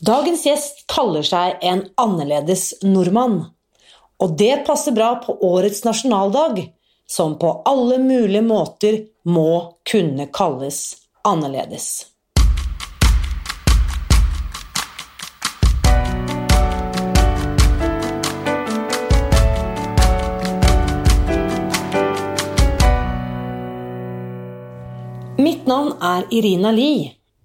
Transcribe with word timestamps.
Dagens 0.00 0.42
gjest 0.44 0.82
kaller 0.92 1.24
seg 1.24 1.62
en 1.64 1.86
annerledes 1.96 2.74
nordmann. 2.84 3.46
Og 4.20 4.34
det 4.36 4.66
passer 4.66 4.92
bra 4.92 5.14
på 5.24 5.38
årets 5.40 5.84
nasjonaldag, 5.84 6.60
som 7.08 7.38
på 7.40 7.62
alle 7.64 7.96
mulige 7.98 8.44
måter 8.44 8.98
må 9.24 9.72
kunne 9.88 10.28
kalles 10.28 10.98
annerledes. 11.24 12.12
Mitt 25.40 25.64
navn 25.68 25.94
er 26.04 26.28
Irina 26.30 26.72
Lie. 26.72 27.16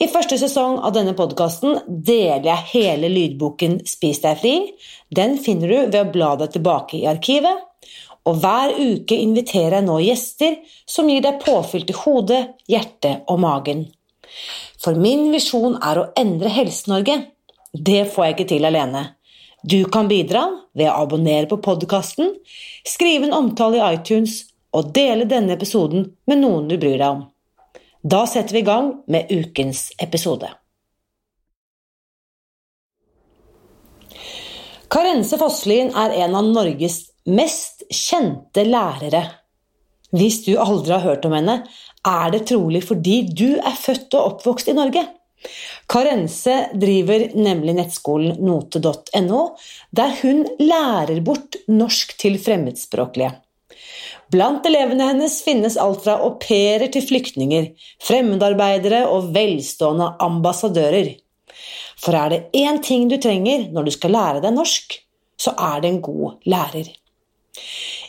I 0.00 0.06
første 0.08 0.38
sesong 0.40 0.78
av 0.80 0.94
denne 0.96 1.12
podkasten 1.12 1.74
deler 1.86 2.46
jeg 2.46 2.68
hele 2.70 3.10
lydboken 3.12 3.82
Spis 3.84 4.22
deg 4.22 4.38
fri. 4.40 4.52
Den 5.12 5.34
finner 5.44 5.68
du 5.68 5.90
ved 5.92 5.98
å 6.00 6.12
bla 6.14 6.30
deg 6.40 6.54
tilbake 6.54 7.02
i 7.02 7.08
arkivet. 7.10 7.66
Og 8.24 8.38
hver 8.40 8.72
uke 8.78 9.18
inviterer 9.20 9.78
jeg 9.78 9.86
nå 9.86 9.98
gjester 10.00 10.56
som 10.88 11.08
gir 11.10 11.20
deg 11.24 11.40
påfyll 11.44 11.84
til 11.88 11.98
hodet, 12.00 12.40
hjertet 12.68 13.28
og 13.28 13.42
magen. 13.44 13.84
For 14.80 14.96
min 14.96 15.28
visjon 15.34 15.76
er 15.84 16.00
å 16.00 16.08
endre 16.16 16.52
Helse-Norge. 16.54 17.18
Det 17.72 18.06
får 18.14 18.24
jeg 18.24 18.36
ikke 18.36 18.50
til 18.54 18.68
alene. 18.70 19.02
Du 19.60 19.82
kan 19.92 20.08
bidra 20.08 20.46
ved 20.72 20.88
å 20.88 21.02
abonnere 21.02 21.48
på 21.50 21.60
podkasten, 21.60 22.32
skrive 22.88 23.28
en 23.28 23.36
omtale 23.36 23.76
i 23.76 23.98
iTunes 23.98 24.46
og 24.72 24.94
dele 24.96 25.28
denne 25.28 25.58
episoden 25.58 26.08
med 26.30 26.40
noen 26.40 26.72
du 26.72 26.78
bryr 26.80 26.96
deg 26.96 27.10
om. 27.10 27.26
Da 28.02 28.26
setter 28.26 28.54
vi 28.54 28.58
i 28.58 28.64
gang 28.64 28.94
med 29.06 29.26
ukens 29.30 29.90
episode. 29.98 30.48
Karense 34.90 35.36
Fosslien 35.38 35.92
er 35.94 36.14
en 36.24 36.34
av 36.34 36.48
Norges 36.48 37.02
mest 37.28 37.84
kjente 37.92 38.64
lærere. 38.64 39.22
Hvis 40.16 40.40
du 40.46 40.54
aldri 40.58 40.96
har 40.96 41.04
hørt 41.04 41.28
om 41.28 41.36
henne, 41.36 41.60
er 42.08 42.32
det 42.32 42.46
trolig 42.48 42.82
fordi 42.88 43.20
du 43.28 43.60
er 43.60 43.76
født 43.76 44.16
og 44.16 44.32
oppvokst 44.32 44.72
i 44.72 44.76
Norge. 44.80 45.04
Karense 45.90 46.56
driver 46.80 47.28
nemlig 47.36 47.76
nettskolen 47.76 48.40
note.no, 48.44 49.44
der 49.92 50.16
hun 50.22 50.42
lærer 50.58 51.20
bort 51.24 51.60
norsk 51.68 52.16
til 52.18 52.40
fremmedspråklige. 52.40 53.30
Blant 54.30 54.66
elevene 54.68 55.08
hennes 55.08 55.40
finnes 55.42 55.76
alt 55.80 56.04
fra 56.04 56.20
au 56.22 56.36
pairer 56.42 56.90
til 56.94 57.02
flyktninger, 57.02 57.72
fremmedarbeidere 58.06 59.02
og 59.10 59.32
velstående 59.34 60.12
ambassadører. 60.22 61.16
For 62.00 62.16
er 62.16 62.32
det 62.32 62.40
én 62.56 62.80
ting 62.84 63.08
du 63.10 63.18
trenger 63.20 63.68
når 63.74 63.88
du 63.88 63.94
skal 63.96 64.14
lære 64.14 64.42
deg 64.44 64.54
norsk, 64.56 64.96
så 65.40 65.54
er 65.56 65.82
det 65.82 65.90
en 65.90 66.02
god 66.04 66.38
lærer. 66.48 66.88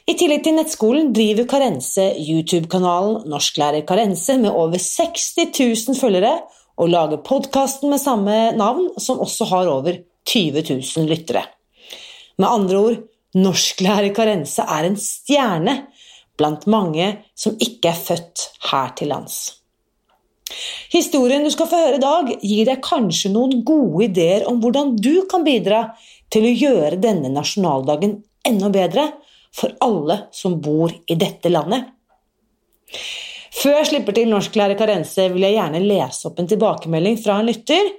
I 0.10 0.16
tillegg 0.18 0.44
til 0.46 0.58
nettskolen 0.58 1.12
driver 1.16 1.48
Karense 1.50 2.08
YouTube-kanalen 2.20 3.28
Norsklærer 3.30 3.86
Karense 3.88 4.38
med 4.42 4.50
over 4.50 4.82
60 4.82 5.28
000 5.60 5.98
følgere, 6.00 6.34
og 6.82 6.90
lager 6.90 7.22
podkasten 7.22 7.92
med 7.92 8.02
samme 8.02 8.36
navn, 8.58 8.90
som 8.98 9.20
også 9.22 9.46
har 9.52 9.70
over 9.70 10.00
20 10.26 10.64
000 10.70 11.10
lyttere. 11.10 11.44
Med 12.40 12.48
andre 12.48 12.78
ord, 12.78 13.02
Norsklærer 13.38 14.12
Karense 14.16 14.66
er 14.68 14.88
en 14.90 14.98
stjerne 15.00 15.76
blant 16.40 16.66
mange 16.72 17.08
som 17.38 17.56
ikke 17.62 17.92
er 17.92 18.00
født 18.00 18.48
her 18.72 18.94
til 18.98 19.12
lands. 19.14 19.38
Historien 20.92 21.46
du 21.46 21.52
skal 21.54 21.70
få 21.72 21.80
høre 21.80 22.00
i 22.00 22.04
dag, 22.04 22.32
gir 22.44 22.68
deg 22.68 22.84
kanskje 22.84 23.32
noen 23.32 23.62
gode 23.68 24.10
ideer 24.10 24.44
om 24.50 24.60
hvordan 24.64 24.96
du 25.00 25.24
kan 25.32 25.46
bidra 25.48 25.86
til 26.32 26.48
å 26.48 26.56
gjøre 26.56 27.00
denne 27.00 27.32
nasjonaldagen 27.32 28.18
enda 28.48 28.72
bedre 28.74 29.08
for 29.56 29.76
alle 29.84 30.26
som 30.36 30.60
bor 30.64 30.92
i 30.92 31.16
dette 31.20 31.52
landet. 31.52 31.88
Før 33.62 33.78
jeg 33.78 33.90
slipper 33.92 34.16
til 34.16 34.32
norsklærer 34.32 34.80
Karense, 34.80 35.28
vil 35.32 35.46
jeg 35.46 35.58
gjerne 35.58 35.84
lese 35.84 36.28
opp 36.28 36.40
en 36.42 36.50
tilbakemelding 36.50 37.18
fra 37.22 37.40
en 37.40 37.50
lytter. 37.52 37.92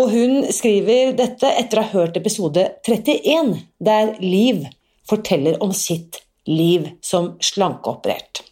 Og 0.00 0.08
hun 0.12 0.46
skriver 0.52 1.12
dette 1.16 1.48
etter 1.60 1.80
å 1.80 1.84
ha 1.84 1.92
hørt 1.92 2.16
episode 2.16 2.64
31, 2.86 3.56
der 3.82 4.14
Liv 4.22 4.64
forteller 5.08 5.58
om 5.64 5.74
sitt 5.76 6.22
Liv 6.48 6.88
som 7.04 7.34
slankeoperert. 7.44 8.42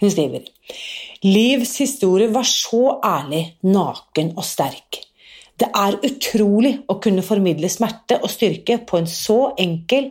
Hun 0.00 0.10
skriver 0.10 0.46
Livs 1.22 1.76
historie 1.78 2.30
var 2.32 2.46
så 2.48 2.98
ærlig, 3.04 3.42
naken 3.62 4.32
og 4.36 4.46
sterk. 4.46 5.02
Det 5.58 5.68
er 5.78 5.98
utrolig 6.02 6.72
å 6.90 6.96
kunne 7.02 7.22
formidle 7.22 7.68
smerte 7.70 8.18
og 8.22 8.30
styrke 8.32 8.80
på 8.88 8.98
en 8.98 9.06
så 9.10 9.52
enkel 9.60 10.08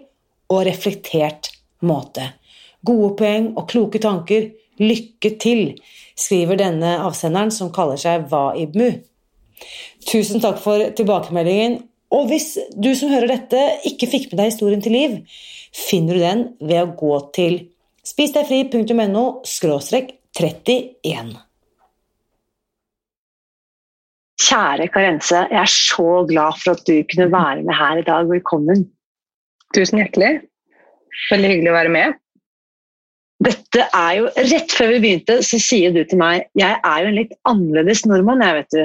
og 0.51 0.63
reflektert 0.67 1.49
måte. 1.87 2.29
Gode 2.85 3.15
poeng 3.19 3.49
og 3.55 3.67
kloke 3.71 3.99
tanker. 4.01 4.51
Lykke 4.81 5.33
til, 5.41 5.65
skriver 6.17 6.57
denne 6.57 6.95
avsenderen, 7.03 7.51
som 7.53 7.73
kaller 7.75 7.99
seg 7.99 8.29
Waibmu. 8.31 9.01
Tusen 10.07 10.41
takk 10.43 10.59
for 10.63 10.81
tilbakemeldingen. 10.97 11.81
Og 12.11 12.27
hvis 12.27 12.57
du 12.75 12.91
som 12.97 13.11
hører 13.13 13.29
dette, 13.31 13.59
ikke 13.87 14.09
fikk 14.11 14.31
med 14.31 14.41
deg 14.41 14.51
historien 14.51 14.81
til 14.83 14.95
Liv, 14.97 15.13
finner 15.75 16.17
du 16.17 16.23
den 16.23 16.43
ved 16.59 16.81
å 16.81 16.95
gå 16.99 17.13
til 17.35 17.61
spisdegfri.no 18.07 19.25
31. 19.47 21.31
Kjære 24.41 24.87
Karense, 24.91 25.43
jeg 25.51 25.61
er 25.61 25.69
så 25.69 26.25
glad 26.27 26.57
for 26.59 26.73
at 26.73 26.87
du 26.87 26.95
kunne 27.11 27.29
være 27.31 27.61
med 27.63 27.77
her 27.77 28.01
i 28.01 28.07
dag. 28.07 28.27
Velkommen. 28.27 28.87
Tusen 29.75 30.01
hjertelig. 30.01 30.41
Veldig 31.29 31.51
hyggelig 31.53 31.71
å 31.71 31.77
være 31.77 31.93
med. 31.93 32.17
Dette 33.41 33.85
er 33.97 34.15
jo, 34.19 34.31
Rett 34.51 34.73
før 34.75 34.91
vi 34.95 35.03
begynte, 35.03 35.39
så 35.45 35.59
sier 35.61 35.93
du 35.93 36.01
til 36.05 36.19
meg 36.21 36.49
jeg 36.57 36.75
er 36.77 36.97
jo 37.01 37.09
en 37.09 37.17
litt 37.17 37.37
annerledes 37.49 38.03
nordmann, 38.09 38.43
jeg, 38.45 38.57
vet 38.59 38.75
du. 38.75 38.83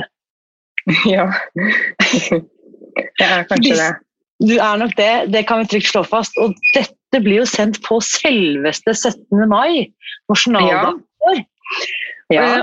Ja. 1.14 1.26
Jeg 3.18 3.26
er 3.26 3.46
kanskje 3.50 3.76
det. 3.76 3.92
Du 4.46 4.54
er 4.60 4.76
nok 4.76 4.92
det, 4.98 5.32
det 5.32 5.46
kan 5.48 5.62
vi 5.62 5.70
trygt 5.72 5.88
slå 5.90 6.02
fast. 6.06 6.36
Og 6.40 6.54
dette 6.76 7.20
blir 7.24 7.40
jo 7.40 7.46
sendt 7.48 7.80
på 7.86 7.98
selveste 8.04 8.92
17. 8.94 9.46
mai, 9.48 9.88
nasjonaldagen 10.30 11.00
vår. 11.24 11.44
Ja. 12.32 12.62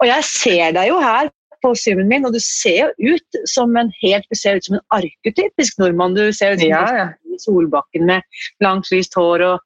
og 0.00 0.06
jeg 0.06 0.24
ser 0.28 0.72
deg 0.76 0.88
jo 0.92 1.00
her 1.02 1.28
på 1.64 1.72
zoomen 1.78 2.08
min, 2.10 2.26
og 2.28 2.34
du 2.36 2.40
ser 2.42 2.92
jo 3.00 3.16
ut 3.16 3.38
som 3.50 3.74
en 3.78 3.90
helt, 4.02 4.26
du 4.30 4.38
ser 4.38 4.58
ut 4.58 4.66
som 4.66 4.78
en 4.78 4.84
arketypisk 4.94 5.80
nordmann. 5.82 6.16
Du 6.16 6.24
ser 6.32 6.54
ut 6.54 6.62
som 6.62 6.70
Ja, 6.70 6.84
ja. 6.96 7.06
Solbakken 7.42 8.06
med 8.08 8.24
langt, 8.64 8.88
lyst 8.88 9.16
hår 9.18 9.44
og 9.44 9.64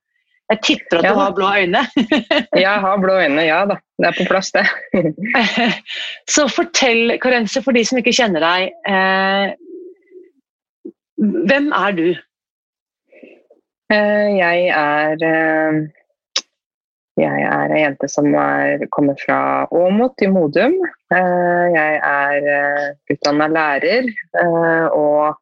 Jeg 0.50 0.60
tipper 0.66 0.98
at 0.98 1.04
Ja. 1.04 1.12
du 1.14 1.18
har 1.20 1.32
blå 1.36 1.46
øyne. 1.60 1.82
Jeg 2.66 2.80
har 2.84 2.96
blå 2.98 3.14
øyne, 3.22 3.42
ja 3.46 3.60
da. 3.70 3.76
Det 4.00 4.08
er 4.08 4.16
på 4.18 4.24
plass, 4.30 4.50
det. 4.52 4.64
Så 6.34 6.48
fortell, 6.50 7.18
Karense, 7.22 7.62
for 7.62 7.72
de 7.76 7.84
som 7.86 7.98
ikke 8.00 8.14
kjenner 8.16 8.42
deg. 8.42 8.72
Eh, 8.90 9.52
hvem 11.20 11.70
er 11.76 11.92
du? 11.98 12.08
Eh, 13.92 14.28
Jeg 14.38 14.68
er 14.74 15.24
eh, 15.28 15.80
Jeg 17.20 17.42
er 17.44 17.74
ei 17.76 17.82
jente 17.82 18.08
som 18.08 18.30
er, 18.38 18.86
kommer 18.94 19.16
fra 19.20 19.66
Åmot 19.76 20.22
i 20.24 20.28
Modum. 20.32 20.74
Eh, 21.12 21.66
Jeg 21.74 22.00
er 22.00 22.94
utdanna 23.12 23.46
lærer. 23.52 24.08
eh, 24.40 24.86
Og 24.96 25.36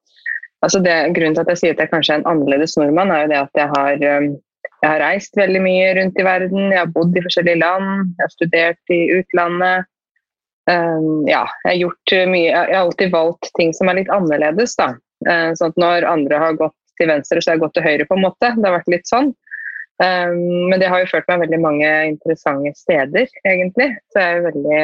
altså 0.65 0.81
det, 0.83 0.97
grunnen 1.15 1.35
til 1.37 1.44
at 1.47 1.53
jeg 1.55 1.59
sier 1.62 1.77
at 1.77 1.85
jeg 1.85 1.93
kanskje 1.93 2.15
er 2.17 2.23
en 2.23 2.29
annerledes 2.33 2.77
nordmann, 2.81 3.12
er 3.15 3.23
jo 3.27 3.33
det 3.35 3.41
at 3.44 3.61
jeg 3.62 3.69
har, 3.77 3.93
eh, 4.12 4.29
jeg 4.79 4.91
har 4.93 5.03
reist 5.03 5.37
veldig 5.39 5.61
mye 5.65 5.87
rundt 5.99 6.19
i 6.21 6.27
verden. 6.27 6.69
Jeg 6.71 6.81
har 6.81 6.91
bodd 6.95 7.17
i 7.17 7.23
forskjellige 7.25 7.61
land. 7.61 8.13
Jeg 8.19 8.25
har 8.25 8.35
studert 8.35 8.95
i 8.95 9.01
utlandet. 9.19 9.89
Um, 10.69 11.25
ja, 11.25 11.47
jeg 11.65 11.71
har 11.71 11.79
gjort 11.81 12.13
mye 12.29 12.49
Jeg 12.51 12.75
har 12.75 12.83
alltid 12.83 13.13
valgt 13.15 13.49
ting 13.57 13.71
som 13.73 13.89
er 13.89 14.03
litt 14.03 14.11
annerledes, 14.13 14.77
da. 14.79 14.93
Uh, 15.27 15.51
sånn 15.59 15.73
at 15.73 15.81
når 15.81 16.07
andre 16.07 16.41
har 16.43 16.59
gått 16.61 16.77
til 17.01 17.11
venstre, 17.11 17.41
så 17.41 17.51
har 17.51 17.57
jeg 17.57 17.65
gått 17.65 17.75
til 17.79 17.87
høyre, 17.87 18.07
på 18.07 18.19
en 18.19 18.27
måte. 18.27 18.53
Det 18.55 18.67
har 18.69 18.77
vært 18.77 18.93
litt 18.93 19.11
sånn. 19.11 19.33
Um, 19.99 20.69
men 20.71 20.79
det 20.79 20.91
har 20.93 21.03
jo 21.03 21.11
ført 21.11 21.27
meg 21.31 21.43
veldig 21.47 21.63
mange 21.63 21.89
interessante 22.13 22.75
steder, 22.79 23.27
egentlig. 23.49 23.91
Så 24.13 24.23
jeg 24.23 24.37
er 24.37 24.47
veldig 24.47 24.83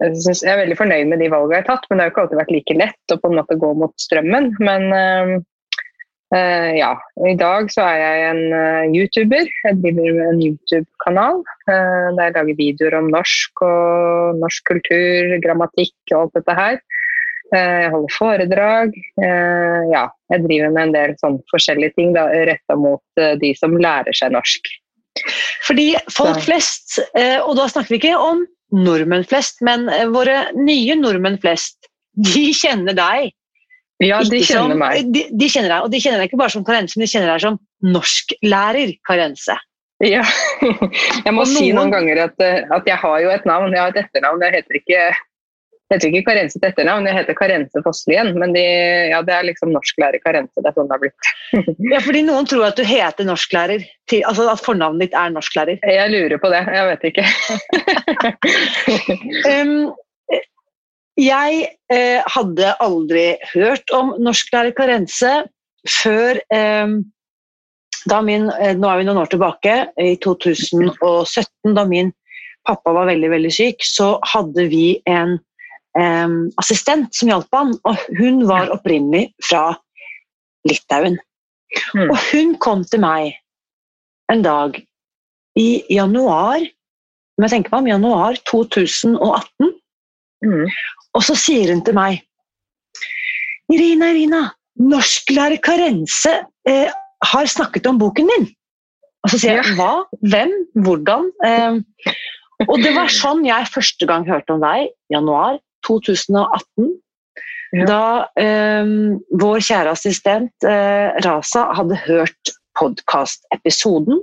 jeg, 0.00 0.16
synes, 0.24 0.40
jeg 0.40 0.54
er 0.54 0.62
veldig 0.62 0.78
fornøyd 0.78 1.10
med 1.10 1.20
de 1.20 1.28
valgene 1.28 1.58
jeg 1.58 1.66
har 1.66 1.72
tatt, 1.74 1.88
men 1.90 1.98
det 1.98 2.04
har 2.04 2.08
jo 2.08 2.14
ikke 2.14 2.22
alltid 2.22 2.40
vært 2.40 2.54
like 2.54 2.76
lett 2.78 3.12
å 3.12 3.18
på 3.20 3.28
en 3.28 3.36
måte 3.36 3.58
gå 3.60 3.72
mot 3.82 3.92
strømmen. 4.00 4.54
Men 4.62 4.86
um, 4.88 5.34
Uh, 6.30 6.70
ja, 6.78 6.92
i 7.26 7.32
dag 7.34 7.72
så 7.74 7.82
er 7.82 7.96
jeg 7.98 8.26
en 8.28 8.42
uh, 8.54 8.92
YouTuber. 8.94 9.48
Jeg 9.64 9.78
driver 9.82 10.12
med 10.14 10.28
en 10.28 10.42
YouTube-kanal 10.44 11.40
uh, 11.42 12.06
der 12.14 12.28
jeg 12.28 12.34
lager 12.36 12.58
videoer 12.60 12.96
om 13.00 13.08
norsk 13.10 13.62
og 13.66 14.38
norsk 14.38 14.68
kultur, 14.70 15.34
grammatikk 15.42 16.12
og 16.12 16.20
alt 16.20 16.38
dette 16.38 16.56
her. 16.60 16.78
jeg 17.50 17.90
holder 17.90 18.14
foredrag. 18.14 18.92
ja, 19.90 20.04
jeg 20.30 20.42
driver 20.44 20.70
med 20.70 20.82
en 20.84 20.92
del 20.94 21.14
sånn 21.18 21.40
forskjellige 21.50 21.96
ting 21.96 22.12
retta 22.14 22.76
mot 22.78 23.02
de 23.42 23.50
som 23.58 23.74
lærer 23.74 24.14
seg 24.14 24.30
norsk. 24.36 24.70
Fordi 25.66 25.88
folk 26.14 26.38
flest, 26.44 27.00
og 27.42 27.56
da 27.58 27.66
snakker 27.66 27.90
vi 27.90 27.98
ikke 27.98 28.14
om 28.22 28.44
nordmenn 28.70 29.26
flest, 29.26 29.58
men 29.66 29.90
våre 30.14 30.44
nye 30.54 30.94
nordmenn 30.94 31.40
flest, 31.42 31.90
de 32.14 32.52
kjenner 32.54 32.94
deg 32.94 33.34
ja, 34.00 34.20
de 34.24 34.40
kjenner 34.40 34.72
som, 34.72 34.78
meg. 34.80 35.08
De, 35.12 35.26
de, 35.28 35.48
kjenner 35.52 35.74
deg, 35.74 35.84
og 35.84 35.92
de 35.92 36.00
kjenner 36.00 36.22
deg 36.22 36.30
ikke 36.30 36.40
bare 36.40 36.54
som 36.54 36.64
Karense, 36.64 36.96
men 36.96 37.04
de 37.04 37.10
kjenner 37.12 37.34
deg 37.34 37.42
som 37.44 37.58
norsklærer 37.84 38.94
Karense. 39.08 39.56
Ja. 40.00 40.22
Jeg 41.26 41.34
må 41.36 41.44
noen... 41.44 41.50
si 41.52 41.72
noen 41.76 41.92
ganger 41.92 42.22
at, 42.24 42.38
eh, 42.40 42.62
at, 42.72 42.86
jeg 42.88 42.96
har 43.02 43.18
jo 43.20 43.32
et 43.34 43.44
navn, 43.48 43.74
jeg 43.74 43.82
har 43.82 43.92
et 43.92 43.98
etternavn. 44.00 44.40
Jeg 44.46 44.54
heter 44.56 44.78
ikke, 44.78 45.02
heter 45.92 46.08
ikke 46.08 46.22
Karense 46.30 46.56
til 46.56 46.68
etternavn, 46.70 47.08
jeg 47.10 47.18
heter 47.18 47.36
Karense 47.36 47.82
Fosslien. 47.84 48.32
Men 48.40 48.56
de, 48.56 48.64
ja, 49.12 49.20
det 49.26 49.34
er 49.36 49.48
liksom 49.50 49.74
norsklærer 49.76 50.22
Karense. 50.24 50.56
Det 50.56 50.72
er 50.72 50.78
sånn 50.78 50.88
det 50.88 50.96
har 50.96 51.02
blitt. 51.04 51.30
ja, 51.92 52.00
fordi 52.06 52.24
noen 52.24 52.48
tror 52.48 52.70
at 52.70 52.80
du 52.80 52.84
heter 52.88 53.28
norsklærer, 53.28 53.84
til, 54.08 54.24
altså 54.30 54.48
at 54.48 54.64
fornavnet 54.64 55.10
ditt 55.10 55.18
er 55.20 55.34
norsklærer. 55.36 55.84
Jeg 55.84 56.14
lurer 56.16 56.40
på 56.40 56.52
det, 56.54 56.64
jeg 56.78 56.88
vet 56.94 57.08
ikke. 57.12 57.26
um, 59.52 59.74
jeg 61.18 61.64
eh, 61.92 62.20
hadde 62.30 62.74
aldri 62.82 63.24
hørt 63.54 63.90
om 63.96 64.14
norsklærer 64.22 64.74
Karense 64.76 65.32
før 65.88 66.38
eh, 66.54 66.94
da 68.08 68.20
min 68.24 68.48
eh, 68.60 68.76
Nå 68.78 68.88
er 68.88 69.00
vi 69.00 69.06
noen 69.08 69.20
år 69.22 69.30
tilbake, 69.32 69.76
i 70.00 70.14
2017, 70.22 71.74
da 71.76 71.84
min 71.88 72.12
pappa 72.68 72.92
var 72.94 73.08
veldig, 73.08 73.30
veldig 73.32 73.52
syk, 73.52 73.84
så 73.84 74.14
hadde 74.32 74.66
vi 74.72 75.00
en 75.10 75.38
eh, 75.98 76.36
assistent 76.60 77.12
som 77.16 77.32
hjalp 77.32 77.56
han, 77.56 77.74
og 77.88 78.06
hun 78.20 78.44
var 78.48 78.72
opprinnelig 78.74 79.30
fra 79.44 79.74
Litauen. 80.68 81.18
Mm. 81.94 82.08
Og 82.08 82.16
hun 82.30 82.54
kom 82.62 82.84
til 82.88 83.02
meg 83.02 83.34
en 84.32 84.44
dag 84.46 84.76
i 85.58 85.82
januar, 85.90 86.62
om 87.36 87.46
jeg 87.46 87.52
tenker 87.54 87.72
meg 87.74 87.82
om, 87.82 87.92
januar 87.94 88.40
2018. 88.50 89.70
Mm. 90.46 90.66
Og 91.16 91.24
så 91.26 91.36
sier 91.38 91.72
hun 91.74 91.82
til 91.86 91.96
meg 91.96 92.20
Irina, 93.70 94.10
Irina, 94.10 94.40
norsklærer 94.82 95.60
Karense 95.62 96.32
eh, 96.66 96.90
har 97.30 97.50
snakket 97.50 97.86
om 97.86 98.00
boken 98.00 98.26
min. 98.26 98.48
Og 99.22 99.30
så 99.30 99.38
sier 99.38 99.60
jeg 99.60 99.76
hva? 99.78 100.06
Hvem? 100.32 100.54
Hvordan? 100.82 101.28
Eh, 101.46 101.78
og 102.66 102.82
det 102.82 102.94
var 102.96 103.12
sånn 103.14 103.44
jeg 103.46 103.68
første 103.70 104.08
gang 104.10 104.26
hørte 104.26 104.56
om 104.56 104.64
deg, 104.64 104.90
januar 105.12 105.60
2018. 105.86 106.90
Ja. 107.78 107.86
Da 107.86 108.02
eh, 108.42 108.90
vår 109.38 109.62
kjære 109.62 109.94
assistent 109.94 110.66
eh, 110.66 111.14
Rasa 111.22 111.68
hadde 111.78 112.00
hørt 112.08 112.54
podkastepisoden 112.80 114.18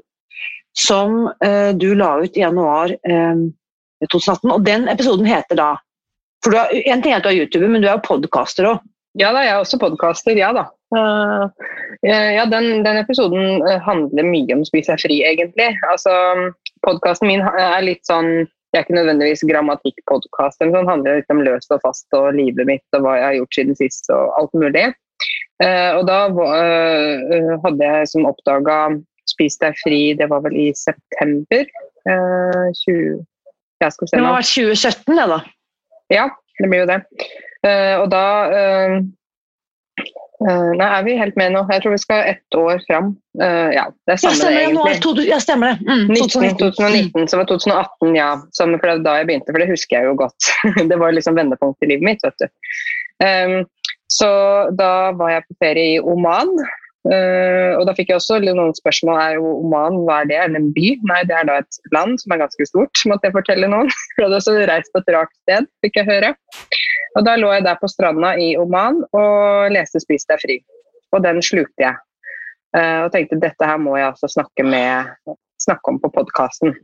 som 0.77 1.29
eh, 1.43 1.71
du 1.77 1.93
la 1.95 2.17
ut 2.21 2.35
i 2.37 2.43
januar 2.43 2.91
2018. 3.07 4.43
Eh, 4.43 4.53
og 4.53 4.65
den 4.67 4.89
episoden 4.91 5.29
heter 5.29 5.59
da 5.59 5.71
for 6.45 6.57
har, 6.57 6.73
En 6.85 7.01
ting 7.01 7.13
er 7.13 7.21
at 7.21 7.25
du 7.25 7.31
er 7.31 7.39
YouTuber, 7.41 7.69
men 7.71 7.83
du 7.83 7.89
er 7.89 7.97
jo 7.97 8.07
podkaster 8.07 8.69
òg. 8.69 8.83
Ja 9.17 9.31
da, 9.33 9.41
jeg 9.45 9.55
er 9.55 9.63
også 9.63 9.79
podkaster. 9.81 10.37
Ja 10.37 10.51
da. 10.53 10.67
Uh, 10.93 11.49
ja, 12.05 12.45
den, 12.47 12.83
den, 12.85 12.97
episoden 13.01 13.63
eh, 13.67 13.81
handler 13.83 14.23
mye 14.23 14.55
om 14.55 14.61
å 14.63 14.67
spise 14.69 14.93
seg 14.93 15.07
fri, 15.07 15.17
egentlig. 15.27 15.73
Altså, 15.89 16.13
Podkasten 16.85 17.27
min 17.27 17.41
er 17.43 17.81
litt 17.83 18.05
sånn 18.07 18.45
Jeg 18.71 18.81
er 18.81 18.85
ikke 18.85 18.97
nødvendigvis 18.99 19.43
grammatikkpodkast, 19.49 20.61
men 20.61 20.75
sånn 20.75 20.89
handler 20.91 21.19
litt 21.19 21.33
om 21.33 21.41
løst 21.43 21.71
og 21.73 21.81
fast 21.83 22.13
og 22.15 22.29
livet 22.35 22.67
mitt 22.69 22.97
og 22.97 23.05
hva 23.05 23.15
jeg 23.17 23.25
har 23.25 23.37
gjort 23.39 23.57
siden 23.57 23.79
sist 23.79 24.11
og 24.13 24.35
alt 24.37 24.57
mulig. 24.59 24.85
Uh, 25.63 25.97
og 25.97 26.03
da 26.07 26.19
uh, 26.29 27.53
hadde 27.63 27.91
jeg 27.91 28.11
som 28.13 28.27
oppdaga 28.29 28.79
Spis 29.27 29.57
deg 29.59 29.75
fri, 29.81 30.01
det 30.15 30.29
var 30.31 30.45
vel 30.45 30.53
i 30.55 30.69
september 30.77 31.65
20... 32.07 33.17
Jeg 33.83 33.93
skal 33.93 34.09
se 34.09 34.17
nå. 34.17 34.23
Det 34.23 34.29
var 34.37 34.45
2017, 34.47 35.17
det, 35.17 35.25
da? 35.33 35.39
Ja, 36.13 36.29
det 36.59 36.69
blir 36.71 36.83
jo 36.83 36.89
det. 36.89 37.01
Uh, 37.65 37.95
og 38.03 38.07
da 38.13 38.23
uh, 38.51 38.97
uh, 40.45 40.71
Nei, 40.77 40.87
er 40.87 41.05
vi 41.07 41.15
helt 41.19 41.37
med 41.39 41.55
nå? 41.55 41.63
Jeg 41.73 41.83
tror 41.83 41.95
vi 41.95 42.01
skal 42.01 42.33
ett 42.33 42.57
år 42.57 42.81
fram. 42.87 43.15
ja, 43.37 43.87
det 44.07 44.15
er 44.15 44.21
samme 44.21 44.37
det, 44.37 44.63
egentlig. 44.63 45.27
Ja, 45.27 45.39
stemmer 45.41 45.73
det. 45.73 45.87
Mm, 45.87 46.13
19, 46.13 46.57
2019, 46.61 47.27
så 47.27 47.39
var 47.41 47.49
2018, 47.49 48.15
ja. 48.17 48.29
Som, 48.51 48.75
for 48.77 48.87
det 48.87 48.95
var 48.99 49.05
da 49.07 49.15
jeg 49.19 49.29
begynte, 49.31 49.53
for 49.53 49.63
det 49.63 49.71
husker 49.71 49.99
jeg 49.99 50.09
jo 50.09 50.17
godt. 50.19 50.51
det 50.91 50.99
var 51.01 51.15
liksom 51.17 51.37
vendepunkt 51.37 51.83
i 51.83 51.91
livet 51.93 52.07
mitt, 52.11 52.25
vet 52.25 52.45
du. 52.45 52.47
Um, 53.25 53.59
så 54.07 54.29
da 54.77 55.11
var 55.19 55.33
jeg 55.33 55.47
på 55.49 55.57
ferie 55.59 55.97
i 55.97 55.99
Oman. 55.99 56.53
Uh, 57.07 57.77
og 57.77 57.85
da 57.87 57.93
fikk 57.95 58.09
jeg 58.11 58.19
også 58.19 58.39
noen 58.43 58.73
spørsmål. 58.75 59.19
Er 59.21 59.35
jo 59.37 59.51
Oman 59.61 60.01
hva 60.07 60.21
er 60.23 60.31
det? 60.31 60.39
Er 60.41 60.51
det 60.51 60.59
en 60.59 60.71
by? 60.75 60.87
Nei, 61.07 61.21
det 61.29 61.37
er 61.37 61.47
da 61.47 61.59
et 61.61 61.79
land 61.95 62.17
som 62.19 62.35
er 62.35 62.41
ganske 62.43 62.67
stort, 62.67 63.03
måtte 63.07 63.29
jeg 63.29 63.37
fortelle 63.37 63.69
noen. 63.71 63.91
For 64.15 64.25
hadde 64.25 64.41
også 64.41 64.57
reist 64.67 64.91
på 64.93 65.03
et 65.03 65.13
rart 65.15 65.31
sted, 65.43 65.69
fikk 65.85 66.01
jeg 66.01 66.09
høre. 66.09 66.33
Og 67.15 67.23
da 67.25 67.37
lå 67.39 67.53
jeg 67.55 67.65
der 67.65 67.79
på 67.79 67.89
stranda 67.91 68.33
i 68.41 68.51
Oman 68.59 68.99
og 69.15 69.71
leste 69.73 70.03
'Spis 70.03 70.27
deg 70.29 70.43
fri'. 70.43 70.59
Og 71.15 71.23
den 71.23 71.39
slukte 71.45 71.87
jeg. 71.87 71.95
Uh, 72.75 73.07
og 73.07 73.13
tenkte 73.13 73.39
dette 73.39 73.65
her 73.69 73.79
må 73.79 73.95
jeg 73.95 74.11
altså 74.11 74.27
snakke, 74.29 74.65
med, 74.67 75.07
snakke 75.63 75.93
om 75.93 76.01
på 76.03 76.11
podkasten. 76.13 76.75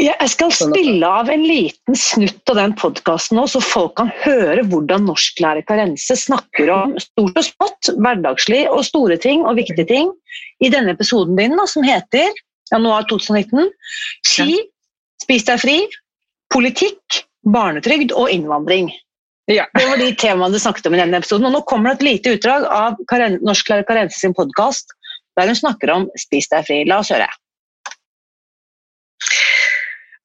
Jeg 0.00 0.30
skal 0.32 0.52
sånn 0.54 0.70
spille 0.72 1.08
av 1.08 1.28
en 1.32 1.42
liten 1.44 1.96
snutt 1.98 2.52
av 2.52 2.56
den 2.56 2.72
podkasten 2.78 3.36
nå, 3.36 3.44
så 3.50 3.60
folk 3.60 3.96
kan 3.98 4.12
høre 4.22 4.62
hvordan 4.70 5.04
norsklærer 5.08 5.66
Karense 5.68 6.16
snakker 6.16 6.70
om 6.72 6.94
stort 7.02 7.36
og 7.36 7.44
smått, 7.44 7.90
hverdagslig 7.98 8.62
og 8.70 8.84
store 8.86 9.18
ting 9.20 9.44
og 9.44 9.58
viktige 9.58 9.84
ting 9.90 10.12
i 10.64 10.70
denne 10.72 10.94
episoden 10.96 11.36
din 11.36 11.58
da, 11.58 11.66
som 11.68 11.84
heter 11.84 12.30
januar 12.72 13.04
2019 13.10 13.68
Ski, 14.30 14.56
spis 15.20 15.44
deg 15.48 15.60
fri, 15.60 15.76
politikk, 16.54 17.24
barnetrygd 17.44 18.14
og 18.16 18.32
innvandring. 18.32 18.88
Ja. 19.50 19.66
Det 19.74 19.84
var 19.88 19.98
de 19.98 20.10
temaene 20.14 20.54
du 20.54 20.62
snakket 20.62 20.86
om 20.86 20.94
i 20.94 21.00
denne 21.00 21.18
episoden. 21.18 21.48
Og 21.48 21.54
nå 21.56 21.60
kommer 21.68 21.92
det 21.92 22.00
et 22.00 22.06
lite 22.06 22.34
utdrag 22.38 22.66
av 22.70 23.00
Norsklærer 23.42 23.86
Karense 23.88 24.20
sin 24.20 24.36
podkast 24.36 24.94
der 25.38 25.50
hun 25.50 25.58
snakker 25.58 25.92
om 25.94 26.08
Spis 26.18 26.50
deg 26.52 26.66
fri. 26.68 26.82
La 26.86 27.00
oss 27.02 27.10
høre. 27.12 27.28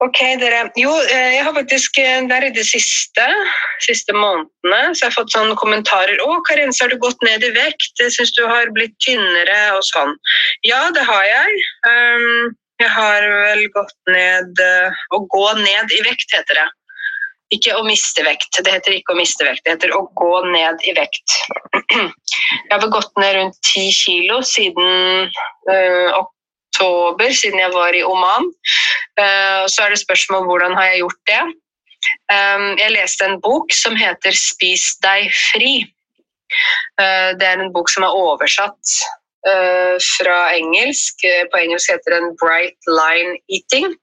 Ok, 0.05 0.19
dere. 0.37 0.65
Jo, 0.77 0.91
eh, 1.09 1.31
jeg 1.37 1.45
har 1.47 1.53
faktisk 1.55 1.97
eh, 1.97 2.25
der 2.29 2.45
i 2.45 2.51
de 2.53 2.63
siste, 2.67 3.25
siste 3.81 4.13
månedene 4.13 4.91
så 4.93 5.05
jeg 5.05 5.09
har 5.09 5.15
fått 5.15 5.33
sånne 5.33 5.55
kommentarer. 5.57 6.19
'Å, 6.21 6.35
Karense, 6.45 6.83
har 6.83 6.93
du 6.93 6.99
gått 7.01 7.25
ned 7.25 7.45
i 7.47 7.53
vekt? 7.55 7.93
Jeg 8.01 8.13
syns 8.13 8.35
du 8.37 8.43
har 8.45 8.69
blitt 8.75 8.93
tynnere.' 9.05 9.73
og 9.77 9.81
sånn. 9.87 10.13
Ja, 10.67 10.83
det 10.93 11.05
har 11.09 11.25
jeg. 11.25 11.57
Um, 11.89 12.53
jeg 12.83 12.91
har 12.91 13.23
vel 13.23 13.63
gått 13.71 13.95
ned 14.11 14.59
eh, 14.59 15.05
Å 15.15 15.21
gå 15.31 15.45
ned 15.61 15.93
i 15.95 16.01
vekt, 16.05 16.27
heter 16.35 16.59
det. 16.59 16.67
Ikke 17.55 17.75
å 17.77 17.85
miste 17.87 18.25
vekt. 18.25 18.57
Det 18.57 18.73
heter 18.73 18.97
ikke 18.97 19.13
å 19.13 19.19
miste 19.19 19.45
vekt, 19.47 19.63
det 19.65 19.77
heter 19.77 19.93
å 19.95 20.03
gå 20.19 20.33
ned 20.51 20.85
i 20.85 20.93
vekt. 20.97 21.37
Jeg 21.95 22.71
har 22.73 22.81
vel 22.83 22.93
gått 22.93 23.13
ned 23.21 23.37
rundt 23.39 23.59
ti 23.65 23.87
kilo 23.95 24.41
siden 24.45 25.29
uh, 25.71 26.25
oktober, 26.75 27.31
siden 27.33 27.59
jeg 27.59 27.71
var 27.73 27.95
i 27.95 28.03
Oman. 28.03 28.51
Eh, 29.19 29.63
så 29.67 29.85
er 29.85 29.89
det 29.89 29.99
spørsmål 29.99 30.45
hvordan 30.45 30.75
har 30.75 30.85
jeg 30.85 30.99
gjort 30.99 31.21
det. 31.27 31.43
Eh, 32.31 32.63
jeg 32.79 32.91
leste 32.91 33.25
en 33.25 33.41
bok 33.41 33.71
som 33.73 33.95
heter 33.95 34.31
'Spis 34.31 34.97
deg 35.01 35.31
fri'. 35.31 35.85
Eh, 36.99 37.31
det 37.39 37.47
er 37.47 37.59
en 37.59 37.73
bok 37.73 37.89
som 37.89 38.03
er 38.03 38.15
oversatt 38.15 38.87
fra 39.45 40.55
engelsk. 40.57 41.21
På 41.51 41.57
engelsk 41.57 41.91
heter 41.91 42.15
den 42.17 42.35
'Bright 42.41 42.81
Line 42.87 43.37
Eating'. 43.45 43.93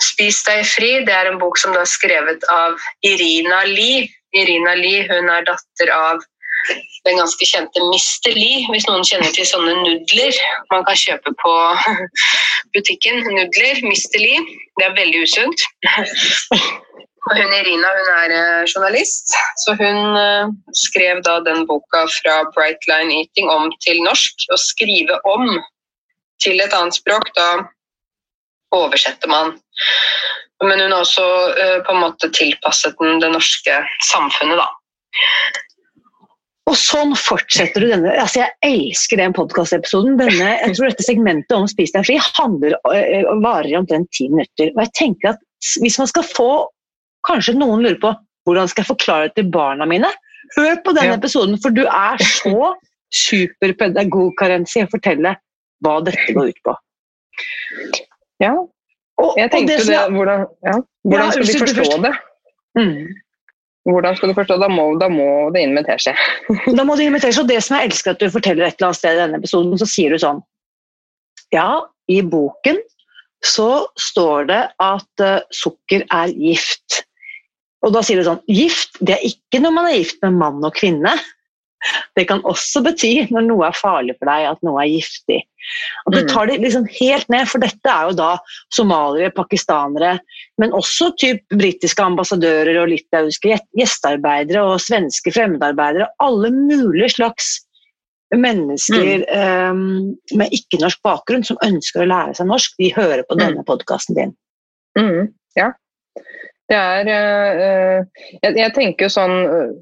'Spis 0.00 0.42
deg 0.44 0.64
fri' 0.64 1.04
det 1.06 1.14
er 1.14 1.30
en 1.30 1.38
bok 1.38 1.56
som 1.58 1.72
er 1.72 1.84
skrevet 1.84 2.44
av 2.50 2.76
Irina 3.02 3.64
Lie. 3.64 4.10
Irina 4.34 4.74
Lie 4.74 5.08
hun 5.08 5.30
er 5.30 5.42
datter 5.46 5.90
av 5.94 6.20
den 7.04 7.20
ganske 7.20 7.46
kjente 7.48 7.82
Mr. 7.84 8.32
Lee, 8.36 8.64
hvis 8.72 8.86
noen 8.88 9.04
kjenner 9.06 9.32
til 9.34 9.46
sånne 9.48 9.74
nudler 9.82 10.38
man 10.72 10.86
kan 10.88 10.98
kjøpe 10.98 11.34
på 11.42 11.54
butikken. 12.76 13.20
Nudler, 13.36 13.82
Mr. 13.84 14.18
Lee. 14.22 14.40
Det 14.78 14.88
er 14.88 14.96
veldig 14.98 15.24
usunt. 15.26 15.66
Og 17.24 17.38
hun 17.40 17.52
Irina 17.56 17.88
hun 17.96 18.08
er 18.18 18.32
eh, 18.36 18.64
journalist, 18.68 19.32
så 19.62 19.72
hun 19.78 20.18
eh, 20.20 20.50
skrev 20.76 21.22
da 21.24 21.38
den 21.46 21.64
boka 21.68 22.02
fra 22.18 22.42
Bright 22.56 22.84
Line 22.90 23.14
Eating 23.22 23.48
om 23.48 23.70
til 23.84 24.02
norsk. 24.04 24.44
Å 24.52 24.60
skrive 24.60 25.16
om 25.30 25.46
til 26.44 26.60
et 26.60 26.76
annet 26.76 26.98
språk, 26.98 27.30
da 27.38 27.64
oversetter 28.74 29.30
man. 29.30 29.54
Men 30.64 30.80
hun 30.80 30.92
har 30.92 31.02
også 31.02 31.24
uh, 31.24 31.78
på 31.86 31.94
en 31.94 32.02
måte 32.02 32.30
tilpasset 32.34 32.98
den 33.00 33.20
det 33.22 33.30
norske 33.34 33.78
samfunnet, 34.10 34.60
da. 34.60 34.68
Og 36.66 36.76
sånn 36.80 37.10
fortsetter 37.18 37.80
du 37.84 37.90
denne. 37.90 38.12
altså 38.16 38.40
Jeg 38.40 38.52
elsker 38.64 39.20
den 39.20 39.34
podkastepisoden. 39.36 40.14
Jeg 40.18 40.74
tror 40.76 40.88
dette 40.88 41.04
segmentet 41.04 41.52
om 41.52 41.66
Spis 41.68 41.92
deg 41.92 42.06
fri 42.08 42.16
handler, 42.38 42.76
øh, 42.88 43.28
varer 43.44 43.68
i 43.68 43.76
omtrent 43.76 44.08
ti 44.16 44.28
minutter. 44.32 44.70
Og 44.76 44.80
jeg 44.86 44.92
tenker 44.96 45.34
at 45.34 45.38
Hvis 45.80 45.98
man 45.98 46.06
skal 46.08 46.22
få 46.24 46.48
Kanskje 47.26 47.54
noen 47.56 47.80
lurer 47.84 48.00
på 48.00 48.14
hvordan 48.46 48.68
skal 48.68 48.82
jeg 48.84 48.88
forklare 48.90 49.28
det 49.30 49.34
til 49.38 49.50
barna 49.50 49.86
mine? 49.88 50.08
Hør 50.56 50.76
på 50.84 50.92
den 50.94 51.04
Ja. 51.08 51.14
episoden, 51.16 51.56
for 51.62 51.70
du 51.70 51.86
er 51.86 52.16
så 52.20 52.74
superpedagog, 53.24 54.34
Karensi, 54.36 54.82
å 54.84 54.90
fortelle 54.92 55.32
hva 55.82 55.94
dette 56.04 56.34
går 56.36 56.50
ut 56.52 56.60
på. 56.66 56.74
Ja, 58.42 58.52
Og, 58.52 59.36
jeg 59.38 59.46
og 59.46 59.50
tenkte 59.54 59.76
det 59.78 59.86
det, 59.86 59.94
jeg- 59.94 60.10
hvordan, 60.12 60.46
ja. 60.66 60.72
hvordan 61.06 61.24
Ja, 61.24 61.30
skal 61.30 61.66
de 61.66 61.74
forstå 61.74 62.02
det? 62.02 62.14
Mm. 62.76 63.14
Hvordan 63.84 64.16
skal 64.16 64.30
du 64.30 64.36
forstå 64.36 64.56
Da 64.62 64.68
må, 64.72 64.86
da 65.00 65.10
må 65.12 65.28
det 65.52 65.64
inn 65.66 65.78
teskje. 65.84 66.14
Da 66.78 66.86
må 66.86 66.96
det 66.96 67.08
invitere, 67.08 67.36
og 67.42 67.50
det 67.50 67.60
som 67.64 67.76
jeg 67.76 67.90
elsker 67.90 68.14
at 68.14 68.22
du 68.22 68.30
forteller 68.32 68.66
et 68.66 68.78
eller 68.78 68.90
annet 68.90 69.00
sted 69.00 69.16
i 69.16 69.22
denne 69.22 69.40
episoden, 69.42 69.76
så 69.80 69.88
sier 69.88 70.14
du 70.14 70.20
sånn 70.22 70.42
Ja, 71.54 71.84
i 72.10 72.20
boken 72.24 72.80
så 73.44 73.84
står 74.00 74.46
det 74.48 74.62
at 74.80 75.20
uh, 75.20 75.42
sukker 75.52 76.06
er 76.08 76.32
gift. 76.32 77.02
Og 77.84 77.92
da 77.92 78.00
sier 78.00 78.16
du 78.16 78.24
sånn 78.24 78.40
Gift 78.48 78.96
det 79.04 79.18
er 79.18 79.26
ikke 79.28 79.60
når 79.60 79.74
man 79.76 79.88
er 79.90 79.98
gift 79.98 80.22
med 80.24 80.38
mann 80.40 80.64
og 80.64 80.72
kvinne. 80.78 81.12
Det 82.16 82.24
kan 82.30 82.40
også 82.48 82.80
bety 82.86 83.26
når 83.28 83.44
noe 83.50 83.68
er 83.68 83.76
farlig 83.76 84.16
for 84.16 84.30
deg, 84.30 84.46
at 84.54 84.64
noe 84.64 84.80
er 84.80 84.94
giftig. 84.94 85.42
Og 86.06 86.12
Du 86.12 86.20
Mm. 86.20 86.28
tar 86.28 86.46
det 86.46 86.60
liksom 86.60 86.86
helt 87.00 87.28
ned, 87.28 87.48
for 87.48 87.58
dette 87.58 87.90
er 87.90 88.08
jo 88.10 88.16
da 88.16 88.38
somaliere, 88.72 89.30
pakistanere, 89.34 90.18
men 90.58 90.72
også 90.72 91.12
typ 91.16 91.40
britiske 91.50 92.02
ambassadører 92.02 92.82
og 92.82 92.88
litauiske 92.88 93.48
gje- 93.52 93.68
gjestearbeidere 93.78 94.62
og 94.62 94.80
svenske 94.80 95.32
fremmedarbeidere. 95.32 96.08
Alle 96.20 96.50
mulige 96.50 97.08
slags 97.16 97.60
mennesker 98.34 99.24
eh, 99.28 99.74
med 100.36 100.50
ikke-norsk 100.50 101.00
bakgrunn 101.04 101.44
som 101.46 101.58
ønsker 101.62 102.02
å 102.02 102.08
lære 102.10 102.34
seg 102.34 102.48
norsk, 102.50 102.74
de 102.78 102.92
hører 102.96 103.22
på 103.28 103.36
denne 103.38 103.62
podkasten 103.64 104.16
din. 104.16 104.36
Mm, 104.98 105.32
ja. 105.56 105.72
Det 106.68 106.76
er 106.80 107.08
øh, 107.12 108.04
jeg, 108.42 108.56
jeg 108.56 108.72
tenker 108.74 109.04
jo 109.04 109.12
sånn 109.12 109.34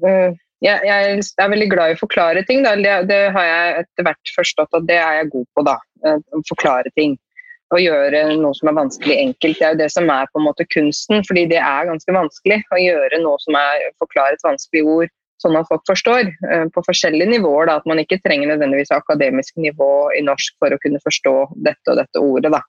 øh, 0.03 0.33
jeg, 0.63 0.79
jeg 0.87 1.23
er 1.43 1.51
veldig 1.51 1.67
glad 1.73 1.91
i 1.91 1.97
å 1.97 1.99
forklare 1.99 2.43
ting. 2.47 2.63
Da. 2.65 2.75
Det, 3.09 3.19
har 3.35 3.47
jeg 3.49 3.83
etter 3.83 4.07
hvert 4.07 4.33
forstått 4.37 4.79
at 4.79 4.87
det 4.87 4.99
er 4.99 5.19
jeg 5.19 5.31
god 5.35 5.47
på. 5.55 5.65
da. 5.67 5.77
øh, 6.07 6.21
Å 6.39 6.43
forklare 6.49 6.93
ting. 6.99 7.17
Å 7.73 7.79
gjøre 7.81 8.21
noe 8.37 8.53
som 8.55 8.69
er 8.69 8.77
vanskelig 8.77 9.17
enkelt. 9.17 9.59
Det 9.59 9.65
er 9.67 9.75
jo 9.75 9.81
det 9.81 9.89
som 9.91 10.09
er 10.13 10.29
på 10.31 10.39
en 10.39 10.47
måte 10.47 10.67
kunsten. 10.69 11.25
fordi 11.27 11.47
det 11.51 11.59
er 11.59 11.89
ganske 11.89 12.15
vanskelig 12.15 12.61
å 12.71 12.81
gjøre 12.81 13.21
noe 13.23 13.41
som 13.43 13.57
er 13.59 13.89
forklare 14.01 14.37
et 14.37 14.47
vanskelig 14.47 14.85
ord 14.95 15.13
sånn 15.43 15.57
at 15.59 15.67
folk 15.67 15.83
forstår. 15.89 16.31
øh, 16.31 16.67
På 16.71 16.85
forskjellige 16.87 17.31
nivåer. 17.35 17.67
da, 17.67 17.77
At 17.81 17.89
man 17.89 17.99
ikke 17.99 18.21
trenger 18.23 18.53
nødvendigvis 18.53 18.95
akademisk 18.95 19.57
nivå 19.57 20.11
i 20.17 20.23
norsk 20.23 20.55
for 20.59 20.71
å 20.71 20.81
kunne 20.83 21.01
forstå 21.03 21.35
dette 21.65 21.91
og 21.91 21.99
dette 21.99 22.23
ordet. 22.23 22.51
da. 22.55 22.61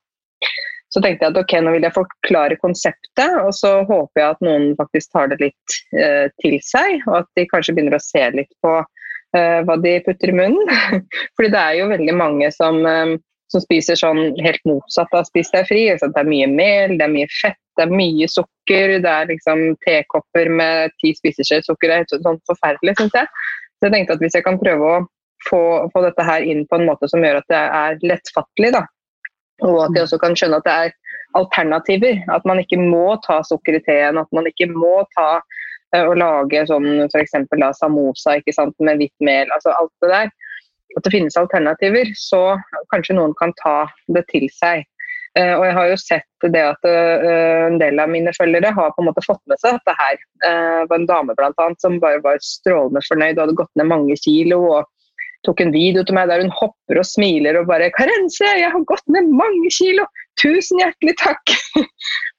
Så 0.95 1.01
tenkte 1.03 1.27
jeg 1.27 1.35
at 1.35 1.39
ok, 1.41 1.53
nå 1.59 1.73
vil 1.75 1.85
jeg 1.89 1.97
forklare 1.97 2.57
konseptet, 2.63 3.39
og 3.43 3.51
så 3.57 3.81
håper 3.89 4.21
jeg 4.21 4.35
at 4.37 4.45
noen 4.47 4.67
faktisk 4.79 5.11
tar 5.11 5.33
det 5.33 5.41
litt 5.41 5.79
eh, 5.99 6.29
til 6.39 6.55
seg, 6.63 7.01
og 7.09 7.25
at 7.25 7.31
de 7.35 7.49
kanskje 7.51 7.75
begynner 7.75 7.97
å 7.99 8.05
se 8.05 8.23
litt 8.37 8.53
på 8.63 8.77
eh, 8.79 9.59
hva 9.67 9.77
de 9.83 9.97
putter 10.07 10.31
i 10.31 10.37
munnen. 10.39 10.71
Fordi 11.35 11.51
det 11.51 11.63
er 11.65 11.81
jo 11.81 11.91
veldig 11.91 12.15
mange 12.15 12.53
som, 12.55 12.79
eh, 12.87 13.17
som 13.51 13.65
spiser 13.65 13.99
sånn 13.99 14.39
helt 14.47 14.63
motsatt 14.71 15.19
av 15.19 15.27
spis 15.27 15.51
deg 15.57 15.67
fri. 15.67 15.89
Altså 15.97 16.13
det 16.15 16.23
er 16.23 16.31
mye 16.31 16.53
mel, 16.53 16.95
det 17.01 17.09
er 17.09 17.15
mye 17.17 17.33
fett, 17.41 17.59
det 17.75 17.89
er 17.89 17.99
mye 17.99 18.31
sukker, 18.31 18.97
det 19.03 19.17
er 19.19 19.31
liksom 19.35 19.67
tekopper 19.83 20.55
med 20.63 20.95
ti 21.03 21.11
spiseskjeer 21.19 21.67
sukker. 21.67 21.91
Det 21.91 21.97
er 21.97 22.05
helt 22.05 22.19
sånn 22.31 22.43
forferdelig, 22.53 22.95
syns 23.03 23.19
jeg. 23.19 23.51
Så 23.75 23.89
jeg 23.89 23.99
tenkte 23.99 24.15
at 24.15 24.23
hvis 24.23 24.39
jeg 24.39 24.47
kan 24.47 24.63
prøve 24.63 24.95
å 24.95 25.05
få, 25.51 25.65
få 25.91 26.07
dette 26.07 26.25
her 26.25 26.47
inn 26.47 26.63
på 26.71 26.79
en 26.79 26.87
måte 26.87 27.11
som 27.11 27.27
gjør 27.27 27.43
at 27.43 27.51
det 27.51 27.63
er 27.83 28.05
lettfattelig, 28.07 28.77
da, 28.79 28.87
og 29.63 29.77
at 29.85 29.95
de 29.95 30.03
også 30.03 30.19
kan 30.23 30.35
skjønne 30.37 30.59
at 30.59 30.67
det 30.67 30.75
er 30.75 30.95
alternativer. 31.39 32.23
At 32.33 32.47
man 32.49 32.61
ikke 32.63 32.81
må 32.81 33.19
ta 33.27 33.41
sukker 33.47 33.79
i 33.79 33.83
teen, 33.87 34.19
at 34.19 34.31
man 34.35 34.49
ikke 34.51 34.71
må 34.73 35.03
ta 35.17 35.29
eh, 35.95 36.03
og 36.03 36.17
lage 36.21 36.65
sånn 36.71 37.07
f.eks. 37.09 37.37
samosa 37.79 38.39
ikke 38.41 38.57
sant, 38.57 38.75
med 38.79 39.03
hvitt 39.03 39.15
mel. 39.21 39.51
altså 39.55 39.75
Alt 39.77 39.95
det 40.03 40.11
der. 40.15 40.33
At 40.95 41.07
det 41.07 41.15
finnes 41.15 41.39
alternativer. 41.39 42.11
Så 42.19 42.43
kanskje 42.95 43.19
noen 43.19 43.37
kan 43.39 43.55
ta 43.63 43.85
det 44.15 44.27
til 44.33 44.49
seg. 44.55 44.85
Eh, 45.39 45.51
og 45.57 45.65
jeg 45.67 45.75
har 45.75 45.91
jo 45.91 45.99
sett 45.99 46.49
det 46.55 46.63
at 46.63 46.87
eh, 46.87 47.67
en 47.67 47.81
del 47.81 47.99
av 47.99 48.11
mine 48.11 48.35
følgere 48.37 48.71
har 48.75 48.93
på 48.95 49.03
en 49.03 49.09
måte 49.11 49.25
fått 49.27 49.43
med 49.51 49.59
seg 49.63 49.79
dette 49.79 49.95
her. 49.99 50.19
Det 50.45 50.91
var 50.91 50.99
en 51.01 51.09
dame 51.11 51.39
blant 51.39 51.63
annet 51.63 51.83
som 51.83 52.03
bare 52.03 52.23
var 52.23 52.43
strålende 52.43 53.03
fornøyd 53.09 53.39
og 53.39 53.47
hadde 53.47 53.63
gått 53.63 53.81
ned 53.81 53.91
mange 53.91 54.19
kilo. 54.23 54.61
og 54.77 54.91
tok 55.47 55.63
en 55.63 55.73
video 55.75 56.05
til 56.05 56.17
meg 56.17 56.29
der 56.31 56.43
hun 56.43 56.53
hopper 56.55 57.01
og 57.01 57.07
smiler 57.09 57.59
og 57.61 57.69
bare 57.71 57.91
'Karense, 57.95 58.47
jeg 58.59 58.71
har 58.73 58.87
gått 58.89 59.05
ned 59.13 59.31
mange 59.31 59.71
kilo! 59.73 60.07
Tusen 60.41 60.81
hjertelig 60.83 61.17
takk!' 61.21 61.55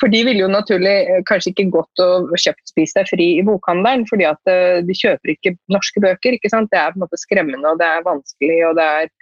For 0.02 0.12
de 0.12 0.24
ville 0.28 0.44
jo 0.44 0.52
naturlig 0.52 0.96
eh, 1.08 1.22
kanskje 1.30 1.54
ikke 1.54 1.70
gått 1.78 2.04
og 2.04 2.34
kjøpt 2.36 2.74
Spis 2.74 2.96
deg 2.98 3.08
fri 3.08 3.28
i 3.40 3.46
bokhandelen, 3.48 4.08
fordi 4.10 4.28
at 4.28 4.52
eh, 4.52 4.82
de 4.86 4.98
kjøper 4.98 5.36
ikke 5.36 5.56
norske 5.72 6.04
bøker. 6.04 6.36
ikke 6.36 6.52
sant? 6.52 6.72
Det 6.74 6.82
er 6.82 6.92
på 6.92 7.00
en 7.00 7.06
måte 7.06 7.22
skremmende, 7.22 7.70
og 7.70 7.80
det 7.80 7.88
er 7.88 8.10
vanskelig, 8.10 8.60
og 8.70 8.76
det 8.80 8.90
er 8.98 9.14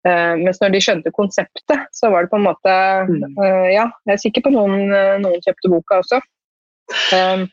Uh, 0.00 0.32
Mens 0.40 0.56
når 0.62 0.70
de 0.72 0.78
skjønte 0.80 1.10
konseptet, 1.12 1.82
så 1.92 2.08
var 2.08 2.24
det 2.24 2.30
på 2.32 2.38
en 2.38 2.46
måte 2.46 2.72
uh, 2.72 3.66
Ja, 3.68 3.82
jeg 4.08 4.14
er 4.14 4.22
sikker 4.22 4.46
på 4.46 4.52
noen, 4.54 4.88
noen 5.20 5.42
kjøpte 5.44 5.68
boka 5.68 5.98
også. 6.00 6.22
Um, 7.12 7.44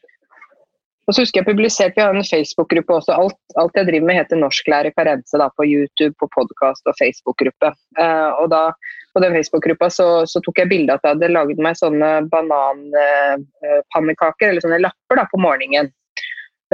og 1.08 1.16
så 1.16 1.24
husker 1.24 1.40
jeg 1.40 1.48
publisert, 1.48 1.96
Vi 1.96 2.04
har 2.04 2.12
en 2.12 2.32
Facebook-gruppe 2.34 2.92
også. 3.00 3.12
Alt, 3.16 3.40
alt 3.56 3.78
jeg 3.80 3.88
driver 3.88 4.08
med 4.10 4.20
heter 4.20 4.38
Norsklærer 4.42 4.92
Karense 4.98 5.36
på 5.56 5.64
YouTube, 5.64 6.16
på 6.20 6.28
podkast 6.36 6.84
og 6.84 6.94
Facebook-gruppe. 7.00 7.70
Eh, 8.00 8.30
og 8.42 8.48
da, 8.52 8.72
På 9.16 9.20
den 9.24 9.34
Facebook-gruppa 9.34 9.90
så, 9.90 10.26
så, 10.28 10.40
tok 10.46 10.58
jeg 10.60 10.70
bilde 10.70 10.94
av 10.94 10.98
at 11.00 11.04
jeg 11.08 11.14
hadde 11.16 11.34
laget 11.34 11.58
meg 11.64 11.76
sånne 11.80 12.10
bananpannekaker, 12.34 14.48
eller 14.50 14.62
sånne 14.62 14.84
lapper, 14.84 15.16
da, 15.18 15.24
på 15.32 15.38
morgenen. 15.42 15.88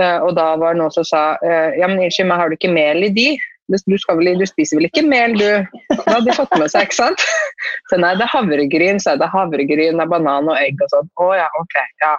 Eh, 0.01 0.19
og 0.25 0.31
da 0.35 0.55
var 0.57 0.73
det 0.73 0.79
noen 0.81 0.95
som 0.97 1.05
sa 1.05 1.37
eh, 1.45 1.69
ja, 1.77 1.87
men 1.87 1.99
unnskyld 2.01 2.27
meg, 2.27 2.39
har 2.41 2.49
du 2.49 2.55
ikke 2.57 2.73
mel 2.73 3.03
i 3.05 3.13
de? 3.13 3.37
Du, 3.69 3.77
du, 3.77 3.97
skal 4.01 4.17
vel, 4.17 4.39
du 4.41 4.45
spiser 4.49 4.81
vel 4.81 4.89
ikke 4.89 5.05
mel, 5.05 5.37
du? 5.37 5.61
Det 5.93 6.09
hadde 6.09 6.27
de 6.27 6.33
fått 6.35 6.57
med 6.57 6.67
seg, 6.73 6.81
ikke 6.89 7.01
sant? 7.05 7.21
Så 7.93 8.01
nei, 8.01 8.17
det 8.17 8.25
er 8.25 8.33
havregryn, 8.33 8.97
så 8.99 9.13
er 9.13 9.17
det 9.21 9.29
havregryn, 9.31 9.97
det 10.01 10.03
er 10.03 10.11
banan 10.11 10.49
og 10.49 10.57
egg 10.57 10.81
og 10.81 10.89
sånn. 10.91 11.07
Å 11.21 11.23
ja, 11.37 11.47
ok, 11.61 11.75
ja. 12.01 12.17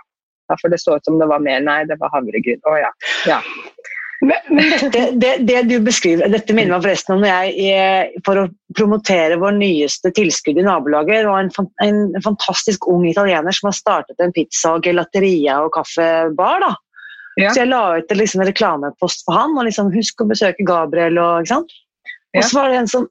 For 0.52 0.72
det 0.72 0.80
så 0.82 0.98
ut 0.98 1.08
som 1.08 1.18
det 1.20 1.28
var 1.30 1.42
mer. 1.44 1.62
Nei, 1.64 1.82
det 1.88 1.98
var 2.00 2.12
havregryn. 2.14 2.62
Å 2.68 2.76
ja. 2.82 2.90
ja. 3.30 3.40
Men, 4.24 4.40
men 4.56 4.70
dette, 4.72 5.02
det, 5.20 5.32
det 5.48 5.62
du 5.68 5.74
beskriver, 5.84 6.30
dette 6.32 6.54
minner 6.56 6.76
meg 6.76 6.84
forresten 6.86 7.16
om 7.16 7.24
når 7.24 7.30
jeg, 7.30 7.72
eh, 7.74 8.20
for 8.24 8.40
å 8.40 8.46
promotere 8.76 9.36
vår 9.40 9.56
nyeste 9.58 10.12
tilskudd 10.16 10.60
i 10.60 10.64
nabolaget, 10.64 11.26
det 11.26 11.32
var 11.32 11.44
en, 11.44 11.68
en 11.84 12.24
fantastisk 12.24 12.88
ung 12.88 13.04
italiener 13.10 13.56
som 13.56 13.68
har 13.68 13.76
startet 13.76 14.22
en 14.24 14.32
pizza, 14.36 14.76
og 14.76 14.88
gelateria 14.88 15.58
og 15.64 15.74
kaffebar. 15.76 16.64
da. 16.64 16.72
Ja. 17.40 17.50
Så 17.50 17.64
jeg 17.64 17.72
la 17.72 17.82
ut 17.98 18.14
en 18.14 18.20
liksom, 18.22 18.44
reklamepost 18.46 19.26
på 19.26 19.34
han, 19.34 19.56
og 19.58 19.66
liksom, 19.68 19.92
husk 19.94 20.22
å 20.22 20.28
besøke 20.30 20.66
Gabriel. 20.66 21.18
og 21.20 21.42
ikke 21.42 21.56
sant? 21.56 21.80
Og 22.34 22.42
så 22.42 22.58
var 22.58 22.70
det 22.70 22.78
en 22.80 22.90
som 22.90 23.04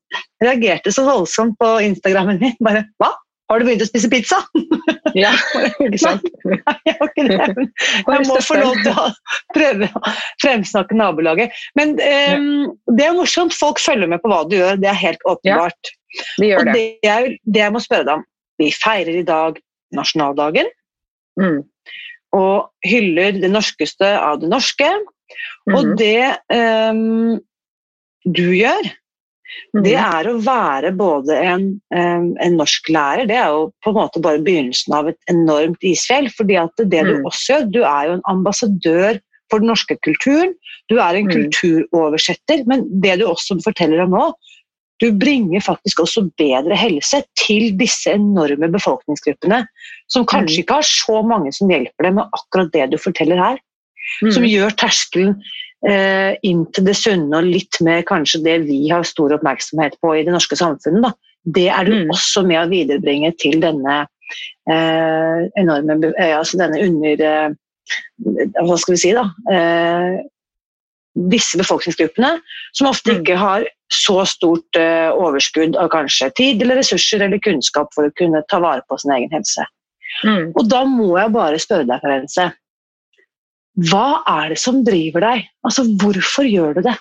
reagerte 0.44 0.92
så 0.92 1.06
voldsomt 1.08 1.56
på 1.62 1.70
Instagrammen 1.86 2.42
min. 2.42 2.58
bare, 2.64 2.88
hva? 3.00 3.14
Har 3.52 3.60
du 3.60 3.66
begynt 3.68 3.84
å 3.84 3.88
spise 3.90 4.10
pizza? 4.10 4.40
ja. 5.24 5.32
Ikke 5.84 6.00
sant? 6.02 6.24
Nei, 6.48 6.60
jeg 6.88 6.96
har 7.00 7.10
ikke 7.12 7.26
det. 7.28 7.66
Jeg 8.08 8.28
må 8.30 8.38
få 8.48 8.58
lov 8.60 8.78
til 8.86 8.94
å 8.98 9.08
prøve 9.54 9.90
å 9.90 10.14
fremsnakke 10.42 10.98
nabolaget. 10.98 11.52
Men 11.78 11.96
um, 12.00 12.72
det 12.98 13.06
er 13.10 13.18
morsomt. 13.18 13.54
Folk 13.58 13.82
følger 13.84 14.10
med 14.10 14.24
på 14.24 14.32
hva 14.32 14.42
du 14.50 14.56
gjør. 14.58 14.80
Det 14.82 14.90
er 14.90 14.98
helt 15.02 15.28
åpenbart. 15.30 15.92
De 16.40 16.50
gjør 16.52 16.64
Og 16.64 16.70
det. 16.72 16.74
det 16.78 17.10
jeg, 17.10 17.36
det 17.50 17.64
jeg 17.66 17.74
må 17.76 17.82
spørre 17.84 18.06
deg 18.08 18.20
om 18.22 18.26
Vi 18.62 18.68
feirer 18.78 19.16
i 19.22 19.28
dag 19.28 19.60
nasjonaldagen 19.98 20.72
Mm. 21.34 21.64
og 22.38 22.68
hyller 22.86 23.40
det 23.42 23.50
norskeste 23.50 24.06
av 24.22 24.36
det 24.44 24.52
norske. 24.52 24.86
Og 25.74 25.80
Mhm. 25.88 25.96
det 25.98 26.38
um, 26.54 27.40
du 28.30 28.44
gjør, 28.54 28.86
det 29.74 29.96
Mhm. 29.98 30.20
er 30.20 30.24
å 30.30 30.42
være 30.42 30.92
både 30.98 31.38
en, 31.44 31.82
en 31.92 32.58
norsklærer 32.58 33.28
Det 33.28 33.36
er 33.38 33.48
jo 33.50 33.74
på 33.84 33.90
en 33.90 33.96
måte 33.96 34.22
bare 34.22 34.40
begynnelsen 34.44 34.94
av 34.94 35.08
et 35.08 35.18
enormt 35.30 35.82
isfjell. 35.82 36.30
fordi 36.30 36.56
at 36.62 36.72
det 36.78 36.90
du 37.06 37.16
Mm. 37.18 37.26
også 37.26 37.48
gjør, 37.54 37.72
du 37.72 37.82
er 37.84 38.06
jo 38.08 38.14
en 38.14 38.22
ambassadør 38.28 39.20
for 39.50 39.60
den 39.60 39.68
norske 39.68 39.98
kulturen. 40.02 40.54
Du 40.90 40.98
er 41.00 41.16
en 41.16 41.28
Mm. 41.28 41.52
kulturoversetter. 41.52 42.66
Men 42.66 42.88
det 43.02 43.20
du 43.20 43.26
også 43.26 43.62
forteller 43.64 44.02
om 44.04 44.12
nå, 44.12 44.34
du 45.00 45.12
bringer 45.12 45.60
faktisk 45.60 46.00
også 46.00 46.32
bedre 46.38 46.76
helse 46.78 47.24
til 47.36 47.72
disse 47.78 48.08
enorme 48.14 48.72
befolkningsgruppene, 48.72 49.66
som 50.08 50.26
kanskje 50.26 50.60
Mm. 50.60 50.64
ikke 50.64 50.74
har 50.74 50.82
så 50.84 51.26
mange 51.28 51.52
som 51.54 51.68
hjelper 51.70 52.04
dem 52.04 52.16
med 52.16 52.26
akkurat 52.34 52.72
det 52.72 52.90
du 52.92 52.98
forteller 52.98 53.36
her 53.38 53.58
som 54.32 54.44
gjør 54.44 54.70
terskelen 54.76 55.42
inn 55.84 56.62
til 56.72 56.86
det 56.88 56.94
sunne 56.96 57.36
og 57.42 57.44
litt 57.44 57.76
mer 57.84 58.04
kanskje 58.08 58.40
det 58.46 58.54
vi 58.70 58.78
har 58.88 59.04
stor 59.04 59.34
oppmerksomhet 59.36 59.98
på 60.00 60.14
i 60.16 60.24
det 60.24 60.32
norske 60.32 60.56
samfunnet. 60.56 61.04
Da. 61.04 61.12
Det 61.44 61.66
er 61.68 61.84
du 61.84 61.92
Mm. 61.92 62.10
også 62.14 62.46
med 62.48 62.62
å 62.62 62.70
viderebringe 62.72 63.34
til 63.38 63.60
denne 63.60 64.08
eh, 64.72 65.42
enorme 65.60 66.14
eh, 66.18 66.38
altså 66.38 66.58
denne 66.62 66.80
under 66.86 67.20
eh, 67.28 67.50
Hva 68.64 68.78
skal 68.80 68.94
vi 68.96 69.02
si, 69.02 69.12
da? 69.12 69.26
Eh, 69.52 70.22
disse 71.30 71.60
befolkningsgruppene, 71.60 72.40
som 72.74 72.88
ofte 72.88 73.12
Mm. 73.12 73.20
ikke 73.22 73.38
har 73.38 73.68
så 73.92 74.24
stort 74.26 74.80
eh, 74.80 75.12
overskudd 75.12 75.76
av 75.76 75.90
kanskje 75.92 76.32
tid 76.34 76.62
eller 76.64 76.80
ressurser 76.80 77.22
eller 77.22 77.44
kunnskap 77.44 77.92
for 77.94 78.08
å 78.08 78.14
kunne 78.18 78.42
ta 78.50 78.60
vare 78.64 78.82
på 78.90 78.98
sin 79.00 79.12
egen 79.12 79.30
helse. 79.36 79.68
Mm. 80.24 80.54
Og 80.56 80.70
da 80.70 80.86
må 80.86 81.18
jeg 81.20 81.34
bare 81.36 81.60
spørre 81.60 81.86
deg, 81.86 82.00
Karense. 82.02 82.54
Hva 83.82 84.22
er 84.30 84.54
det 84.54 84.60
som 84.62 84.84
driver 84.86 85.24
deg? 85.26 85.46
Altså, 85.66 85.86
hvorfor 86.02 86.46
gjør 86.46 86.78
du 86.78 86.84
det? 86.86 86.94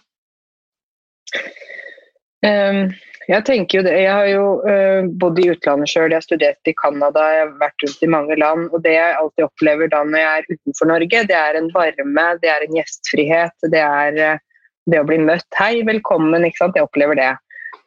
Um, 2.43 2.87
jeg 3.29 3.45
tenker 3.47 3.79
jo 3.79 3.83
det, 3.87 3.93
jeg 4.03 4.13
har 4.13 4.29
jo 4.31 4.47
uh, 4.65 5.11
bodd 5.21 5.39
i 5.39 5.51
utlandet 5.53 5.93
sjøl, 5.93 6.11
jeg 6.11 6.19
har 6.19 6.25
studert 6.25 6.71
i 6.71 6.75
Canada, 6.81 7.27
jeg 7.37 7.45
har 7.45 7.53
vært 7.61 7.85
rundt 7.85 8.07
i 8.07 8.11
mange 8.15 8.39
land. 8.41 8.65
Og 8.73 8.83
det 8.87 8.97
jeg 8.97 9.19
alltid 9.19 9.47
opplever 9.47 9.93
da 9.93 10.01
når 10.09 10.25
jeg 10.25 10.33
er 10.33 10.49
utenfor 10.57 10.91
Norge, 10.95 11.23
det 11.29 11.39
er 11.39 11.61
en 11.61 11.71
varme, 11.77 12.27
det 12.43 12.51
er 12.55 12.65
en 12.65 12.81
gjestfrihet, 12.81 13.69
det 13.75 13.85
er 13.85 14.19
uh, 14.33 14.43
det 14.91 15.03
å 15.03 15.07
bli 15.07 15.21
møtt. 15.23 15.49
Hei, 15.61 15.75
velkommen, 15.87 16.49
ikke 16.49 16.65
sant. 16.65 16.81
Jeg 16.81 16.89
opplever 16.89 17.21
det. 17.21 17.31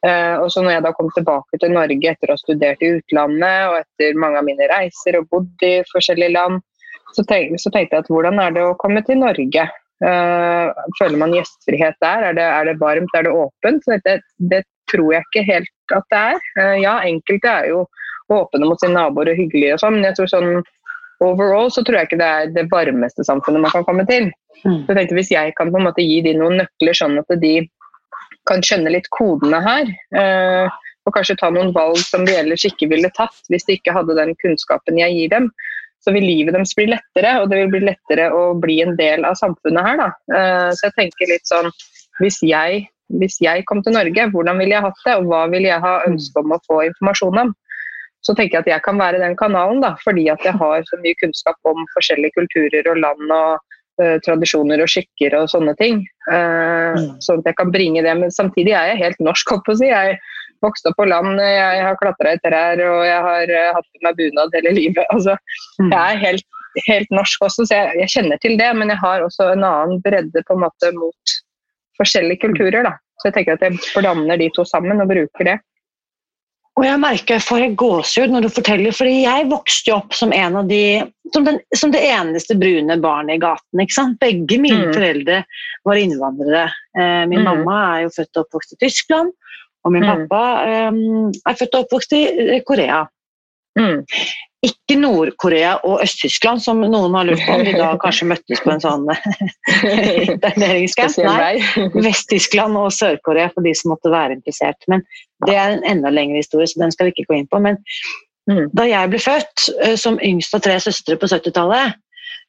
Uh, 0.05 0.37
og 0.43 0.51
så 0.53 0.61
når 0.61 0.77
jeg 0.77 0.85
da 0.85 0.93
kom 0.93 1.09
tilbake 1.17 1.57
til 1.57 1.73
Norge 1.73 2.13
etter 2.13 2.29
å 2.29 2.37
ha 2.37 2.39
studert 2.43 2.85
i 2.85 2.93
utlandet 2.99 3.71
og 3.71 3.79
etter 3.81 4.21
mange 4.21 4.37
av 4.37 4.45
mine 4.45 4.69
reiser 4.69 5.17
og 5.17 5.25
bodd 5.33 5.65
i 5.65 5.79
forskjellige 5.89 6.35
land, 6.37 6.61
så, 7.15 7.25
tenk, 7.29 7.55
så 7.61 7.71
tenkte 7.73 7.97
jeg 7.97 8.05
at 8.05 8.11
hvordan 8.11 8.39
er 8.43 8.55
det 8.55 8.63
å 8.65 8.77
komme 8.81 9.03
til 9.07 9.21
Norge? 9.21 9.67
Uh, 10.03 10.71
føler 10.99 11.19
man 11.19 11.33
gjestfrihet 11.35 11.95
der? 12.03 12.29
Er 12.29 12.37
det, 12.37 12.45
er 12.45 12.67
det 12.67 12.79
varmt, 12.81 13.13
er 13.15 13.27
det 13.27 13.33
åpent? 13.33 13.85
Så 13.85 13.99
det, 14.03 14.17
det 14.51 14.63
tror 14.91 15.13
jeg 15.15 15.27
ikke 15.29 15.45
helt 15.47 15.95
at 15.95 16.07
det 16.11 16.23
er. 16.33 16.41
Uh, 16.59 16.77
ja, 16.83 16.95
enkelte 17.07 17.51
er 17.51 17.69
jo 17.71 17.85
åpne 18.33 18.67
mot 18.67 18.81
sine 18.81 18.97
naboer 18.97 19.31
og 19.31 19.39
hyggelige 19.39 19.75
og 19.75 19.83
sånn, 19.83 19.99
men 19.99 20.09
jeg 20.09 20.17
tror 20.17 20.31
sånn 20.31 20.51
overall 21.23 21.69
så 21.71 21.83
tror 21.85 21.99
jeg 21.99 22.09
ikke 22.09 22.19
det 22.19 22.27
er 22.27 22.49
det 22.55 22.65
varmeste 22.71 23.23
samfunnet 23.23 23.63
man 23.63 23.71
kan 23.71 23.85
komme 23.87 24.05
til. 24.09 24.31
Mm. 24.63 24.81
Så 24.83 24.91
jeg 24.91 24.97
tenkte 24.97 25.19
Hvis 25.19 25.31
jeg 25.31 25.53
kan 25.55 25.71
på 25.71 25.79
en 25.79 25.87
måte 25.87 26.03
gi 26.03 26.19
de 26.25 26.33
noen 26.37 26.59
nøkler, 26.63 26.97
sånn 26.97 27.19
at 27.21 27.37
de 27.41 27.53
kan 28.49 28.65
skjønne 28.65 28.91
litt 28.93 29.07
kodene 29.13 29.61
her, 29.63 29.93
uh, 30.17 30.81
og 31.05 31.13
kanskje 31.13 31.37
ta 31.39 31.51
noen 31.53 31.71
valg 31.73 32.01
som 32.01 32.25
de 32.25 32.33
ellers 32.35 32.65
ikke 32.65 32.89
ville 32.89 33.09
tatt 33.13 33.49
hvis 33.53 33.67
de 33.67 33.77
ikke 33.77 33.93
hadde 33.93 34.17
den 34.17 34.33
kunnskapen 34.41 34.99
jeg 34.99 35.13
gir 35.13 35.31
dem, 35.33 35.49
så 36.05 36.13
vil 36.13 36.27
livet 36.27 36.53
deres 36.55 36.75
bli 36.77 36.87
lettere, 36.91 37.35
og 37.41 37.49
det 37.51 37.63
vil 37.63 37.73
bli 37.73 37.83
lettere 37.87 38.29
å 38.33 38.53
bli 38.61 38.79
en 38.85 38.93
del 38.99 39.25
av 39.27 39.37
samfunnet 39.39 39.87
her. 39.87 40.01
Da. 40.03 40.09
Uh, 40.31 40.69
så 40.77 40.87
jeg 40.87 40.97
tenker 40.99 41.31
litt 41.33 41.49
sånn 41.49 41.71
hvis 42.21 42.39
jeg, 42.45 42.85
hvis 43.19 43.41
jeg 43.43 43.65
kom 43.67 43.81
til 43.83 43.97
Norge, 43.97 44.29
hvordan 44.31 44.61
ville 44.61 44.77
jeg 44.77 44.85
hatt 44.85 45.05
det, 45.05 45.17
og 45.19 45.29
hva 45.31 45.45
ville 45.51 45.67
jeg 45.71 45.83
ha 45.83 45.95
ønske 46.07 46.41
om 46.45 46.55
å 46.55 46.61
få 46.69 46.83
informasjon 46.87 47.41
om? 47.47 47.55
Så 48.25 48.33
tenker 48.37 48.57
jeg 48.57 48.63
at 48.63 48.71
jeg 48.77 48.85
kan 48.85 48.97
være 49.01 49.19
den 49.21 49.35
kanalen, 49.37 49.83
da, 49.83 49.93
fordi 50.01 50.29
at 50.33 50.45
jeg 50.45 50.55
har 50.57 50.85
så 50.87 51.01
mye 51.03 51.17
kunnskap 51.19 51.69
om 51.69 51.83
forskjellige 51.97 52.37
kulturer 52.39 52.87
og 52.93 53.01
land 53.03 53.33
og 53.35 53.59
uh, 54.01 54.15
tradisjoner 54.25 54.81
og 54.85 54.89
skikker 54.93 55.35
og 55.41 55.51
sånne 55.51 55.75
ting. 55.81 56.05
Uh, 56.29 56.75
Mm. 56.95 57.15
Sånn 57.23 57.41
at 57.41 57.51
jeg 57.51 57.57
kan 57.59 57.71
bringe 57.73 58.03
det. 58.05 58.13
Men 58.19 58.33
samtidig 58.33 58.75
er 58.75 58.93
jeg 58.93 59.01
helt 59.03 59.21
norsk, 59.23 59.51
holdt 59.51 59.65
på 59.67 59.75
å 59.75 59.79
si. 59.81 59.89
Jeg 59.91 60.19
vokste 60.65 60.91
opp 60.91 60.97
på 60.99 61.07
land, 61.09 61.39
jeg 61.39 61.85
har 61.85 61.97
klatra 62.01 62.33
i 62.35 62.41
trær 62.43 62.81
og 62.83 62.99
jeg 63.07 63.21
har 63.29 63.53
uh, 63.55 63.71
hatt 63.77 63.87
på 63.93 64.03
meg 64.07 64.17
bunad 64.19 64.57
hele 64.59 64.73
livet. 64.77 65.05
Altså, 65.13 65.37
Mm. 65.79 65.91
jeg 65.91 66.15
er 66.15 66.21
helt, 66.25 66.45
helt 66.87 67.09
norsk 67.11 67.41
også, 67.47 67.65
så 67.67 67.75
jeg, 67.75 67.95
jeg 68.01 68.09
kjenner 68.15 68.37
til 68.43 68.57
det. 68.59 68.71
Men 68.75 68.89
jeg 68.93 68.99
har 69.01 69.23
også 69.25 69.51
en 69.53 69.63
annen 69.67 70.01
bredde 70.05 70.43
på 70.47 70.55
en 70.55 70.63
måte 70.65 70.91
mot 70.95 71.33
forskjellige 71.99 72.41
kulturer. 72.47 72.83
Da. 72.87 72.93
Så 73.21 73.29
jeg 73.29 73.33
tenker 73.39 73.57
at 73.57 73.63
jeg 73.63 73.79
blander 73.95 74.37
de 74.39 74.49
to 74.55 74.63
sammen 74.67 74.99
og 75.03 75.07
bruker 75.11 75.47
det. 75.51 75.57
Og 76.75 76.83
jeg 76.83 76.99
merker 76.99 77.37
jeg 77.37 77.43
får 77.45 77.61
gåsehud 77.79 78.33
når 78.33 78.43
du 78.43 78.49
forteller, 78.51 78.91
fordi 78.91 79.21
jeg 79.23 79.45
vokste 79.47 79.91
jo 79.93 79.95
opp 80.01 80.15
som 80.17 80.33
en 80.35 80.57
av 80.59 80.65
de 80.67 80.81
som, 81.31 81.45
den, 81.47 81.59
som 81.75 81.93
det 81.93 82.01
eneste 82.03 82.57
brune 82.59 82.97
barnet 83.03 83.37
i 83.37 83.43
gaten. 83.43 83.79
ikke 83.79 83.95
sant? 83.95 84.17
Begge 84.19 84.57
mine 84.59 84.89
Mm. 84.89 84.93
foreldre 84.93 85.37
var 85.87 85.95
innvandrere. 86.01 86.65
Eh, 86.99 87.23
min 87.31 87.39
Mm. 87.39 87.47
mamma 87.47 87.77
er 87.95 88.01
jo 88.03 88.09
født 88.17 88.35
og 88.35 88.43
oppvokst 88.45 88.75
i 88.75 88.81
Tyskland, 88.83 89.31
og 89.85 89.93
min 89.93 90.03
Mm. 90.05 90.25
pappa 90.27 90.89
um, 90.89 91.29
er 91.45 91.53
født 91.59 91.75
og 91.77 91.85
oppvokst 91.85 92.13
i 92.17 92.23
eh, 92.25 92.61
Korea. 92.65 93.03
Mm. 93.79 94.01
Ikke 94.65 94.95
Nord-Korea 94.97 95.75
og 95.85 95.99
Øst-Tyskland, 96.01 96.61
som 96.63 96.79
noen 96.81 97.13
har 97.13 97.27
lurt 97.27 97.43
på 97.45 97.53
om 97.53 97.63
de 97.67 97.73
da 97.77 97.91
kanskje 98.03 98.25
møttes 98.31 98.63
på 98.65 98.71
en 98.73 98.81
sånn 98.81 99.03
interneringscamp. 100.33 101.17
Nei. 101.27 101.89
Vest-Tyskland 102.01 102.77
og 102.79 102.91
Sør-Korea 102.95 103.51
for 103.53 103.65
de 103.65 103.73
som 103.77 103.93
måtte 103.93 104.11
være 104.13 104.37
interessert. 104.39 104.79
Men 104.91 105.03
det 105.45 105.55
er 105.59 105.75
en 105.75 105.85
enda 105.95 106.09
lengre 106.13 106.41
historie, 106.41 106.67
så 106.71 106.81
den 106.81 106.93
skal 106.95 107.09
vi 107.09 107.15
ikke 107.15 107.29
gå 107.33 107.41
inn 107.41 107.51
på. 107.51 107.61
Men 107.61 107.81
Mm. 108.45 108.67
da 108.77 108.83
jeg 108.85 109.09
ble 109.09 109.17
født 109.17 109.63
eh, 109.81 109.95
som 109.97 110.19
yngst 110.21 110.53
av 110.53 110.61
tre 110.61 110.75
søstre 110.77 111.15
på 111.17 111.25
70-tallet, 111.25 111.95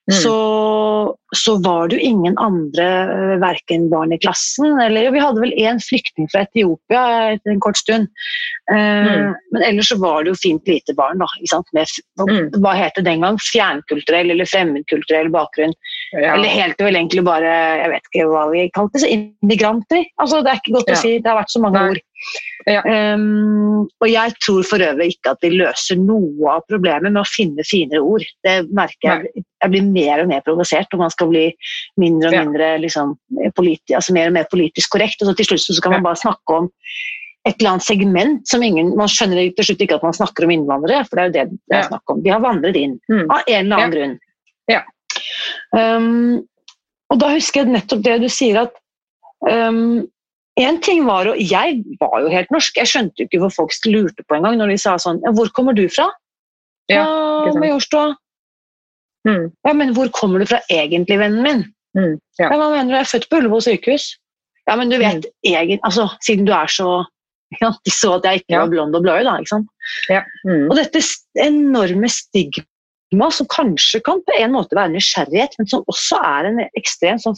Mm. 0.07 0.15
så, 0.23 1.17
så 1.35 1.57
var 1.65 1.89
det 1.89 1.97
jo 1.97 2.09
ingen 2.13 2.37
andre, 2.39 2.85
eh, 3.11 3.33
verken 3.43 3.89
barn 3.91 4.13
i 4.15 4.19
klassen 4.23 4.79
eller 4.79 5.11
Vi 5.11 5.19
hadde 5.19 5.43
vel 5.43 5.55
én 5.59 5.81
flyktning 5.83 6.29
fra 6.31 6.45
Etiopia 6.47 7.03
etter 7.33 7.51
en 7.51 7.63
kort 7.65 7.81
stund. 7.81 8.07
Eh, 8.71 9.03
Mm. 9.07 9.35
Men 9.53 9.63
ellers 9.63 9.89
så 9.91 9.97
var 9.99 10.23
det 10.23 10.31
jo 10.31 10.39
fint 10.39 10.69
lite 10.69 10.95
barn, 10.95 11.19
da. 11.19 11.27
Med, 11.75 11.87
Mm. 12.19 12.51
Hva 12.63 12.75
het 12.75 12.95
det 12.95 13.05
den 13.05 13.21
gang? 13.21 13.37
Fjernkulturell 13.39 14.31
eller 14.31 14.47
fremmedkulturell 14.47 15.29
bakgrunn. 15.31 15.75
Ja. 16.13 16.35
Eller 16.35 16.49
helt 16.49 16.79
vel 16.79 16.95
egentlig 16.95 17.25
bare 17.27 17.51
jeg 17.83 17.91
vet 17.91 18.11
ikke 18.11 18.29
hva 18.31 18.47
vi 18.51 18.71
kalte 18.75 19.03
det, 19.03 19.11
immigranter. 19.11 20.05
Altså, 20.21 20.43
det 20.43 20.53
er 20.53 20.61
ikke 20.63 20.77
godt 20.79 20.95
å 20.95 21.01
si, 21.03 21.19
det 21.19 21.31
har 21.31 21.41
vært 21.43 21.55
så 21.55 21.63
mange 21.63 21.81
Nei. 21.83 21.91
ord. 21.91 22.06
Ja. 22.67 22.81
Um, 23.15 23.87
og 24.03 24.09
jeg 24.11 24.33
tror 24.43 24.65
for 24.67 24.83
øvrig 24.83 25.13
ikke 25.15 25.35
at 25.37 25.45
vi 25.45 25.51
løser 25.55 25.99
noe 26.01 26.55
av 26.57 26.65
problemet 26.71 27.13
med 27.13 27.21
å 27.23 27.29
finne 27.29 27.63
finere 27.69 28.01
ord. 28.03 28.25
Det 28.47 28.57
merker 28.75 29.07
jeg. 29.13 29.45
Jeg 29.63 29.71
blir 29.71 29.85
mer 29.87 30.23
og 30.25 30.29
mer 30.33 30.43
provosert 30.47 30.89
når 30.93 31.03
man 31.05 31.13
skal 31.15 31.29
bli 31.31 31.45
mindre 32.01 32.29
og 32.29 32.35
Ja. 32.35 32.45
mindre 32.45 32.71
liksom, 32.83 33.15
politi 33.55 33.95
altså 33.95 34.13
mer 34.17 34.27
og 34.33 34.33
mer 34.39 34.49
politisk 34.51 34.91
korrekt. 34.97 35.23
Og 35.23 35.29
så 35.31 35.37
til 35.37 35.47
slutt 35.53 35.69
så 35.77 35.83
kan 35.83 35.93
man 35.93 36.03
bare 36.09 36.17
snakke 36.23 36.57
om 36.63 36.71
et 37.47 37.55
eller 37.61 37.77
annet 37.77 37.87
segment 37.87 38.49
som 38.49 38.63
ingen 38.63 38.97
Man 38.97 39.07
skjønner 39.07 39.55
til 39.55 39.65
slutt 39.69 39.81
ikke 39.85 39.95
at 40.01 40.03
man 40.03 40.13
snakker 40.19 40.45
om 40.45 40.51
innvandrere, 40.51 41.05
for 41.07 41.17
det 41.17 41.23
er 41.23 41.29
jo 41.29 41.33
det 41.37 41.59
det 41.71 41.77
er 41.77 41.83
Ja. 41.85 41.89
snakk 41.89 42.11
om. 42.11 42.23
De 42.23 42.31
har 42.31 42.41
vandret 42.41 42.77
inn 42.77 42.99
Mm. 43.09 43.31
av 43.31 43.43
en 43.47 43.67
eller 43.67 43.77
annen 43.77 43.93
grunn. 43.95 44.19
Ja. 44.69 44.83
Um, 45.73 46.43
og 47.11 47.21
da 47.21 47.29
husker 47.37 47.63
jeg 47.63 47.73
nettopp 47.73 48.03
det 48.03 48.21
du 48.21 48.29
sier 48.29 48.63
at 48.65 48.73
um, 49.49 50.09
en 50.57 50.79
ting 50.81 51.05
var, 51.07 51.27
og 51.29 51.37
Jeg 51.41 51.83
var 52.01 52.21
jo 52.23 52.29
helt 52.33 52.51
norsk, 52.51 52.77
jeg 52.81 52.87
skjønte 52.89 53.19
jo 53.21 53.27
ikke 53.29 53.41
hvor 53.43 53.53
folk 53.53 53.73
lurte 53.87 54.25
på 54.25 54.37
engang 54.39 54.57
når 54.59 54.69
de 54.73 54.79
sa 54.79 54.97
sånn 54.97 55.21
'Hvor 55.21 55.51
kommer 55.53 55.75
du 55.75 55.89
fra?' 55.89 56.11
Ja, 56.89 57.05
«Ja. 57.47 57.53
Majorstua. 57.59 58.15
Mm. 59.27 59.51
Ja, 59.67 59.73
men 59.73 59.93
hvor 59.95 60.09
kommer 60.15 60.39
du 60.39 60.47
fra 60.47 60.61
egentlig, 60.71 61.19
vennen 61.19 61.43
min? 61.43 61.65
Mm. 61.99 62.21
Ja. 62.39 62.51
Ja, 62.53 62.57
hva 62.57 62.71
mener 62.71 62.93
du? 62.93 62.95
Jeg 62.95 63.01
er 63.07 63.13
født 63.19 63.29
på 63.31 63.37
Ullevål 63.41 63.63
sykehus. 63.67 64.05
Ja, 64.69 64.77
men 64.77 64.89
du 64.89 64.99
vet, 64.99 65.25
Mm. 65.27 65.55
egen, 65.57 65.79
altså, 65.83 66.09
siden 66.23 66.47
du 66.47 66.53
er 66.53 66.67
så 66.71 67.05
ja, 67.63 67.71
De 67.85 67.91
så 67.91 68.15
at 68.17 68.25
jeg 68.25 68.35
ikke 68.41 68.55
Ja. 68.55 68.59
var 68.61 68.69
blond 68.71 68.95
og 68.97 69.03
bløy, 69.03 69.23
da. 69.25 69.37
ikke 69.39 69.49
sant? 69.49 69.69
Ja. 70.09 70.23
Mm. 70.47 70.71
Og 70.71 70.77
dette 70.77 70.99
enorme 71.39 72.09
stigma 72.11 73.31
som 73.31 73.47
kanskje 73.47 74.01
kan 74.05 74.21
på 74.27 74.35
en 74.39 74.53
måte 74.53 74.75
være 74.75 74.91
nysgjerrighet, 74.95 75.55
men 75.59 75.67
som 75.67 75.85
også 75.87 76.19
er 76.25 76.47
en 76.47 76.59
ekstrem 76.77 77.19
sånn 77.19 77.37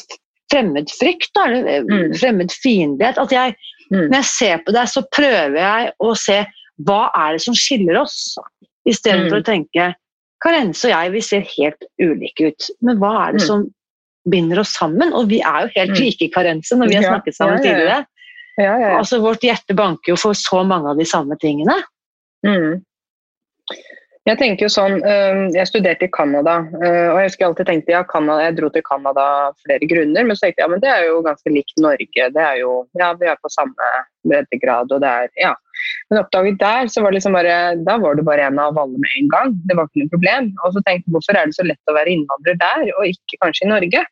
fremmedfrykt, 0.51 1.31
da, 1.35 1.45
eller 1.47 1.67
eh, 1.67 1.83
Mm. 1.83 2.15
fremmedfiendtlighet. 2.15 3.19
At 3.19 3.31
jeg, 3.33 3.57
Mm. 3.91 4.09
når 4.11 4.17
jeg 4.19 4.25
ser 4.25 4.59
på 4.59 4.73
deg, 4.73 4.87
så 4.89 5.03
prøver 5.13 5.57
jeg 5.57 5.93
å 6.01 6.15
se 6.17 6.47
hva 6.85 7.11
er 7.17 7.33
det 7.33 7.41
som 7.43 7.55
skiller 7.55 8.01
oss, 8.01 8.37
istedenfor 8.87 9.39
Mm. 9.39 9.43
å 9.43 9.45
tenke 9.45 9.95
Karense 10.45 10.85
og 10.87 10.91
jeg 10.93 11.13
vi 11.13 11.21
ser 11.21 11.41
helt 11.41 11.83
ulike 12.01 12.47
ut, 12.53 12.71
men 12.81 12.97
hva 12.99 13.29
er 13.29 13.33
det 13.33 13.41
Mm. 13.43 13.47
som 13.47 13.75
binder 14.31 14.61
oss 14.61 14.77
sammen? 14.77 15.13
Og 15.13 15.29
vi 15.29 15.41
er 15.41 15.67
jo 15.67 15.71
helt 15.75 15.91
Mm. 15.91 16.05
like, 16.05 16.33
Karense, 16.33 16.77
når 16.77 16.89
vi 16.89 16.95
har 16.95 17.03
snakket 17.03 17.35
sammen 17.35 17.59
ja, 17.59 17.65
ja, 17.65 17.79
ja. 17.79 18.05
tidligere. 18.61 18.99
Altså, 18.99 19.21
Vårt 19.21 19.41
hjerte 19.41 19.75
banker 19.75 20.13
jo 20.13 20.17
for 20.17 20.33
så 20.33 20.65
mange 20.67 20.91
av 20.91 20.97
de 20.99 21.05
samme 21.05 21.37
tingene. 21.41 21.83
Mm. 22.45 22.83
Jeg 24.29 24.37
tenker 24.37 24.67
jo 24.67 24.69
sånn, 24.69 24.99
jeg 25.57 25.69
studerte 25.71 26.05
i 26.05 26.11
Canada, 26.13 26.59
øh, 26.83 27.07
og 27.15 27.19
jeg 27.21 27.31
husker 27.31 27.45
jeg 27.45 27.49
alltid 27.49 27.69
tenkte 27.71 27.95
ja, 27.95 28.03
Canada, 28.05 28.43
jeg 28.45 28.57
dro 28.59 28.69
til 28.75 28.85
Canada 28.85 29.25
av 29.47 29.55
flere 29.65 29.89
grunner, 29.89 30.27
men 30.27 30.37
så 30.37 30.45
tenkte 30.45 30.61
jeg 30.61 30.67
ja, 30.67 30.73
men 30.75 30.83
det 30.83 30.91
er 30.93 31.07
jo 31.07 31.23
ganske 31.25 31.53
likt 31.55 31.81
Norge. 31.81 32.27
Det 32.35 32.43
er 32.45 32.59
jo, 32.61 32.75
ja, 33.01 33.09
Vi 33.17 33.31
er 33.31 33.41
på 33.41 33.53
samme 33.55 33.89
breddegrad, 34.29 34.93
og 34.93 35.01
det 35.01 35.15
er 35.23 35.33
ja. 35.41 35.55
Men 36.11 36.21
oppdaget 36.21 36.61
der, 36.61 36.93
så 36.93 37.01
var 37.01 37.15
det 37.15 37.21
liksom 37.23 37.39
bare, 37.39 37.57
da 37.87 37.97
var 38.03 38.19
du 38.19 38.23
bare 38.27 38.51
en 38.51 38.61
av 38.61 38.77
alle 38.77 39.01
med 39.01 39.17
en 39.17 39.33
gang. 39.33 39.57
Det 39.65 39.79
var 39.79 39.89
ikke 39.89 40.05
noe 40.05 40.13
problem. 40.13 40.53
Og 40.67 40.77
så 40.77 40.85
tenkte 40.85 41.07
jeg 41.07 41.17
hvorfor 41.17 41.39
er 41.39 41.49
det 41.49 41.57
så 41.57 41.65
lett 41.65 41.91
å 41.93 41.97
være 41.97 42.13
innvandrer 42.13 42.61
der, 42.61 42.87
og 42.99 43.09
ikke 43.09 43.41
kanskje 43.47 43.65
i 43.65 43.73
Norge? 43.73 44.07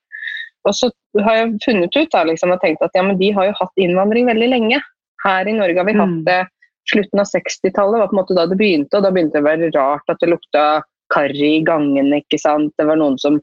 Og 0.66 0.74
så 0.74 0.90
har 1.26 1.40
jeg 1.42 1.56
funnet 1.66 1.96
ut 1.96 2.12
da, 2.14 2.24
liksom, 2.24 2.56
og 2.56 2.62
tenkt 2.64 2.84
at 2.86 2.96
ja, 2.96 3.04
men 3.04 3.20
de 3.20 3.34
har 3.36 3.50
jo 3.50 3.58
hatt 3.60 3.84
innvandring 3.84 4.30
veldig 4.32 4.52
lenge. 4.54 4.80
Her 5.26 5.48
i 5.50 5.56
Norge 5.56 5.82
har 5.82 5.88
vi 5.88 5.98
hatt 5.98 6.16
Mm. 6.16 6.22
det 6.24 6.42
slutten 6.90 7.22
av 7.22 7.30
60-tallet 7.30 8.00
var 8.00 8.10
på 8.10 8.16
en 8.16 8.20
måte 8.20 8.36
da 8.38 8.46
det 8.50 8.58
begynte, 8.60 8.98
og 8.98 9.06
da 9.06 9.12
begynte 9.14 9.38
det 9.38 9.44
å 9.44 9.48
være 9.48 9.72
rart 9.74 10.12
at 10.12 10.22
det 10.22 10.30
lukta 10.30 10.66
karri 11.14 11.56
i 11.58 11.64
gangene. 11.66 12.22
ikke 12.22 12.38
sant? 12.40 12.74
Det 12.78 12.86
var 12.88 12.98
noen 13.00 13.18
som 13.22 13.38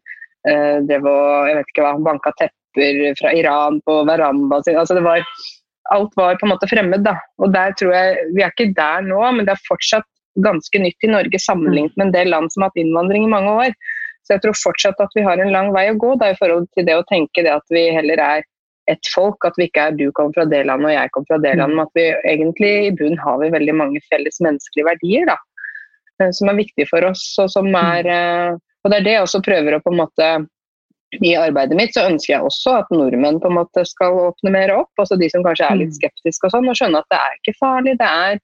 eh, 0.49 0.79
drev 0.87 1.07
og 1.09 1.49
jeg 1.49 1.59
vet 1.59 1.73
ikke 1.73 1.85
hva, 1.85 1.97
banka 2.07 2.33
tepper 2.39 3.03
fra 3.19 3.33
Iran 3.37 3.81
på 3.85 3.99
verandaen 4.09 4.65
sin. 4.65 4.79
altså 4.79 4.97
det 4.99 5.05
var 5.05 5.25
Alt 5.91 6.13
var 6.15 6.37
på 6.39 6.47
en 6.47 6.53
måte 6.53 6.67
fremmed. 6.71 7.03
da, 7.03 7.17
og 7.43 7.51
der 7.53 7.73
tror 7.75 7.91
jeg, 7.91 8.27
Vi 8.35 8.41
er 8.41 8.53
ikke 8.53 8.73
der 8.75 9.03
nå, 9.03 9.19
men 9.35 9.45
det 9.45 9.51
er 9.51 9.67
fortsatt 9.67 10.07
ganske 10.41 10.79
nytt 10.79 11.03
i 11.03 11.11
Norge 11.11 11.39
sammenlignet 11.39 11.97
med 11.97 12.07
en 12.07 12.13
del 12.15 12.31
land 12.31 12.51
som 12.53 12.63
har 12.63 12.71
hatt 12.71 12.79
innvandring 12.79 13.27
i 13.27 13.33
mange 13.33 13.51
år. 13.51 13.75
Så 14.23 14.33
jeg 14.33 14.43
tror 14.45 14.55
fortsatt 14.55 15.01
at 15.03 15.11
vi 15.17 15.25
har 15.25 15.37
en 15.43 15.51
lang 15.51 15.73
vei 15.75 15.89
å 15.91 15.99
gå 15.99 16.15
da, 16.21 16.31
i 16.31 16.39
forhold 16.39 16.69
til 16.73 16.87
det 16.87 16.95
å 16.95 17.05
tenke 17.11 17.43
det 17.43 17.51
at 17.51 17.75
vi 17.75 17.89
heller 17.91 18.21
er 18.23 18.47
ett 18.91 19.09
folk. 19.13 19.45
At 19.47 19.57
vi 19.59 19.67
ikke 19.69 19.87
er 19.89 19.97
du 19.97 20.05
kommer 20.11 20.35
fra 20.35 20.47
det 20.49 20.63
landet 20.69 20.91
og 20.91 20.95
jeg 20.95 21.13
kommer 21.15 21.31
fra 21.31 21.41
det 21.45 21.55
landet. 21.59 21.77
Men 21.77 21.85
at 21.85 21.99
vi 21.99 22.07
egentlig 22.33 22.73
i 22.87 22.93
bunn 22.99 23.19
har 23.21 23.41
vi 23.41 23.51
veldig 23.53 23.75
mange 23.79 24.03
felles 24.09 24.41
menneskelige 24.43 24.89
verdier 24.89 25.29
da, 25.31 25.37
eh, 26.21 26.31
som 26.35 26.51
er 26.51 26.59
viktige 26.59 26.89
for 26.91 27.09
oss. 27.11 27.25
Og, 27.43 27.51
som 27.53 27.69
er, 27.79 28.09
eh, 28.09 28.57
og 28.83 28.91
det 28.91 28.99
er 28.99 29.07
det 29.07 29.15
jeg 29.17 29.27
også 29.27 29.45
prøver 29.45 29.77
å 29.77 29.83
på 29.83 29.93
en 29.93 30.01
måte 30.03 30.33
i 31.21 31.35
arbeidet 31.37 31.77
mitt 31.77 31.93
så 31.93 32.07
ønsker 32.09 32.31
jeg 32.31 32.47
også 32.47 32.71
at 32.79 32.87
nordmenn 32.89 33.37
på 33.41 33.51
en 33.51 33.59
måte 33.59 33.83
skal 33.85 34.15
åpne 34.31 34.49
mer 34.55 34.71
opp. 34.73 34.89
altså 34.97 35.17
De 35.19 35.29
som 35.29 35.43
kanskje 35.45 35.67
er 35.69 35.77
litt 35.83 35.93
skeptiske 35.93 36.49
og 36.49 36.55
sånn, 36.55 36.69
og 36.71 36.79
skjønne 36.79 37.03
at 37.03 37.13
det 37.13 37.19
er 37.19 37.37
ikke 37.37 37.59
farlig. 37.59 37.93
det 38.01 38.09
er 38.09 38.41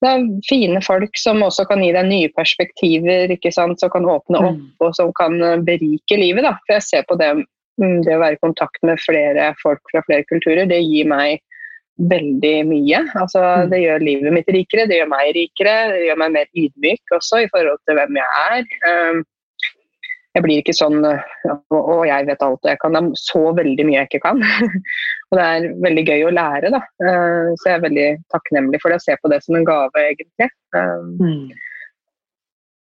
det 0.00 0.08
er 0.08 0.28
fine 0.48 0.80
folk 0.80 1.18
som 1.20 1.42
også 1.44 1.66
kan 1.68 1.82
gi 1.84 1.90
deg 1.92 2.06
nye 2.08 2.28
perspektiver, 2.32 3.32
ikke 3.34 3.52
sant? 3.52 3.82
som 3.82 3.92
kan 3.92 4.08
åpne 4.08 4.40
opp 4.40 4.56
mm. 4.56 4.68
og 4.80 4.94
som 4.96 5.10
kan 5.16 5.36
eh, 5.44 5.58
berike 5.64 6.16
livet. 6.16 6.46
Da. 6.46 6.54
For 6.64 6.78
jeg 6.78 6.86
ser 6.86 7.04
på 7.08 7.18
det, 7.20 7.28
mm, 7.36 7.42
det 8.06 8.16
å 8.16 8.20
være 8.22 8.36
i 8.36 8.42
kontakt 8.42 8.82
med 8.86 9.00
flere 9.02 9.50
folk 9.62 9.80
fra 9.92 10.04
flere 10.06 10.26
kulturer, 10.28 10.66
det 10.68 10.82
gir 10.84 11.08
meg 11.10 11.40
veldig 12.10 12.54
mye. 12.68 13.02
Altså, 13.18 13.42
mm. 13.42 13.72
det 13.72 13.82
gjør 13.82 14.06
livet 14.06 14.36
mitt 14.36 14.54
rikere, 14.54 14.86
det 14.88 15.00
gjør 15.00 15.10
meg 15.12 15.34
rikere, 15.36 15.76
det 15.92 16.06
gjør 16.06 16.22
meg 16.22 16.32
mer 16.38 16.48
ydmyk 16.56 17.16
også 17.18 17.44
i 17.44 17.50
forhold 17.52 17.80
til 17.88 17.98
hvem 17.98 18.20
jeg 18.20 18.46
er. 18.46 18.72
Um, 18.88 19.22
jeg 20.30 20.44
blir 20.44 20.60
ikke 20.60 20.76
sånn 20.78 21.00
Og 21.02 22.02
jeg 22.06 22.26
vet 22.28 22.42
alt 22.46 22.68
jeg 22.68 22.78
kan. 22.78 22.94
Det 22.94 23.00
er 23.00 23.18
så 23.18 23.40
veldig 23.56 23.86
mye 23.88 23.96
jeg 23.98 24.10
ikke 24.12 24.22
kan. 24.28 24.44
og 25.30 25.40
det 25.40 25.46
er 25.46 25.66
veldig 25.82 26.04
gøy 26.06 26.26
å 26.28 26.34
lære, 26.36 26.70
da. 26.70 26.80
Eh, 27.02 27.48
så 27.58 27.66
jeg 27.66 27.74
er 27.74 27.82
veldig 27.86 28.06
takknemlig 28.34 28.80
for 28.82 28.94
det. 28.94 29.00
å 29.00 29.06
se 29.08 29.16
på 29.18 29.32
det 29.32 29.40
som 29.42 29.58
en 29.58 29.66
gave, 29.66 30.04
egentlig. 30.04 30.48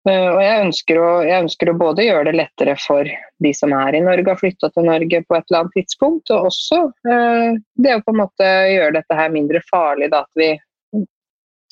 Eh, 0.07 0.27
og 0.31 0.39
jeg 0.39 0.65
ønsker, 0.65 0.99
å, 1.01 1.07
jeg 1.27 1.45
ønsker, 1.45 1.71
å, 1.71 1.79
både 1.79 2.05
gjøre 2.05 2.29
det 2.29 2.35
lettere 2.39 2.75
for 2.79 3.07
de 3.43 3.53
som 3.55 3.73
er 3.75 3.97
i 3.97 4.03
Norge, 4.03 4.27
har 4.31 4.39
flytta 4.39 4.69
til 4.71 4.87
Norge 4.87 5.23
på 5.25 5.37
et 5.37 5.49
eller 5.49 5.63
annet 5.63 5.75
tidspunkt, 5.75 6.31
og 6.31 6.51
også 6.51 6.83
eh, 7.11 7.57
det 7.83 7.97
å 7.97 8.03
på 8.05 8.15
en 8.15 8.21
måte 8.21 8.51
gjøre 8.73 8.95
dette 8.99 9.17
her 9.19 9.33
mindre 9.33 9.63
farlig. 9.69 10.11
Da, 10.13 10.23
at 10.23 10.39
vi 10.39 10.53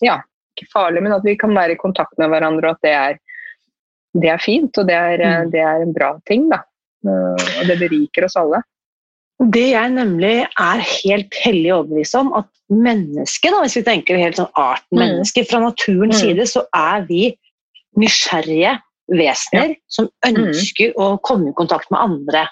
Ja, 0.03 0.19
ikke 0.57 0.67
farlig, 0.73 1.01
men 1.05 1.15
at 1.15 1.23
vi 1.25 1.37
kan 1.39 1.55
være 1.55 1.73
i 1.73 1.79
kontakt 1.79 2.17
med 2.21 2.29
hverandre, 2.33 2.69
og 2.69 2.77
at 2.77 2.85
det 2.85 2.97
er 2.97 3.23
det 4.21 4.31
er 4.31 4.41
fint, 4.41 4.73
og 4.79 4.87
det 4.89 4.97
er, 4.97 5.21
eh, 5.21 5.37
mm. 5.43 5.53
det 5.53 5.61
er, 5.61 5.83
en 5.83 5.93
bra 5.93 6.11
ting. 6.29 6.49
da. 6.51 6.63
Eh, 7.05 7.47
og 7.59 7.69
det 7.69 7.79
beriker 7.81 8.27
oss 8.27 8.37
alle. 8.39 8.63
Det 9.53 9.67
jeg 9.69 9.93
nemlig 9.93 10.35
er 10.47 10.79
helt 10.81 11.35
hellig 11.43 11.73
overbevist 11.75 12.17
om, 12.17 12.31
at 12.39 12.47
mennesket, 12.73 13.51
da, 13.53 13.61
hvis 13.63 13.77
vi 13.77 13.85
tenker 13.85 14.17
helt 14.19 14.39
sånn 14.39 14.49
arten 14.57 14.97
mm. 14.97 15.03
mennesker, 15.03 15.45
fra 15.49 15.61
naturens 15.61 16.17
mm. 16.17 16.23
side, 16.23 16.47
så 16.49 16.65
er 16.75 17.05
vi 17.09 17.29
nysgjerrige 17.99 18.77
vesener 19.07 19.73
ja. 19.73 19.81
som 19.91 20.09
ønsker 20.27 20.93
mm. 20.93 20.97
å 20.99 21.11
komme 21.25 21.51
i 21.51 21.57
kontakt 21.57 21.91
med 21.93 22.01
andre 22.03 22.47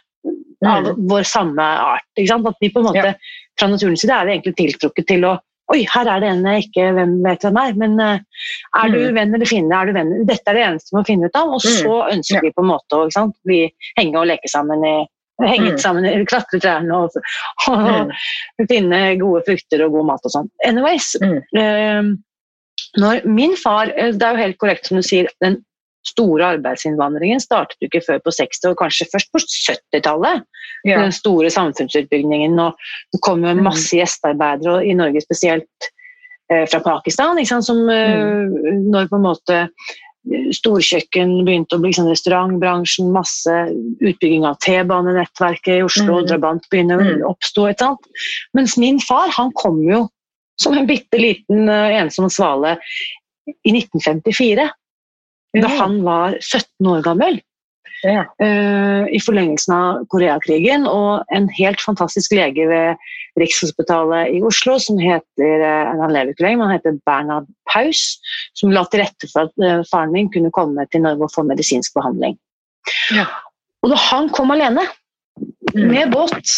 av 0.66 0.86
mm. 0.88 1.02
vår 1.10 1.26
samme 1.28 1.64
art. 1.64 2.08
At 2.16 2.62
vi 2.62 2.72
på 2.72 2.82
en 2.82 2.88
måte, 2.90 3.10
ja. 3.14 3.42
Fra 3.60 3.70
naturens 3.72 4.02
side 4.04 4.12
er 4.12 4.28
vi 4.28 4.34
egentlig 4.36 4.58
tiltrukket 4.60 5.14
til 5.16 5.28
å 5.32 5.38
Oi, 5.74 5.80
her 5.90 6.06
er 6.06 6.20
det 6.22 6.28
en 6.30 6.44
jeg 6.46 6.68
ikke 6.68 6.92
hvem 6.94 7.14
vet 7.26 7.42
hvem 7.42 7.56
er, 7.58 7.72
men 7.82 7.96
uh, 7.98 8.44
er 8.78 8.92
du 8.94 9.00
mm. 9.00 9.16
venn 9.16 9.32
eller 9.34 9.50
fiende? 9.50 9.74
Er 9.80 9.90
du 9.90 9.96
venn? 9.96 10.12
Dette 10.30 10.52
er 10.52 10.60
det 10.60 10.62
eneste 10.62 10.92
vi 10.92 10.98
må 11.00 11.02
finne 11.08 11.26
ut 11.26 11.40
av. 11.40 11.56
Og 11.56 11.64
så 11.64 11.90
mm. 11.90 12.12
ønsker 12.14 12.38
ja. 12.38 12.44
vi 12.44 12.52
på 12.54 12.62
en 12.62 12.70
måte 12.70 13.00
å 13.00 13.24
bli, 13.50 13.58
henge 13.98 14.20
og 14.22 14.28
leke 14.30 14.52
sammen 14.52 14.86
i 14.86 14.94
henge 15.42 15.72
mm. 15.74 15.80
sammen, 15.82 16.06
klatre 16.30 16.60
trærne 16.62 17.00
og, 17.02 17.18
og, 17.72 18.12
mm. 18.12 18.68
finne 18.70 19.02
gode 19.24 19.42
frukter 19.50 19.82
og 19.88 19.98
god 19.98 20.10
mat 20.12 20.30
og 20.30 20.36
sånn. 20.36 20.52
Anyways, 20.70 21.16
mm. 21.24 22.14
Når 23.02 23.26
min 23.28 23.56
far 23.60 23.92
eh, 23.96 24.14
Det 24.14 24.24
er 24.26 24.36
jo 24.36 24.44
helt 24.44 24.60
korrekt 24.62 24.90
som 24.90 25.00
du 25.00 25.06
sier, 25.06 25.30
den 25.44 25.60
store 26.06 26.52
arbeidsinnvandringen 26.56 27.42
startet 27.42 27.82
jo 27.82 27.90
ikke 27.90 28.04
før 28.06 28.22
på 28.26 28.34
60- 28.38 28.70
og 28.70 28.78
kanskje 28.78 29.10
først 29.12 29.32
på 29.34 29.42
70-tallet. 29.42 30.46
Ja. 30.86 31.02
Den 31.02 31.14
store 31.16 31.50
samfunnsutbyggingen. 31.50 32.60
og 32.60 32.78
Det 33.14 33.22
kom 33.26 33.44
jo 33.46 33.54
mm. 33.54 33.64
masse 33.66 33.98
gjestearbeidere, 33.98 34.84
i 34.86 34.94
Norge 34.98 35.24
spesielt 35.26 35.90
eh, 36.52 36.66
fra 36.70 36.82
Pakistan. 36.86 37.42
som 37.46 37.90
eh, 37.90 38.22
mm. 38.22 38.92
Når 38.94 39.10
på 39.10 39.18
en 39.18 39.26
måte 39.26 39.62
eh, 39.66 40.52
storkjøkken 40.54 41.40
begynte 41.48 41.78
å 41.78 41.82
bli 41.82 41.90
liksom 41.90 42.12
restaurantbransjen, 42.12 43.10
masse 43.14 43.56
utbygging 44.06 44.46
av 44.46 44.60
T-banenettverket 44.66 45.80
i 45.80 45.86
Oslo, 45.86 46.22
mm. 46.22 46.28
drabant 46.30 46.70
begynner 46.70 47.02
å 47.02 47.08
mm. 47.08 47.26
oppstå. 47.34 47.72
Mens 48.54 48.78
min 48.78 49.02
far 49.02 49.34
han 49.34 49.50
kom 49.58 49.82
jo 49.90 50.06
som 50.62 50.78
en 50.78 50.88
bitte 50.88 51.20
liten 51.20 51.70
uh, 51.70 51.92
ensom 52.00 52.30
svale 52.32 52.78
i 53.46 53.74
1954 53.76 54.70
da 55.56 55.68
han 55.80 56.02
var 56.04 56.34
17 56.42 56.88
år 56.92 57.04
gammel. 57.06 57.38
Ja. 58.04 58.26
Uh, 58.42 59.08
I 59.08 59.20
forlengelsen 59.24 59.74
av 59.76 60.02
Koreakrigen. 60.12 60.84
Og 60.90 61.24
en 61.36 61.48
helt 61.58 61.80
fantastisk 61.82 62.36
lege 62.36 62.68
ved 62.70 63.06
Rikshospitalet 63.40 64.34
i 64.36 64.42
Oslo 64.46 64.76
som 64.84 65.00
heter 65.00 65.64
uh, 65.64 65.96
han 66.02 66.12
lever 66.12 66.34
ikke 66.34 66.46
lenger, 66.46 66.60
men 66.60 66.68
han 66.68 66.78
heter 66.80 67.00
Bernhard 67.08 67.48
Paus, 67.72 68.04
som 68.60 68.74
la 68.76 68.84
til 68.92 69.06
rette 69.06 69.32
for 69.32 69.48
at 69.48 69.88
faren 69.92 70.14
min 70.16 70.30
kunne 70.34 70.54
komme 70.56 70.88
til 70.92 71.06
Norge 71.06 71.30
og 71.30 71.34
få 71.34 71.46
medisinsk 71.48 71.96
behandling. 71.96 72.38
Ja. 73.16 73.30
Og 73.86 73.94
da 73.94 74.00
han 74.10 74.30
kom 74.34 74.54
alene 74.54 74.84
mm. 75.74 75.88
med 75.92 76.14
båt 76.14 76.52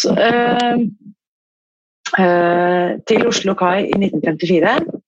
til 2.08 3.26
Oslo 3.28 3.52
kai 3.58 3.84
i 3.86 3.96
1954 3.98 5.02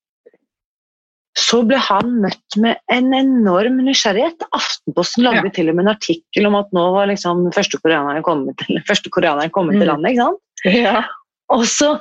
så 1.39 1.61
ble 1.67 1.79
han 1.79 2.17
møtt 2.25 2.57
med 2.61 2.81
en 2.93 3.15
enorm 3.15 3.79
nysgjerrighet. 3.87 4.45
Aftenposten 4.57 5.25
lagde 5.25 5.47
ja. 5.47 5.55
til 5.55 5.71
og 5.71 5.79
med 5.79 5.87
en 5.87 5.93
artikkel 5.95 6.49
om 6.49 6.59
at 6.59 6.71
nå 6.75 6.85
var 6.97 7.11
liksom 7.11 7.47
første 7.55 7.79
koreaneren 7.83 8.25
kommet, 8.27 8.59
til, 8.61 8.81
første 8.89 9.13
koreaneren 9.15 9.53
kommet 9.55 9.79
mm. 9.79 9.83
til 9.83 9.91
landet. 9.93 10.13
ikke 10.13 10.27
sant? 10.27 10.47
Ja. 10.75 11.05
Og 11.55 11.65
så, 11.71 11.95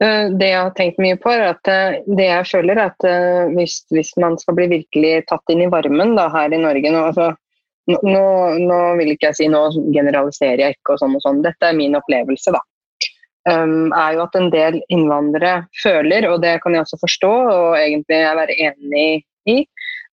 Eh, 0.03 0.29
det 0.37 0.51
jeg 0.51 0.61
har 0.61 0.73
tenkt 0.77 0.99
mye 1.01 1.17
på, 1.17 1.31
er 1.33 1.55
at 1.55 1.69
eh, 1.73 1.99
det 2.05 2.27
jeg 2.27 2.47
føler 2.51 2.77
er 2.77 2.91
at 2.91 3.05
eh, 3.09 3.49
hvis, 3.57 3.79
hvis, 3.89 4.11
man 4.21 4.37
skal 4.37 4.57
bli 4.59 4.67
virkelig 4.75 5.23
tatt 5.31 5.53
inn 5.53 5.63
i 5.65 5.69
varmen 5.73 6.13
da, 6.17 6.27
her 6.35 6.53
i 6.53 6.59
Norge 6.61 6.91
nå, 6.93 7.01
altså, 7.09 7.31
nå, 7.89 8.25
nå, 8.61 8.79
vil 8.99 9.15
ikke 9.15 9.31
jeg 9.31 9.39
si 9.39 9.47
nå 9.49 9.63
generaliserer 9.95 10.67
jeg 10.67 10.77
ikke 10.77 10.93
og 10.93 11.01
sånn 11.01 11.17
og 11.17 11.23
sånn, 11.25 11.41
dette 11.45 11.71
er 11.71 11.77
min 11.77 11.97
opplevelse, 11.97 12.53
da. 12.53 12.61
Um, 13.47 13.93
er 13.95 14.17
jo 14.17 14.25
at 14.25 14.33
en 14.35 14.49
del 14.51 14.81
innvandrere 14.91 15.69
føler, 15.79 16.25
og 16.27 16.41
det 16.43 16.57
kan 16.63 16.73
jeg 16.75 16.83
også 16.83 16.97
forstå 16.99 17.29
og 17.31 17.77
egentlig 17.79 18.17
jeg 18.19 18.39
være 18.41 18.57
enig 18.65 19.05
i, 19.47 19.61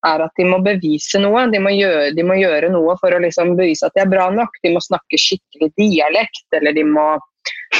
er 0.06 0.22
at 0.22 0.38
de 0.38 0.46
må 0.46 0.60
bevise 0.62 1.18
noe. 1.18 1.46
De 1.50 1.58
må 1.62 1.72
gjøre, 1.74 2.12
de 2.14 2.24
må 2.26 2.36
gjøre 2.38 2.70
noe 2.70 2.94
for 3.00 3.14
å 3.14 3.22
liksom 3.24 3.56
bevise 3.58 3.88
at 3.88 3.96
de 3.96 4.04
er 4.04 4.10
bra 4.12 4.28
nok. 4.30 4.54
De 4.62 4.74
må 4.74 4.82
snakke 4.84 5.18
skikkelig 5.18 5.72
dialekt, 5.80 6.46
eller 6.54 6.76
de 6.76 6.84
må 6.86 7.14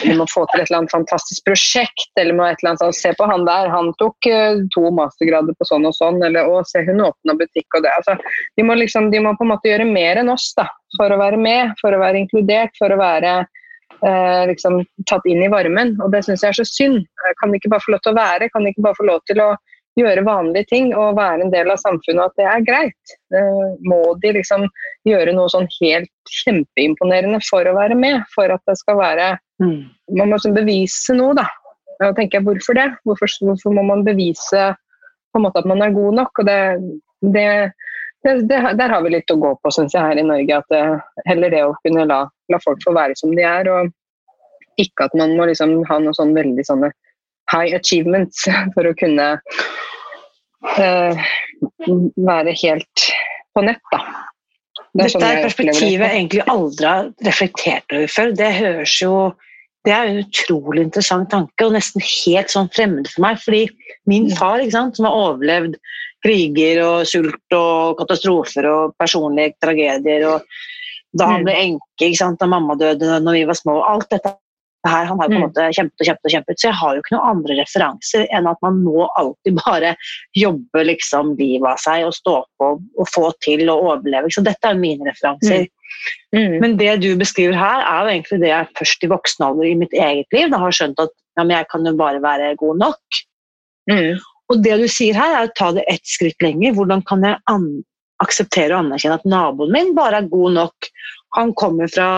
de 0.03 0.12
må 0.19 0.27
få 0.29 0.43
til 0.51 0.61
et 0.61 0.69
eller 0.69 0.83
annet 0.83 0.93
fantastisk 0.93 1.45
prosjekt. 1.47 2.11
eller 2.21 2.37
må 2.37 2.45
et 2.45 2.59
eller 2.61 2.75
annet 2.75 2.83
sånn, 2.83 2.97
Se 2.99 3.12
på 3.17 3.29
han 3.31 3.47
der, 3.47 3.71
han 3.73 3.93
tok 4.01 4.29
uh, 4.29 4.61
to 4.75 4.90
mastergrader 4.93 5.57
på 5.57 5.69
sånn 5.69 5.87
og 5.88 5.95
sånn. 5.97 6.21
Eller 6.27 6.51
å, 6.51 6.61
se 6.69 6.83
hun 6.85 7.01
åpna 7.05 7.37
butikk 7.38 7.79
og 7.79 7.87
det. 7.87 7.93
Altså, 8.01 8.19
de, 8.59 8.67
må 8.67 8.77
liksom, 8.81 9.11
de 9.14 9.23
må 9.25 9.35
på 9.38 9.47
en 9.47 9.55
måte 9.55 9.71
gjøre 9.71 9.88
mer 9.88 10.21
enn 10.21 10.33
oss 10.35 10.51
da, 10.59 10.67
for 10.99 11.14
å 11.14 11.21
være 11.21 11.40
med, 11.40 11.73
for 11.81 11.95
å 11.95 12.03
være 12.03 12.25
inkludert, 12.25 12.75
for 12.81 12.93
å 12.93 13.01
være 13.01 13.38
uh, 14.02 14.42
liksom, 14.50 14.80
tatt 15.11 15.28
inn 15.30 15.44
i 15.44 15.52
varmen. 15.52 15.94
Og 16.02 16.11
det 16.14 16.24
syns 16.26 16.42
jeg 16.42 16.54
er 16.54 16.59
så 16.59 16.66
synd. 16.68 17.04
Kan 17.40 17.52
de 17.52 17.61
ikke 17.61 17.72
bare 17.72 17.85
få 17.85 17.94
lov 17.94 18.02
til 18.04 18.14
å 18.14 18.18
være? 18.18 18.50
Kan 18.54 18.66
de 18.66 18.74
ikke 18.74 18.87
bare 18.88 18.98
få 18.98 19.09
lov 19.09 19.22
til 19.30 19.42
å 19.44 19.52
gjøre 19.94 20.24
vanlige 20.26 20.66
ting 20.72 20.88
og 20.98 21.14
være 21.20 21.44
en 21.44 21.52
del 21.52 21.70
av 21.70 21.78
samfunnet, 21.78 22.33
at 22.33 22.40
det 22.40 22.46
er 22.50 22.64
greit? 22.66 23.12
Eh, 23.30 23.66
må 23.87 24.00
de 24.24 24.33
liksom 24.35 24.64
gjøre 25.07 25.37
noe 25.37 25.52
sånn 25.52 25.68
helt 25.76 26.33
kjempeimponerende 26.40 27.38
for 27.46 27.62
å 27.70 27.76
være 27.76 27.94
med? 27.98 28.24
For 28.35 28.50
at 28.50 28.64
det 28.66 28.74
skal 28.80 28.98
være 28.98 29.28
Mm. 29.62 29.85
Man 30.18 30.30
må 30.30 30.38
liksom 30.38 30.57
bevise 30.57 31.14
noe, 31.14 31.35
da. 31.38 31.46
Da 32.00 32.11
tenker 32.16 32.40
jeg, 32.40 32.46
Hvorfor 32.46 32.76
det? 32.78 32.88
Hvorfor, 33.07 33.30
hvorfor, 33.46 33.74
må 33.76 33.85
man 33.87 34.04
bevise 34.07 34.72
på 35.30 35.40
en 35.40 35.46
måte 35.46 35.62
at 35.62 35.68
man 35.70 35.83
er 35.83 35.94
god 35.94 36.18
nok? 36.20 36.40
og 36.42 36.48
det, 36.48 36.59
det, 37.22 37.48
det, 38.50 38.61
Der 38.80 38.94
har 38.94 39.02
vi 39.04 39.14
litt 39.14 39.30
å 39.30 39.38
gå 39.40 39.54
på, 39.62 39.74
syns 39.74 39.94
jeg, 39.94 40.02
her 40.02 40.18
i 40.18 40.26
Norge. 40.26 40.59
at 40.59 40.74
det 40.74 40.83
Heller 41.28 41.54
det 41.54 41.62
å 41.68 41.76
kunne 41.87 42.09
la, 42.11 42.24
la, 42.52 42.61
folk 42.64 42.83
få 42.85 42.94
være 42.96 43.16
som 43.18 43.33
de 43.37 43.44
er, 43.46 43.70
og 43.70 43.92
ikke 44.80 45.09
at 45.09 45.16
man 45.18 45.37
må 45.38 45.46
liksom 45.48 45.76
ha 45.88 46.00
noe 46.02 46.16
sånn 46.16 46.35
veldig 46.37 46.66
sånne 46.66 46.90
high 47.52 47.76
achievements 47.76 48.44
for 48.74 48.88
å 48.88 48.94
kunne 49.00 49.30
uh, 50.78 51.24
være 52.28 52.57
helt 52.64 53.09
på 53.54 53.64
nett, 53.66 53.83
da. 53.94 54.02
Det 54.94 55.09
er 55.09 55.11
Dette 55.11 55.26
er 55.26 55.40
perspektivet 55.42 56.04
jeg 56.07 56.18
egentlig 56.20 56.44
aldri 56.50 56.87
har 56.87 57.09
reflektert 57.26 57.94
over 57.96 58.11
før. 58.11 58.28
Det 58.38 58.50
høres 58.61 58.92
jo 59.02 59.14
det 59.85 59.92
er 59.92 60.09
en 60.09 60.20
utrolig 60.22 60.85
interessant 60.87 61.28
tanke, 61.33 61.66
og 61.66 61.74
nesten 61.74 62.04
helt 62.04 62.52
sånn 62.52 62.70
fremmed 62.72 63.11
for 63.11 63.24
meg. 63.26 63.40
fordi 63.42 63.64
min 64.09 64.30
far, 64.33 64.62
sant, 64.72 64.96
som 64.96 65.09
har 65.09 65.18
overlevd 65.18 65.76
kriger 66.24 66.80
og 66.85 67.09
sult 67.09 67.57
og 67.57 67.98
katastrofer 67.98 68.68
og 68.70 68.94
personlige 69.00 69.52
tragedier 69.61 70.24
og 70.30 70.46
Da 71.14 71.29
han 71.31 71.42
mm. 71.42 71.46
ble 71.46 71.59
enke 71.61 72.11
da 72.40 72.48
mamma 72.50 72.74
døde 72.79 73.20
når 73.22 73.38
vi 73.38 73.44
var 73.48 73.59
små 73.59 73.77
Alt 73.87 74.11
dette 74.11 74.35
her, 74.85 75.07
Han 75.09 75.20
har 75.20 75.31
på 75.31 75.33
en 75.33 75.38
mm. 75.38 75.44
måte 75.46 75.66
kjempet 75.72 76.03
og 76.03 76.09
kjempet, 76.09 76.27
og 76.27 76.33
kjempet, 76.35 76.59
så 76.61 76.66
jeg 76.68 76.77
har 76.77 76.94
jo 76.94 77.03
ikke 77.03 77.14
noen 77.14 77.31
andre 77.31 77.55
referanser 77.61 78.27
enn 78.37 78.48
at 78.50 78.59
man 78.64 78.83
må 78.85 79.07
alltid 79.16 79.57
bare 79.62 79.94
jobbe 80.37 80.83
liksom 80.90 81.31
livet 81.38 81.70
av 81.70 81.81
seg 81.81 82.05
og 82.09 82.12
stå 82.16 82.35
på 82.61 82.68
og 82.77 83.09
få 83.09 83.31
til 83.44 83.64
og 83.72 83.87
overleve. 83.94 84.33
Så 84.35 84.44
dette 84.44 84.68
er 84.68 84.77
mine 84.77 85.09
referanser. 85.09 85.64
Mm. 85.64 86.37
Mm. 86.37 86.59
Men 86.61 86.77
det 86.81 86.98
du 87.00 87.11
beskriver 87.16 87.57
her, 87.57 87.81
er 87.81 88.05
jo 88.05 88.12
egentlig 88.12 88.40
det 88.42 88.53
jeg 88.53 88.72
først 88.77 89.07
i 89.07 89.12
voksen 89.14 89.46
alder 89.48 89.70
i 89.70 89.79
mitt 89.87 89.96
eget 89.96 90.37
liv 90.37 90.53
da 90.53 90.61
har 90.61 90.77
skjønt 90.77 91.00
at 91.00 91.16
ja, 91.38 91.46
jeg 91.48 91.70
kan 91.72 91.88
jo 91.88 91.96
bare 91.98 92.22
være 92.22 92.55
god 92.61 92.85
nok. 92.85 93.22
Mm. 93.90 94.20
Og 94.53 94.61
det 94.64 94.77
du 94.83 94.87
sier 94.90 95.16
her, 95.16 95.38
er 95.38 95.48
å 95.48 95.55
ta 95.57 95.70
det 95.74 95.87
ett 95.90 96.05
skritt 96.07 96.44
lenger. 96.44 96.77
Hvordan 96.77 97.03
kan 97.09 97.24
jeg 97.24 97.40
akseptere 98.24 98.74
og 98.74 98.84
anerkjenne 98.84 99.20
at 99.20 99.28
naboen 99.28 99.72
min 99.74 99.92
bare 99.96 100.22
er 100.22 100.32
god 100.32 100.56
nok 100.58 100.88
han 101.34 101.52
kommer 101.58 101.90
fra 101.90 102.08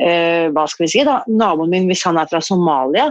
eh, 0.00 0.50
hva 0.50 0.66
skal 0.68 0.84
vi 0.84 0.90
si 0.90 1.06
da, 1.06 1.20
naboen 1.30 1.70
min 1.70 1.88
hvis 1.90 2.04
han 2.08 2.18
er 2.18 2.28
fra 2.30 2.40
Somalia. 2.42 3.10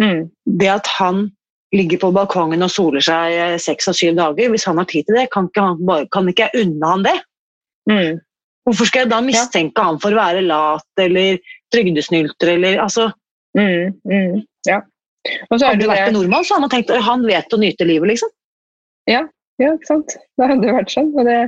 Mm. 0.00 0.28
Det 0.60 0.70
at 0.70 0.90
han 0.98 1.26
ligger 1.74 2.00
på 2.02 2.10
balkongen 2.14 2.62
og 2.66 2.72
soler 2.72 3.04
seg 3.04 3.34
eh, 3.34 3.56
seks 3.62 3.90
av 3.90 3.98
syv 3.98 4.14
dager, 4.18 4.52
hvis 4.52 4.66
han 4.68 4.78
har 4.80 4.88
tid 4.90 5.08
til 5.08 5.18
det, 5.18 5.28
kan 5.34 5.50
ikke, 5.50 5.66
han, 5.66 6.06
kan 6.14 6.30
ikke 6.30 6.46
jeg 6.48 6.66
unne 6.66 6.92
han 6.92 7.06
det? 7.06 7.16
Mm. 7.90 8.20
Hvorfor 8.68 8.90
skal 8.90 9.04
jeg 9.04 9.10
da 9.10 9.20
mistenke 9.24 9.74
ja. 9.74 9.88
han 9.88 9.98
for 10.02 10.14
å 10.14 10.20
være 10.20 10.46
lat 10.46 11.02
eller 11.02 11.40
trygdesnylter 11.74 12.54
eller 12.54 12.78
altså 12.82 13.08
mm, 13.58 14.00
mm, 14.06 14.40
ja. 14.68 14.82
Hadde 15.50 15.74
du 15.80 15.88
vært 15.88 16.08
en 16.08 16.16
nordmann, 16.16 16.46
så 16.46 16.56
hadde 16.56 16.64
man 16.64 16.72
tenkt 16.72 16.92
han 17.10 17.26
vet 17.26 17.52
å 17.52 17.58
nyte 17.60 17.86
livet, 17.88 18.12
liksom. 18.14 18.30
Ja, 19.10 19.24
ja, 19.60 19.72
ikke 19.76 19.88
sant. 19.88 20.16
Det 20.40 20.50
hadde 20.50 20.74
vært 20.76 20.92
sånn. 20.92 21.10
Og, 21.14 21.26
det, 21.28 21.38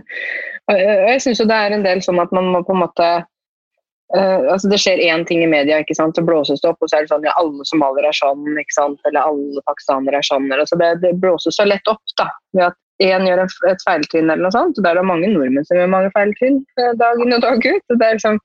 og 0.71 0.81
jeg 0.83 1.23
syns 1.25 1.43
jo 1.43 1.49
det 1.49 1.59
er 1.59 1.77
en 1.77 1.85
del 1.87 2.03
sånn 2.05 2.21
at 2.23 2.33
man 2.37 2.51
må 2.55 2.63
på 2.67 2.75
en 2.77 2.83
måte 2.85 3.09
uh, 3.23 4.41
altså 4.53 4.69
Det 4.71 4.81
skjer 4.83 5.03
én 5.09 5.25
ting 5.29 5.43
i 5.45 5.51
media, 5.51 5.81
ikke 5.81 5.97
sant? 5.99 6.19
så 6.19 6.25
blåses 6.27 6.63
det 6.63 6.71
opp, 6.71 6.81
og 6.85 6.91
så 6.91 6.99
er 6.99 7.07
det 7.07 7.13
sånn 7.15 7.27
ja, 7.27 7.35
alle 7.41 7.67
somaliere 7.69 8.13
er 8.13 8.19
sånn, 8.19 8.45
ikke 8.61 8.77
sant? 8.77 9.01
eller 9.09 9.33
alle 9.33 9.65
pakistanere 9.69 10.21
er 10.21 10.29
sånn. 10.29 10.51
Eller, 10.51 10.69
så 10.69 10.79
det, 10.81 10.95
det, 11.05 11.17
blåses 11.23 11.59
så 11.59 11.69
lett 11.69 11.89
opp 11.91 12.17
da, 12.21 12.29
ved 12.57 12.69
at 12.71 12.79
én 13.03 13.25
gjør 13.27 13.47
et 13.47 13.87
feiltrinn 13.87 14.29
eller 14.29 14.45
noe 14.45 14.55
sånt. 14.55 14.77
og 14.77 14.85
Der 14.85 14.95
er 14.95 15.01
det 15.01 15.09
mange 15.09 15.33
nordmenn 15.33 15.67
som 15.67 15.81
gjør 15.81 15.91
mange 15.97 16.13
feiltrinn 16.17 16.61
uh, 16.81 16.93
dag 17.01 17.25
inn 17.25 17.39
og 17.39 17.45
dag 17.47 17.65
ut. 17.65 17.85
og 17.89 17.99
det 17.99 18.09
er 18.09 18.21
liksom 18.21 18.41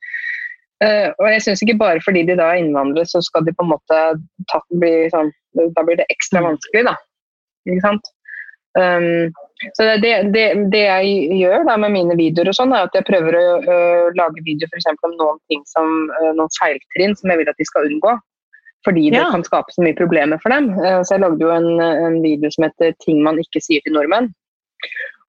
Uh, 0.78 1.10
og 1.18 1.26
jeg 1.32 1.42
synes 1.42 1.62
ikke 1.66 1.80
bare 1.80 2.02
fordi 2.06 2.22
de 2.28 2.36
da 2.38 2.52
er 2.54 2.60
innvandrere, 2.62 3.10
så 3.10 3.18
skal 3.26 3.48
de 3.48 3.54
på 3.58 3.64
en 3.66 3.72
måte 3.72 4.02
ta, 4.52 4.60
bli 4.78 5.08
sånn 5.10 5.32
Da 5.74 5.82
blir 5.82 5.98
det 5.98 6.06
ekstra 6.14 6.44
mm. 6.44 6.46
vanskelig, 6.52 6.84
da. 6.86 6.94
Ikke 7.66 7.82
sant? 7.82 8.12
Um, 8.78 9.34
så 9.74 9.84
det, 10.02 10.12
det, 10.34 10.46
det, 10.72 10.84
jeg 10.86 11.38
gjør 11.40 11.66
da 11.66 11.78
med 11.82 11.94
mine 11.96 12.16
videoer, 12.20 12.52
og 12.52 12.58
sånn, 12.58 12.74
er 12.78 12.86
at 12.86 12.98
jeg 12.98 13.08
prøver 13.08 13.38
å 13.40 13.46
uh, 13.66 14.08
lage 14.18 14.44
videoer 14.46 14.70
for 14.70 15.10
om 15.10 15.16
noen 15.18 15.40
ting 15.50 15.64
som, 15.70 15.94
uh, 16.14 16.34
noen 16.38 16.52
feiltrinn 16.60 17.16
som 17.18 17.34
jeg 17.34 17.42
vil 17.42 17.50
at 17.50 17.58
de 17.58 17.68
skal 17.68 17.88
unngå. 17.90 18.14
Fordi 18.86 19.08
det 19.10 19.20
ja. 19.20 19.32
kan 19.34 19.44
skape 19.44 19.74
så 19.74 19.82
mye 19.84 19.98
problemer 19.98 20.40
for 20.44 20.54
dem. 20.54 20.70
Uh, 20.78 21.02
så 21.02 21.16
jeg 21.16 21.24
lagde 21.26 21.42
jo 21.42 21.54
en, 21.54 21.72
en, 21.82 22.20
video 22.22 22.52
som 22.54 22.68
heter 22.68 22.94
'Ting 23.02 23.24
man 23.26 23.42
ikke 23.42 23.64
sier 23.64 23.82
til 23.82 23.98
nordmenn'. 23.98 24.30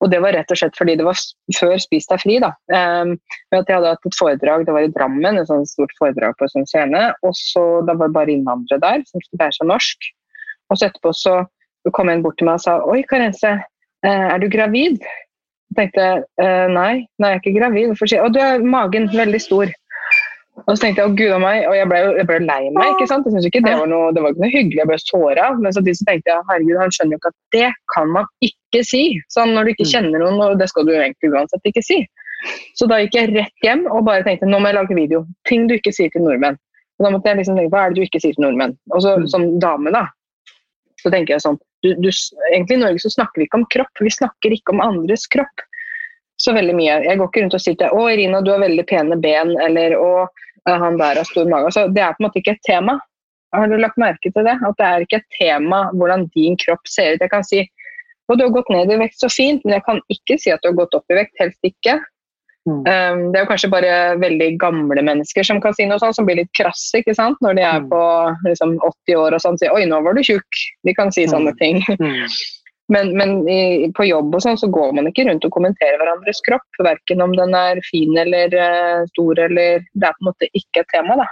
Og 0.04 0.12
det 0.12 0.20
var 0.22 0.36
rett 0.36 0.52
og 0.52 0.60
slett 0.60 0.76
fordi 0.78 0.94
det 1.00 1.06
var 1.08 1.16
før 1.56 1.72
Spis 1.82 2.06
deg 2.06 2.20
fri. 2.22 2.36
da. 2.44 2.52
Um, 2.70 3.16
Jeg 3.50 3.64
hadde 3.64 3.94
hatt 3.96 4.06
et 4.06 4.18
foredrag, 4.20 4.66
det 4.68 4.76
var 4.76 4.84
i 4.84 4.92
Drammen, 4.92 5.40
et 5.40 5.48
sånt 5.48 5.66
stort 5.72 5.90
foredrag 5.98 6.36
på 6.38 6.46
en 6.46 6.52
sånn 6.52 6.68
scene. 6.68 7.02
og 7.24 7.32
så 7.34 7.64
Da 7.88 7.96
var 7.96 8.12
det 8.12 8.18
bare 8.20 8.36
innvandrere 8.36 8.84
der 8.84 9.02
som 9.08 9.24
skulle 9.24 9.40
lære 9.40 9.56
seg 9.56 9.72
norsk. 9.72 10.12
Og 10.68 10.78
så 10.78 10.86
etterpå 10.86 11.16
så 11.16 11.34
kom 11.96 12.12
en 12.12 12.22
bort 12.22 12.36
til 12.36 12.46
meg 12.46 12.60
og 12.60 12.66
sa 12.68 12.78
'Oi, 12.84 13.02
Karense, 13.08 13.56
Eh, 13.56 13.64
er 14.06 14.38
du 14.42 14.48
gravid? 14.52 15.02
Jeg 15.68 15.76
tenkte 15.76 16.06
eh, 16.40 16.66
nei, 16.72 17.04
nei, 17.20 17.32
jeg 17.32 17.38
er 17.38 17.42
ikke 17.42 17.58
gravid. 17.58 17.90
Hvorfor 17.90 18.10
sier 18.10 18.24
Og 18.24 18.34
du 18.34 18.40
er 18.42 18.64
magen 18.64 19.08
veldig 19.12 19.40
stor. 19.42 19.72
Og 20.66 20.74
så 20.74 20.82
tenkte 20.82 21.04
jeg 21.04 21.10
å 21.10 21.16
gud 21.16 21.32
a 21.36 21.38
meg, 21.40 21.64
og 21.68 21.74
jeg 21.76 21.88
ble, 21.90 21.98
jeg 22.18 22.26
ble 22.28 22.38
lei 22.42 22.70
meg. 22.74 22.94
ikke 22.94 23.06
sant? 23.10 23.26
Jeg 23.28 23.36
synes 23.36 23.48
ikke 23.48 23.62
Det 23.64 23.74
var 23.78 23.90
noe, 23.90 24.10
det 24.14 24.24
var 24.24 24.34
ikke 24.34 24.42
noe 24.42 24.54
hyggelig, 24.54 24.80
jeg 24.80 24.90
ble 24.90 24.98
såra. 25.04 25.50
Men 25.62 25.74
så 25.74 25.82
tenkte 25.86 26.32
jeg 26.32 26.46
herregud, 26.50 26.80
han 26.82 26.94
skjønner 26.94 27.14
jo 27.14 27.20
ikke 27.20 27.32
at 27.32 27.38
det 27.54 27.68
kan 27.94 28.14
man 28.16 28.30
ikke 28.44 28.82
si. 28.86 29.02
Sånn 29.34 29.54
Når 29.54 29.68
du 29.68 29.74
ikke 29.74 29.86
mm. 29.86 29.92
kjenner 29.92 30.24
noen, 30.24 30.40
og 30.48 30.62
det 30.62 30.70
skal 30.72 30.88
du 30.88 30.94
egentlig 30.96 31.32
uansett 31.32 31.70
ikke 31.70 31.84
si. 31.86 32.00
Så 32.78 32.86
da 32.90 33.00
gikk 33.02 33.16
jeg 33.18 33.32
rett 33.34 33.66
hjem 33.66 33.86
og 33.90 34.04
bare 34.06 34.24
tenkte 34.26 34.46
nå 34.46 34.60
må 34.62 34.70
jeg 34.70 34.78
lage 34.78 34.98
video. 34.98 35.24
Ting 35.48 35.66
du 35.70 35.76
ikke 35.78 35.94
sier 35.94 36.10
til 36.14 36.26
nordmenn. 36.26 36.58
Og 36.98 37.06
da 37.06 37.14
måtte 37.14 37.30
jeg 37.30 37.40
liksom 37.40 37.58
tenke 37.58 37.74
hva 37.74 37.86
er 37.86 37.94
det 37.94 38.00
du 38.00 38.06
ikke 38.06 38.22
sier 38.22 38.34
til 38.34 38.46
nordmenn? 38.46 38.74
Og 38.94 39.02
så 39.04 39.14
mm. 39.18 39.26
som 39.30 39.46
dame, 39.62 39.94
da, 39.94 40.06
så 41.02 41.10
tenker 41.14 41.34
jeg 41.34 41.44
sånn 41.44 41.58
du, 41.84 41.92
du, 42.02 42.08
egentlig 42.50 42.76
I 42.76 42.82
Norge 42.82 43.02
så 43.04 43.12
snakker 43.12 43.38
vi 43.38 43.46
ikke 43.46 43.60
om 43.60 43.66
kropp, 43.70 44.02
vi 44.02 44.10
snakker 44.10 44.54
ikke 44.56 44.74
om 44.74 44.82
andres 44.82 45.28
kropp 45.30 45.62
så 46.38 46.54
veldig 46.54 46.74
mye. 46.78 46.98
Jeg 47.02 47.18
går 47.18 47.30
ikke 47.30 47.42
rundt 47.42 47.56
og 47.58 47.62
sier 47.62 47.78
til 47.78 47.94
'Å, 47.94 48.02
Irina, 48.12 48.40
du 48.42 48.52
har 48.52 48.62
veldig 48.62 48.84
pene 48.86 49.16
ben', 49.18 49.56
eller 49.62 49.96
'Å, 49.98 50.26
han 50.68 50.98
der 50.98 51.18
har 51.18 51.26
stor 51.26 51.46
mage'. 51.50 51.72
Så 51.74 51.86
det 51.94 52.02
er 52.02 52.14
på 52.14 52.22
en 52.22 52.28
måte 52.28 52.38
ikke 52.38 52.54
et 52.54 52.66
tema. 52.66 52.98
Har 53.54 53.66
du 53.66 53.76
lagt 53.78 53.98
merke 53.98 54.30
til 54.30 54.44
det? 54.44 54.54
At 54.54 54.76
det 54.78 54.86
er 54.86 55.04
ikke 55.04 55.18
et 55.18 55.30
tema 55.38 55.88
hvordan 55.94 56.28
din 56.34 56.56
kropp 56.56 56.86
ser 56.86 57.14
ut. 57.14 57.20
Jeg 57.20 57.30
kan 57.30 57.44
si 57.44 57.64
'Å, 58.28 58.36
du 58.36 58.44
har 58.44 58.54
gått 58.54 58.70
ned 58.70 58.90
i 58.92 59.00
vekt 59.02 59.18
så 59.18 59.28
fint', 59.32 59.64
men 59.64 59.74
jeg 59.74 59.84
kan 59.84 60.00
ikke 60.10 60.38
si 60.38 60.50
at 60.50 60.62
du 60.62 60.68
har 60.68 60.78
gått 60.78 60.94
opp 60.94 61.10
i 61.10 61.14
vekt. 61.14 61.34
Helst 61.40 61.58
ikke. 61.64 61.98
Um, 62.68 63.20
det 63.32 63.38
er 63.38 63.44
jo 63.44 63.50
kanskje 63.52 63.70
bare 63.72 63.94
veldig 64.20 64.48
gamle 64.60 65.02
mennesker 65.04 65.46
som 65.46 65.60
kan 65.62 65.76
si 65.76 65.86
noe 65.88 66.00
sånt, 66.02 66.16
som 66.18 66.26
blir 66.28 66.40
litt 66.40 66.52
krasse 66.58 67.00
ikke 67.00 67.14
sant? 67.16 67.38
når 67.44 67.58
de 67.58 67.64
er 67.64 67.82
mm. 67.84 67.88
på 67.92 68.02
liksom, 68.48 68.76
80 68.82 69.18
år 69.22 69.36
og 69.36 69.44
sånn. 69.44 69.58
Sier 69.60 69.74
'oi, 69.74 69.84
nå 69.88 70.00
var 70.04 70.18
du 70.18 70.22
tjukk'. 70.26 70.62
De 70.88 70.94
kan 70.96 71.12
si 71.14 71.26
sånne 71.30 71.54
ting. 71.62 71.82
Mm. 71.98 72.24
Men, 72.88 73.10
men 73.20 73.42
i, 73.52 73.90
på 73.92 74.06
jobb 74.08 74.32
og 74.32 74.40
sånn 74.40 74.56
så 74.56 74.64
går 74.72 74.94
man 74.96 75.10
ikke 75.10 75.26
rundt 75.28 75.44
og 75.44 75.52
kommenterer 75.52 75.98
hverandres 76.00 76.38
kropp. 76.46 76.64
Verken 76.80 77.20
om 77.20 77.34
den 77.36 77.52
er 77.52 77.82
fin 77.84 78.16
eller 78.16 78.54
uh, 78.56 79.02
stor 79.10 79.42
eller 79.44 79.82
Det 79.92 80.08
er 80.08 80.14
på 80.16 80.24
en 80.24 80.28
måte 80.30 80.48
ikke 80.56 80.80
et 80.80 80.88
tema, 80.94 81.18
da. 81.20 81.26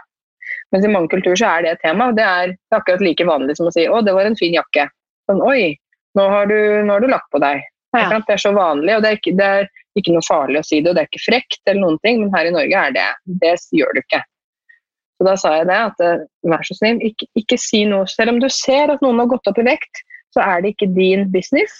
Mens 0.74 0.84
i 0.84 0.90
mange 0.92 1.08
kulturer 1.14 1.38
så 1.40 1.54
er 1.54 1.64
det 1.64 1.70
et 1.72 1.82
tema. 1.86 2.10
det 2.12 2.26
er 2.26 2.52
akkurat 2.76 3.00
like 3.00 3.24
vanlig 3.24 3.56
som 3.56 3.70
å 3.70 3.72
si 3.72 3.86
'å, 3.88 4.02
det 4.04 4.12
var 4.12 4.28
en 4.28 4.36
fin 4.36 4.52
jakke'. 4.52 4.84
Sånn 5.30 5.40
'oi, 5.40 5.72
nå 6.18 6.28
har 6.28 6.52
du, 6.52 6.58
nå 6.84 6.92
har 6.92 7.00
du 7.00 7.08
lagt 7.08 7.30
på 7.32 7.40
deg'. 7.40 7.64
Ja. 7.96 8.20
Det 8.20 8.34
er 8.36 8.42
så 8.42 8.52
vanlig, 8.52 8.92
og 8.96 9.02
det 9.02 9.10
er, 9.10 9.16
ikke, 9.16 9.36
det 9.38 9.46
er, 9.60 9.68
ikke 9.96 10.14
noe 10.14 10.26
farlig 10.26 10.60
å 10.60 10.66
si 10.66 10.80
det, 10.80 10.90
og 10.90 10.96
det 10.96 11.04
er 11.04 11.10
ikke 11.10 11.26
frekt, 11.26 11.60
eller 11.66 11.82
noen 11.82 12.00
ting, 12.04 12.22
men 12.22 12.32
her 12.34 12.48
i 12.48 12.54
Norge 12.54 12.82
er 12.88 12.96
det 12.96 13.06
det 13.42 13.54
gjør 13.74 13.96
du 13.96 14.02
ikke. 14.02 14.22
Så 15.16 15.24
da 15.24 15.34
sa 15.40 15.52
jeg 15.56 15.68
det, 15.70 15.76
at 15.90 16.02
eh, 16.04 16.24
vær 16.52 16.64
så 16.68 16.76
snill, 16.76 17.00
ikke, 17.08 17.28
ikke 17.40 17.58
si 17.60 17.82
noe. 17.88 18.08
Selv 18.10 18.34
om 18.34 18.40
du 18.42 18.48
ser 18.52 18.92
at 18.92 19.04
noen 19.04 19.22
har 19.22 19.30
gått 19.30 19.48
opp 19.48 19.60
i 19.62 19.66
vekt, 19.66 20.02
så 20.36 20.44
er 20.44 20.62
det 20.62 20.74
ikke 20.74 20.92
din 20.96 21.24
business. 21.32 21.72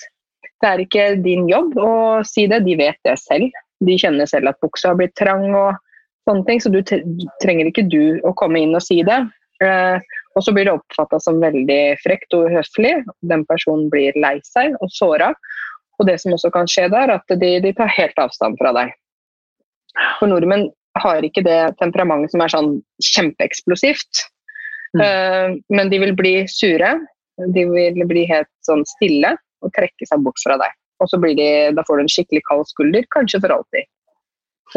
Det 0.63 0.71
er 0.71 0.81
ikke 0.81 1.09
din 1.21 1.45
jobb 1.51 1.77
å 1.77 1.91
si 2.25 2.47
det, 2.49 2.63
de 2.65 2.79
vet 2.81 2.97
det 3.05 3.19
selv. 3.21 3.53
De 3.85 3.99
kjenner 4.01 4.29
selv 4.31 4.55
at 4.55 4.63
buksa 4.65 4.95
har 4.95 4.97
blitt 4.97 5.17
trang 5.21 5.51
og 5.53 5.77
sånne 6.27 6.47
ting, 6.49 6.63
så 6.63 6.73
du 6.73 6.81
trenger 6.83 7.69
ikke 7.69 7.85
du 7.93 8.17
å 8.25 8.33
komme 8.41 8.63
inn 8.65 8.73
og 8.77 8.85
si 8.85 9.03
det. 9.05 9.21
Eh, 9.65 10.01
og 10.37 10.45
så 10.45 10.53
blir 10.53 10.69
det 10.69 10.77
oppfatta 10.77 11.21
som 11.21 11.41
veldig 11.41 11.83
frekt 12.03 12.35
og 12.37 12.51
uhøflig. 12.51 12.95
Den 13.29 13.45
personen 13.49 13.89
blir 13.93 14.17
lei 14.21 14.39
seg 14.49 14.77
og 14.85 14.93
såra. 14.93 15.31
Og 15.97 16.09
det 16.09 16.19
som 16.21 16.35
også 16.37 16.53
kan 16.55 16.69
skje 16.71 16.89
der, 16.93 17.15
at 17.17 17.37
de, 17.41 17.51
de 17.65 17.73
tar 17.77 17.93
helt 17.97 18.19
avstand 18.21 18.59
fra 18.61 18.73
deg. 18.77 18.95
For 20.21 20.29
nordmenn 20.29 20.69
har 21.01 21.25
ikke 21.25 21.45
det 21.45 21.61
temperamentet 21.81 22.33
som 22.33 22.43
er 22.45 22.53
sånn 22.53 22.73
kjempeeksplosivt. 23.05 24.27
Mm. 24.97 25.03
Uh, 25.03 25.49
men 25.73 25.93
de 25.93 26.01
vil 26.05 26.15
bli 26.17 26.35
sure. 26.51 26.95
De 27.53 27.67
vil 27.69 28.05
bli 28.09 28.25
helt 28.29 28.51
sånn 28.65 28.85
stille 28.97 29.35
og 29.65 29.73
trekke 29.77 30.09
seg 30.09 30.25
bort 30.25 30.41
fra 30.45 30.59
deg. 30.61 30.77
Og 31.03 31.11
så 31.11 31.21
blir 31.21 31.37
de, 31.37 31.49
da 31.77 31.85
får 31.85 31.99
du 31.99 32.07
en 32.07 32.13
skikkelig 32.13 32.45
kald 32.49 32.69
skulder, 32.71 33.05
kanskje 33.13 33.43
for 33.45 33.53
alltid. 33.59 33.89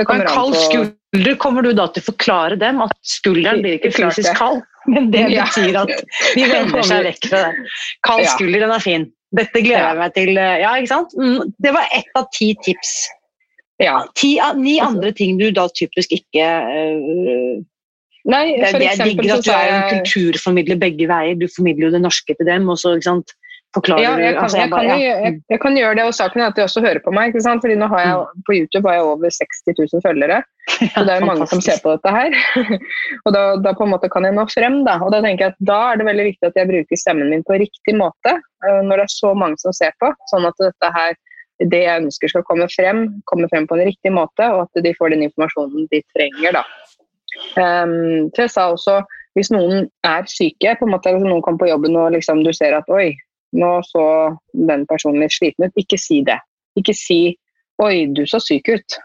En 0.03 0.25
kald 0.27 0.55
skulder, 0.60 1.36
kommer 1.41 1.65
du 1.65 1.71
da 1.73 1.88
til 1.89 2.03
å 2.03 2.10
forklare 2.12 2.60
dem 2.60 2.82
at 2.84 2.91
skulderen 3.08 3.63
blir 3.63 3.79
ikke 3.79 3.91
fysisk 3.95 4.36
kald? 4.38 4.62
Men 4.89 5.10
det 5.13 5.25
betyr 5.32 5.79
at 5.82 5.93
de 6.36 6.43
vender 6.53 6.86
seg 6.88 7.08
vekk 7.08 7.29
fra 7.32 7.41
deg. 7.47 7.71
Kald 8.05 8.27
skulder, 8.36 8.65
den 8.65 8.75
er 8.75 8.84
fin. 8.84 9.08
Dette 9.36 9.62
gleder 9.62 9.92
jeg 9.92 9.98
meg 10.00 10.13
til. 10.18 10.32
Eh, 10.38 10.60
ja, 10.63 10.76
ikke 10.80 10.92
sant? 10.92 11.15
Mm, 11.18 11.54
det 11.62 11.74
var 11.76 11.89
ett 11.96 12.13
av 12.18 12.30
ti 12.36 12.54
tips. 12.65 12.94
Ja. 13.80 14.02
Ti, 14.18 14.34
ni 14.58 14.80
altså- 14.80 14.88
andre 14.89 15.12
ting 15.15 15.38
du 15.39 15.52
da 15.56 15.68
typisk 15.72 16.12
ikke 16.12 16.44
uh, 16.44 17.60
Nei, 18.30 18.46
for 18.60 18.82
det, 18.82 18.89
det 19.00 19.06
digger 19.08 19.38
at 19.38 19.46
du 19.46 19.52
er 19.54 19.70
en 19.74 19.86
kulturformidler 19.94 20.78
begge 20.82 21.08
veier. 21.10 21.38
Du 21.39 21.48
formidler 21.56 21.88
jo 21.88 21.94
det 21.96 22.02
norske 22.04 22.36
til 22.36 22.46
dem. 22.46 22.68
og 22.70 22.78
så, 22.78 22.98
ikke 22.98 23.08
sant? 23.08 23.32
Forklarer 23.75 24.01
ja, 24.01 24.12
jeg 24.17 24.34
kan, 24.34 24.43
altså, 24.43 24.58
jeg, 24.58 24.69
bare, 24.71 24.86
kan 24.88 25.01
jo, 25.01 25.05
jeg, 25.05 25.34
jeg, 25.53 25.60
kan 25.62 25.77
gjøre 25.77 25.97
det, 25.99 26.05
og 26.10 26.15
saken 26.17 26.41
er 26.41 26.47
at 26.49 26.58
de 26.58 26.63
også 26.65 26.82
hører 26.86 27.01
på 27.05 27.13
meg. 27.15 27.29
ikke 27.29 27.43
sant? 27.45 27.62
Fordi 27.63 27.77
nå 27.77 27.89
har 27.91 28.01
jeg, 28.05 28.15
mm. 28.17 28.43
På 28.47 28.55
YouTube 28.58 28.89
har 28.89 28.97
jeg 28.97 29.08
over 29.12 29.36
60 29.38 29.62
000 29.93 30.03
følgere, 30.05 30.41
så 30.93 31.05
det 31.05 31.13
er 31.13 31.21
jo 31.21 31.29
mange 31.29 31.47
som 31.51 31.63
ser 31.63 31.82
på 31.84 31.93
dette 31.93 32.13
her. 32.15 32.38
og 33.25 33.32
da, 33.36 33.43
da, 33.62 33.73
på 33.77 33.86
en 33.86 33.93
måte 33.93 34.12
kan 34.13 34.27
jeg 34.27 34.38
nå 34.38 34.45
frem. 34.53 34.82
Da 34.88 34.97
og 35.05 35.13
da 35.15 35.21
tenker 35.25 35.47
jeg 35.47 35.55
at 35.55 35.63
da 35.71 35.79
er 35.91 36.01
det 36.01 36.10
veldig 36.10 36.27
viktig 36.32 36.49
at 36.49 36.62
jeg 36.62 36.71
bruker 36.71 37.01
stemmen 37.03 37.34
min 37.34 37.45
på 37.47 37.60
riktig 37.62 37.97
måte. 37.99 38.38
Uh, 38.65 38.82
når 38.86 39.03
det 39.03 39.08
er 39.08 39.15
så 39.15 39.34
mange 39.38 39.62
som 39.62 39.75
ser 39.75 39.93
på. 40.01 40.12
Sånn 40.34 40.49
at 40.49 40.58
dette 40.62 40.91
her, 40.97 41.15
det 41.69 41.84
jeg 41.86 42.05
ønsker 42.05 42.34
skal 42.34 42.47
komme 42.47 42.69
frem, 42.73 43.05
kommer 43.29 43.51
frem 43.53 43.69
på 43.69 43.77
en 43.77 43.86
riktig 43.86 44.13
måte, 44.15 44.49
og 44.55 44.65
at 44.65 44.84
de 44.86 44.95
får 44.97 45.13
den 45.13 45.27
informasjonen 45.29 45.88
de 45.93 46.03
trenger. 46.15 46.62
da. 46.62 46.65
Um, 47.53 48.29
så 48.34 48.47
jeg 48.47 48.53
sa 48.55 48.69
også 48.73 49.01
hvis 49.38 49.51
noen 49.53 49.88
er 50.03 50.25
syke, 50.27 50.73
på 50.75 50.88
en 50.88 50.93
måte, 50.95 51.12
hvis 51.13 51.23
noen 51.23 51.43
kommer 51.45 51.62
på 51.62 51.69
jobben 51.69 51.97
og 51.99 52.13
liksom, 52.15 52.41
du 52.43 52.49
ser 52.55 52.75
at 52.75 52.88
oi, 52.91 53.13
nå 53.57 53.71
så 53.88 54.03
den 54.53 54.85
personen 54.89 55.23
litt 55.23 55.35
sliten 55.35 55.67
ut. 55.67 55.79
Ikke 55.79 55.99
si 55.99 56.21
det. 56.25 56.39
Ikke 56.79 56.95
si 56.95 57.38
'oi, 57.79 58.07
du 58.13 58.25
så 58.27 58.41
syk 58.43 58.69
ut'. 58.69 58.99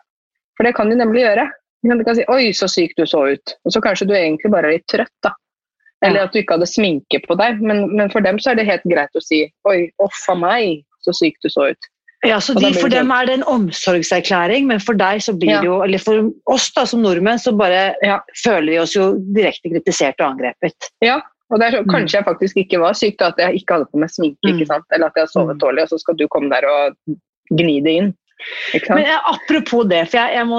For 0.56 0.66
det 0.66 0.74
kan 0.76 0.90
de 0.90 0.98
nemlig 0.98 1.24
gjøre. 1.24 1.46
Du 1.84 2.04
kan 2.04 2.18
si 2.18 2.26
'oi, 2.28 2.52
så 2.52 2.68
syk 2.70 2.94
du 2.98 3.06
så 3.06 3.24
ut'. 3.34 3.56
Og 3.64 3.72
så 3.72 3.80
kanskje 3.80 4.08
du 4.10 4.14
egentlig 4.14 4.50
bare 4.52 4.70
er 4.70 4.78
litt 4.78 4.88
trøtt, 4.90 5.14
da. 5.22 5.32
Eller 6.04 6.26
at 6.26 6.34
du 6.34 6.40
ikke 6.42 6.58
hadde 6.58 6.68
sminke 6.68 7.22
på 7.24 7.36
deg. 7.40 7.62
Men, 7.64 7.86
men 7.96 8.10
for 8.12 8.20
dem 8.20 8.38
så 8.38 8.52
er 8.52 8.60
det 8.60 8.68
helt 8.68 8.84
greit 8.84 9.14
å 9.16 9.24
si 9.24 9.46
'oi, 9.64 9.90
uff 10.02 10.28
a 10.28 10.36
meg, 10.38 10.84
så 11.00 11.14
syk 11.16 11.40
du 11.42 11.48
så 11.48 11.70
ut'. 11.72 11.90
Ja, 12.24 12.38
så 12.40 12.54
de, 12.56 12.70
For 12.72 12.88
dem 12.88 13.10
er 13.12 13.26
det 13.28 13.34
en 13.36 13.44
omsorgserklæring, 13.52 14.64
men 14.70 14.80
for 14.80 14.96
deg 14.96 15.20
så 15.20 15.34
blir 15.36 15.58
det 15.58 15.68
jo, 15.68 15.82
eller 15.84 16.00
for 16.00 16.30
oss 16.48 16.70
da 16.72 16.86
som 16.88 17.02
nordmenn, 17.04 17.36
så 17.40 17.52
bare 17.52 17.90
ja, 18.00 18.16
føler 18.40 18.70
vi 18.72 18.78
oss 18.80 18.94
jo 18.96 19.10
direkte 19.36 19.68
kritisert 19.68 20.22
og 20.22 20.30
angrepet. 20.30 20.88
Ja, 21.04 21.18
og 21.54 21.60
det 21.60 21.68
er 21.68 21.76
så, 21.76 21.84
mm. 21.84 21.92
Kanskje 21.92 22.18
jeg 22.18 22.26
faktisk 22.26 22.60
ikke 22.64 22.82
var 22.82 22.98
syk, 22.98 23.16
da, 23.20 23.30
at 23.30 23.38
jeg 23.38 23.62
ikke 23.62 23.76
hadde 23.76 23.86
på 23.92 24.02
meg 24.02 24.10
sminke, 24.10 24.42
ikke 24.42 24.64
mm. 24.64 24.70
sant? 24.72 24.86
eller 24.90 25.06
at 25.06 25.18
jeg 25.18 25.26
har 25.28 25.30
sovet 25.30 25.54
mm. 25.54 25.62
dårlig, 25.62 25.84
og 25.84 25.92
så 25.92 26.00
skal 26.02 26.18
du 26.18 26.26
komme 26.32 26.50
der 26.50 26.66
og 26.66 27.16
gni 27.54 27.78
det 27.84 27.96
inn. 28.00 28.12
Men 28.90 29.04
jeg, 29.06 29.18
Apropos 29.30 29.86
det, 29.88 30.02
for 30.10 30.18
jeg, 30.18 30.34
jeg, 30.34 30.46
må, 30.50 30.58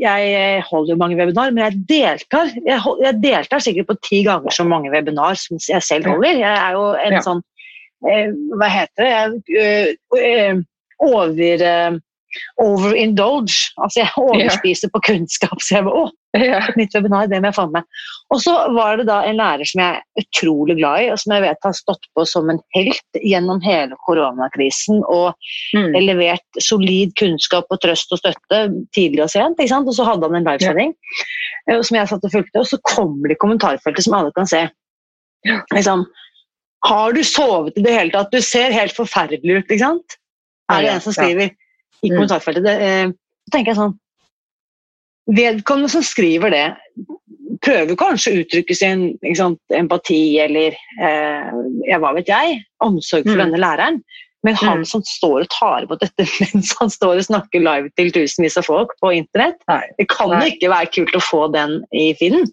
jeg, 0.00 0.62
holder 0.66 0.94
jo 0.94 0.98
mange 0.98 1.18
webinar, 1.20 1.52
men 1.54 1.62
jeg 1.66 1.82
deltar 1.90 2.50
jeg, 2.64 3.12
deltar 3.22 3.62
sikkert 3.62 3.90
på 3.92 3.98
ti 4.08 4.22
ganger 4.26 4.56
så 4.56 4.64
mange 4.66 4.90
webinar 4.90 5.36
som 5.38 5.60
jeg 5.60 5.84
selv 5.84 6.08
holder. 6.10 6.40
Jeg 6.40 6.56
er 6.56 6.78
jo 6.78 6.86
en 6.96 7.18
ja. 7.18 7.22
sånn 7.26 7.42
eh, 8.08 8.32
Hva 8.56 8.70
heter 8.72 9.04
det? 9.04 9.10
Jeg, 9.60 9.98
øh, 10.24 10.64
over... 11.10 12.00
Overindulge. 12.62 13.70
Altså 13.80 14.02
jeg 14.02 14.12
overspiser 14.20 14.88
yeah. 14.88 14.94
på 14.94 15.02
kunnskap. 15.08 15.56
Så 15.62 15.76
jeg 15.76 15.86
bare, 15.86 16.04
å, 16.04 16.38
et 16.38 16.78
nytt 16.78 16.94
webinar, 16.94 17.28
det 17.30 17.40
må 17.42 17.50
jeg 17.50 17.56
få 17.56 17.66
med. 17.72 17.86
Og 18.30 18.42
så 18.44 18.54
var 18.76 19.00
det 19.00 19.06
da 19.08 19.20
en 19.26 19.40
lærer 19.40 19.66
som 19.68 19.82
jeg 19.82 19.98
er 19.98 20.24
utrolig 20.24 20.76
glad 20.78 21.04
i, 21.04 21.08
og 21.12 21.20
som 21.22 21.34
jeg 21.34 21.44
vet 21.46 21.68
har 21.68 21.76
stått 21.76 22.08
på 22.16 22.26
som 22.28 22.52
en 22.52 22.62
helt 22.76 23.20
gjennom 23.32 23.62
hele 23.64 23.98
koronakrisen 24.06 25.02
og 25.02 25.32
mm. 25.76 25.98
levert 26.06 26.62
solid 26.62 27.14
kunnskap 27.20 27.70
og 27.70 27.82
trøst 27.82 28.14
og 28.14 28.22
støtte 28.22 28.62
tidlig 28.96 29.26
og 29.26 29.32
sent. 29.34 29.58
ikke 29.58 29.74
sant? 29.74 29.90
Og 29.90 29.98
så 29.98 30.06
hadde 30.08 30.30
han 30.30 30.40
en 30.40 30.50
livesending 30.50 30.94
yeah. 31.68 31.82
som 31.82 31.98
jeg 31.98 32.12
satt 32.12 32.26
og 32.26 32.36
fulgte, 32.36 32.62
og 32.62 32.70
så 32.70 32.80
kommer 32.94 33.30
det 33.30 33.38
i 33.38 33.42
kommentarfeltet 33.42 34.06
som 34.06 34.18
alle 34.20 34.34
kan 34.36 34.48
se. 34.50 34.66
Liksom, 35.74 36.04
har 36.86 37.12
du 37.12 37.24
sovet 37.24 37.76
i 37.76 37.84
det 37.84 37.92
hele 37.92 38.12
tatt? 38.14 38.32
Du 38.32 38.40
ser 38.44 38.72
helt 38.76 38.96
forferdelig 38.96 39.60
ut, 39.60 39.66
ikke 39.66 39.82
sant? 39.82 40.16
Er 40.70 40.84
det 40.84 40.92
en 40.94 41.02
som 41.04 41.14
skriver 41.16 41.50
i 42.02 42.10
mm. 42.10 42.14
kommentarfeltet. 42.16 42.66
Det, 42.66 42.76
eh, 42.84 43.10
så 43.46 43.56
tenker 43.56 43.74
jeg 43.74 43.82
sånn 43.82 43.98
Vedkommende 45.30 45.92
som 45.92 46.02
skriver 46.02 46.50
det, 46.50 46.64
prøver 47.62 47.98
kanskje 47.98 48.32
å 48.32 48.38
uttrykke 48.40 48.74
sin 48.74 49.04
sant, 49.38 49.60
empati 49.76 50.40
eller 50.42 50.74
eh, 50.74 51.50
ja, 51.86 52.00
hva 52.02 52.10
vet 52.16 52.30
jeg, 52.32 52.56
omsorg 52.82 53.28
for 53.28 53.36
mm. 53.36 53.42
denne 53.44 53.60
læreren. 53.62 54.00
Men 54.46 54.56
han 54.56 54.80
mm. 54.80 54.86
som 54.88 55.04
står 55.04 55.44
og 55.44 55.50
tar 55.52 55.84
imot 55.84 56.00
dette 56.02 56.24
mens 56.40 56.72
han 56.80 56.92
står 56.92 57.20
og 57.20 57.28
snakker 57.28 57.62
live 57.62 57.92
til 58.00 58.10
tusenvis 58.16 58.56
av 58.60 58.66
folk 58.68 58.96
på 59.04 59.12
internett, 59.18 59.60
Nei. 59.70 59.84
det 60.00 60.08
kan 60.12 60.32
jo 60.32 60.48
ikke 60.54 60.72
være 60.72 60.92
kult 60.96 61.20
å 61.20 61.22
få 61.24 61.44
den 61.54 61.78
i 61.92 62.10
feeden. 62.18 62.48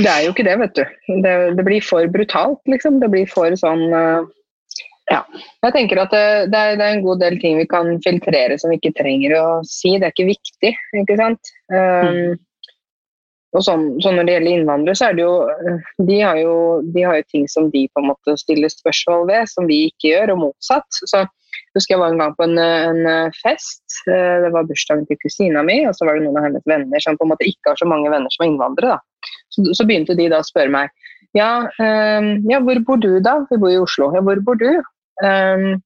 Det 0.00 0.10
er 0.10 0.26
jo 0.26 0.34
ikke 0.34 0.44
det, 0.46 0.58
vet 0.60 0.76
du. 0.76 0.82
Det, 1.24 1.34
det 1.56 1.64
blir 1.66 1.82
for 1.84 2.10
brutalt, 2.12 2.60
liksom. 2.68 2.98
Det 3.00 3.08
blir 3.12 3.30
for 3.30 3.54
sånn 3.58 3.86
uh, 3.94 4.26
ja. 5.10 5.24
Jeg 5.66 5.74
tenker 5.74 6.02
at 6.04 6.12
det, 6.14 6.26
det, 6.52 6.60
er, 6.60 6.76
det, 6.78 6.84
er, 6.84 6.98
en 6.98 7.06
god 7.06 7.18
del 7.22 7.40
ting 7.42 7.58
vi 7.58 7.66
kan 7.70 7.96
filtrere 8.04 8.58
som 8.60 8.70
vi 8.70 8.78
ikke 8.78 8.94
trenger 9.00 9.34
å 9.40 9.48
si. 9.66 9.96
Det 9.98 10.08
er 10.08 10.14
ikke 10.14 10.30
viktig, 10.30 10.72
ikke 11.02 11.18
sant. 11.18 11.52
Um, 11.72 12.14
mm. 12.14 12.38
Og 13.58 13.64
sånn, 13.66 13.84
så 13.98 14.12
Når 14.14 14.28
det 14.28 14.34
gjelder 14.36 14.52
innvandrere, 14.54 14.94
så 14.94 15.08
er 15.08 15.18
det 15.18 15.24
jo 15.24 15.34
de, 16.06 16.20
har 16.22 16.38
jo 16.38 16.54
de 16.94 17.02
har 17.02 17.18
jo 17.18 17.26
ting 17.32 17.48
som 17.50 17.66
de 17.72 17.88
på 17.90 18.02
en 18.02 18.12
måte 18.12 18.36
stiller 18.38 18.70
spørsmål 18.70 19.26
ved, 19.26 19.50
som 19.50 19.66
vi 19.66 19.88
ikke 19.88 20.12
gjør, 20.12 20.36
og 20.36 20.42
motsatt. 20.44 20.86
Så 21.10 21.24
husker 21.74 21.96
jeg 21.96 22.02
var 22.04 22.14
en 22.14 22.22
gang 22.22 22.36
på 22.38 22.46
en, 22.46 22.54
en 22.62 23.34
fest. 23.40 23.82
Eh, 24.06 24.36
det 24.44 24.52
var 24.54 24.70
bursdagen 24.70 25.02
til 25.08 25.18
kusina 25.18 25.66
mi, 25.66 25.80
og 25.90 25.98
så 25.98 26.06
var 26.06 26.14
det 26.14 26.28
noen 26.28 26.38
av 26.38 26.46
hennes 26.46 26.70
venner 26.70 27.02
som 27.02 27.18
på 27.18 27.26
en 27.26 27.34
måte 27.34 27.50
ikke 27.50 27.74
har 27.74 27.82
så 27.82 27.90
mange 27.90 28.12
venner 28.14 28.30
som 28.30 28.46
er 28.46 28.52
innvandrere. 28.52 29.00
da. 29.00 29.34
Så, 29.50 29.66
så 29.74 29.86
begynte 29.88 30.14
de 30.14 30.30
da 30.30 30.44
å 30.44 30.46
spørre 30.46 30.70
meg 30.70 30.94
ja, 31.36 31.50
um, 31.62 32.30
ja, 32.50 32.58
hvor 32.64 32.80
bor 32.86 32.98
du 32.98 33.20
da? 33.22 33.36
Vi 33.50 33.58
bor 33.62 33.70
i 33.70 33.78
Oslo. 33.78 34.10
Ja, 34.16 34.22
hvor 34.26 34.40
bor 34.42 34.58
du? 34.58 34.70
Um, 35.20 35.78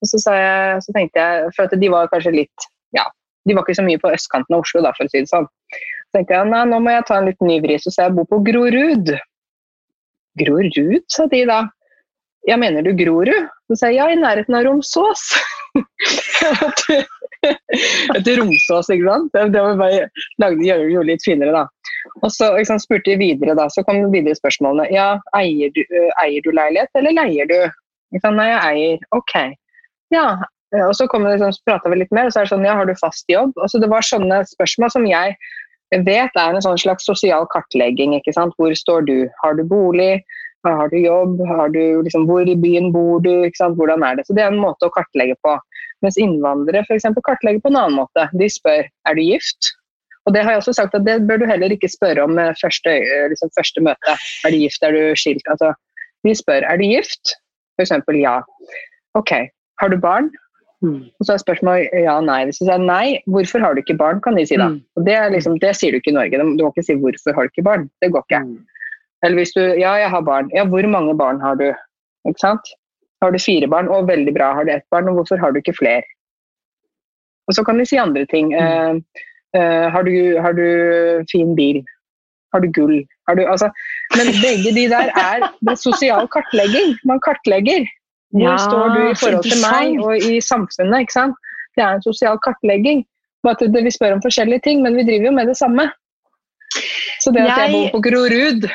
og 0.00 0.08
så, 0.08 0.34
jeg, 0.34 0.82
så, 0.84 0.92
tenkte 0.96 1.22
jeg, 1.22 1.54
for 1.56 1.68
at 1.68 1.80
de 1.80 1.90
var 1.92 2.10
kanskje 2.12 2.34
litt 2.34 2.68
ja, 2.96 3.04
de 3.46 3.56
var 3.56 3.64
ikke 3.64 3.78
så 3.78 3.86
mye 3.86 4.00
på 4.00 4.12
østkanten 4.12 4.56
av 4.56 4.64
Oslo, 4.64 4.82
da, 4.84 4.92
for 4.96 5.06
å 5.06 5.12
si 5.12 5.22
det 5.22 5.30
sånn. 5.30 5.48
Så 6.10 6.18
tenkte 6.18 6.36
jeg 6.36 6.50
nei, 6.50 6.62
nå 6.68 6.80
må 6.82 6.94
jeg 6.94 7.06
ta 7.08 7.20
en 7.20 7.28
liten 7.28 7.48
ny 7.48 7.60
vri, 7.62 7.76
så 7.80 7.92
sa 7.92 8.08
jeg 8.08 8.16
bor 8.16 8.28
på 8.30 8.40
Grorud. 8.46 9.12
Grorud, 10.40 11.04
sa 11.12 11.28
de 11.30 11.44
da. 11.48 11.62
Ja, 12.48 12.56
mener 12.60 12.82
du 12.82 12.92
Grorud? 12.96 13.48
Så 13.68 13.78
sa 13.78 13.90
jeg 13.90 14.00
ja, 14.00 14.08
i 14.10 14.18
nærheten 14.18 14.56
av 14.56 14.64
Romsås. 14.66 15.26
Etter 18.16 18.40
Romsås, 18.40 18.90
ikke 18.90 19.06
sant. 19.06 19.30
Det, 19.34 19.46
det 19.54 19.64
var 19.64 19.80
bare 19.80 20.08
lagde, 20.42 20.66
gjøre 20.66 20.88
det 20.90 21.08
litt 21.12 21.26
finere, 21.26 21.52
da. 21.54 21.64
Og 22.24 22.32
så 22.32 22.50
liksom, 22.56 22.80
spurte 22.82 23.12
de 23.12 23.20
videre, 23.20 23.54
da. 23.58 23.68
Så 23.72 23.84
kom 23.86 24.02
videre 24.12 24.38
spørsmålene. 24.38 24.88
Ja, 24.94 25.12
eier 25.38 25.72
du, 25.76 25.82
eier 26.22 26.44
du 26.44 26.50
leilighet, 26.52 26.92
eller 26.98 27.16
leier 27.16 27.50
du? 27.50 27.58
Nei, 28.10 28.48
jeg 28.50 28.60
eier. 28.66 29.04
Ok. 29.16 29.36
Ja. 30.10 30.26
Og 30.86 30.94
så 30.94 31.06
kom 31.10 31.24
det 31.26 31.38
liksom, 31.38 31.54
prata 31.66 31.90
vi 31.90 31.98
litt 31.98 32.12
mer, 32.14 32.28
og 32.28 32.34
så 32.34 32.42
er 32.42 32.46
det 32.46 32.52
sånn 32.52 32.66
Ja, 32.66 32.76
har 32.78 32.86
du 32.86 32.94
fast 32.98 33.26
jobb? 33.30 33.56
Og 33.58 33.70
så 33.70 33.80
Det 33.82 33.90
var 33.90 34.06
sånne 34.06 34.44
spørsmål 34.46 34.92
som 34.94 35.06
jeg 35.08 35.34
vet 35.90 36.36
er 36.38 36.54
en 36.54 36.62
sånn 36.62 36.78
slags 36.78 37.06
sosial 37.06 37.46
kartlegging. 37.50 38.14
ikke 38.14 38.34
sant? 38.36 38.54
Hvor 38.58 38.74
står 38.74 39.06
du? 39.08 39.16
Har 39.42 39.54
du 39.58 39.64
bolig? 39.64 40.22
Har 40.66 40.88
du 40.92 40.98
jobb? 41.00 41.40
Har 41.48 41.72
du, 41.74 42.02
liksom, 42.04 42.28
hvor 42.28 42.46
i 42.46 42.54
byen 42.54 42.92
bor 42.92 43.18
du? 43.24 43.32
ikke 43.48 43.58
sant? 43.58 43.76
Hvordan 43.76 44.04
er 44.06 44.16
det? 44.16 44.26
Så 44.26 44.34
Det 44.36 44.44
er 44.44 44.52
en 44.52 44.62
måte 44.62 44.86
å 44.86 44.94
kartlegge 44.94 45.34
på. 45.42 45.56
Mens 46.04 46.16
innvandrere 46.16 46.84
for 46.86 46.94
eksempel, 46.94 47.24
kartlegger 47.26 47.60
på 47.60 47.72
en 47.72 47.80
annen 47.80 47.98
måte. 47.98 48.28
De 48.38 48.48
spør 48.48 48.86
er 48.86 49.14
du 49.18 49.22
gift. 49.22 49.74
Og 50.28 50.34
det 50.34 50.44
har 50.44 50.54
jeg 50.54 50.62
også 50.62 50.76
sagt 50.76 50.94
at 50.94 51.04
det 51.04 51.22
bør 51.26 51.40
du 51.40 51.46
heller 51.48 51.72
ikke 51.72 51.90
spørre 51.90 52.22
om 52.22 52.38
første, 52.60 52.92
liksom, 53.32 53.50
første 53.56 53.82
møte. 53.82 54.16
Er 54.44 54.52
du 54.52 54.60
gift, 54.60 54.82
er 54.84 54.94
du 54.94 55.16
skilt? 55.18 55.46
Altså, 55.50 55.72
de 56.22 56.34
spør 56.36 56.66
er 56.68 56.78
du 56.78 56.86
gift. 56.86 57.34
F.eks. 57.80 58.14
ja. 58.20 58.36
Ok, 59.18 59.32
har 59.80 59.92
du 59.92 59.98
barn? 60.00 60.30
Mm. 60.80 61.10
Og 61.20 61.26
så 61.26 61.34
er 61.34 61.42
spørsmålet 61.42 61.92
ja 62.04 62.14
og 62.16 62.24
nei. 62.24 62.40
Hvis 62.48 62.60
du 62.60 62.64
sier 62.64 62.80
nei, 62.80 63.20
hvorfor 63.28 63.64
har 63.64 63.76
du 63.76 63.82
ikke 63.82 63.98
barn, 64.00 64.20
kan 64.24 64.38
de 64.38 64.46
si 64.48 64.56
da. 64.56 64.70
Mm. 64.72 64.80
Og 64.96 65.06
det, 65.08 65.16
er 65.16 65.32
liksom, 65.34 65.58
det 65.60 65.74
sier 65.76 65.92
du 65.92 66.00
ikke 66.00 66.12
i 66.14 66.16
Norge. 66.16 66.40
Du 66.40 66.64
må 66.64 66.70
ikke 66.72 66.86
si 66.86 66.96
hvorfor 67.00 67.36
har 67.36 67.48
du 67.48 67.52
ikke 67.52 67.66
barn. 67.68 67.88
Det 68.04 68.12
går 68.14 68.24
ikke. 68.28 68.42
Eller 69.26 69.42
hvis 69.42 69.52
du 69.56 69.60
ja, 69.60 69.94
jeg 70.00 70.12
har 70.12 70.24
barn. 70.24 70.48
Ja, 70.56 70.64
hvor 70.68 70.86
mange 70.88 71.16
barn 71.18 71.40
har 71.44 71.58
du? 71.60 71.68
Ikke 72.28 72.40
sant? 72.40 72.72
Har 73.20 73.34
du 73.34 73.40
fire 73.42 73.68
barn? 73.68 73.90
Å, 73.92 74.00
veldig 74.08 74.32
bra. 74.36 74.54
Har 74.56 74.64
du 74.64 74.72
ett 74.72 74.86
barn? 74.92 75.10
Og 75.10 75.20
hvorfor 75.20 75.40
har 75.42 75.52
du 75.52 75.60
ikke 75.60 75.76
flere? 75.76 76.06
Og 77.48 77.56
så 77.56 77.64
kan 77.66 77.80
de 77.80 77.84
si 77.88 77.98
andre 78.00 78.24
ting. 78.30 78.54
Eh, 78.56 78.96
eh, 79.58 79.86
har, 79.92 80.06
du, 80.06 80.38
har 80.40 80.56
du 80.56 81.26
fin 81.32 81.52
bil? 81.58 81.82
Har 82.54 82.64
du 82.64 82.70
gull? 82.72 83.02
Har 83.30 83.38
du, 83.38 83.44
altså, 83.46 83.68
men 84.18 84.32
begge 84.42 84.72
de 84.74 84.88
der 84.90 85.12
er 85.14 85.46
det 85.68 85.76
sosial 85.78 86.26
kartlegging. 86.34 86.96
Man 87.06 87.20
kartlegger. 87.22 87.86
Hvor 88.34 88.42
Ja, 88.42 88.56
står 88.58 88.88
du 88.94 89.00
i 89.10 89.14
forhold 89.18 89.46
til 89.46 89.60
meg 89.62 90.02
og 90.02 90.16
i 90.18 90.40
samfunnet? 90.42 91.04
ikke 91.06 91.14
sant? 91.14 91.38
Det 91.78 91.82
er 91.86 91.94
en 91.96 92.02
sosial 92.02 92.38
kartlegging. 92.42 93.04
Vi 93.46 93.90
spør 93.94 94.16
om 94.18 94.22
forskjellige 94.22 94.60
ting, 94.66 94.82
men 94.82 94.98
vi 94.98 95.02
driver 95.06 95.30
jo 95.30 95.32
med 95.38 95.46
det 95.48 95.56
samme. 95.56 95.86
Så 97.22 97.30
det 97.34 97.42
at 97.46 97.48
jeg, 97.58 97.70
Jeg- 97.70 97.72
bor 97.74 97.86
på 97.96 98.00
Grorud 98.08 98.66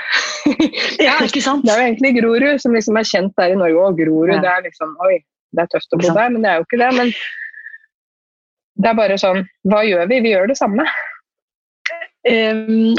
Ja, 1.07 1.13
ikke 1.23 1.41
sant? 1.41 1.63
Det 1.65 1.71
er 1.73 1.79
jo 1.81 1.87
egentlig 1.91 2.11
Grorud 2.21 2.59
som 2.61 2.73
liksom 2.73 2.97
er 2.99 3.03
kjent 3.11 3.33
der 3.37 3.53
i 3.53 3.55
Norge. 3.59 3.79
Og 3.85 3.97
Grorud, 3.99 4.33
Ja. 4.33 4.39
det 4.43 4.49
er 4.55 4.61
liksom 4.67 4.95
Oi, 5.05 5.19
det 5.55 5.61
er 5.63 5.69
tøft 5.75 5.93
å 5.95 5.99
bo 6.01 6.13
der, 6.13 6.29
men 6.29 6.41
det 6.43 6.51
er 6.51 6.55
jo 6.59 6.65
ikke 6.67 6.81
det. 6.83 6.91
Men 6.99 7.13
det 8.83 8.89
er 8.91 8.97
bare 8.99 9.17
sånn 9.21 9.43
Hva 9.71 9.83
gjør 9.87 10.07
vi? 10.11 10.19
Vi 10.25 10.33
gjør 10.35 10.47
det 10.51 10.57
samme. 10.59 10.85
Um, 12.25 12.95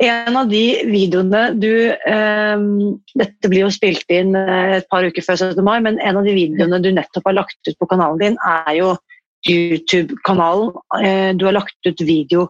en 0.00 0.36
av 0.40 0.46
de 0.48 0.62
videoene 0.88 1.40
du 1.60 1.92
um, 2.08 2.94
Dette 3.12 3.50
blir 3.52 3.66
jo 3.66 3.72
spilt 3.74 4.08
inn 4.08 4.32
eh, 4.38 4.78
et 4.78 4.86
par 4.88 5.04
uker 5.04 5.20
før 5.26 5.36
17. 5.36 5.60
mai, 5.66 5.82
men 5.84 5.98
en 6.00 6.16
av 6.16 6.24
de 6.24 6.32
videoene 6.32 6.78
du 6.80 6.88
nettopp 6.96 7.28
har 7.28 7.36
lagt 7.42 7.68
ut 7.68 7.76
på 7.76 7.90
kanalen 7.90 8.22
din, 8.22 8.38
er 8.40 8.72
jo 8.78 8.94
YouTube-kanalen. 9.44 10.72
Uh, 10.96 11.30
du 11.36 11.44
har 11.44 11.58
lagt 11.58 11.76
ut 11.84 12.00
video 12.08 12.46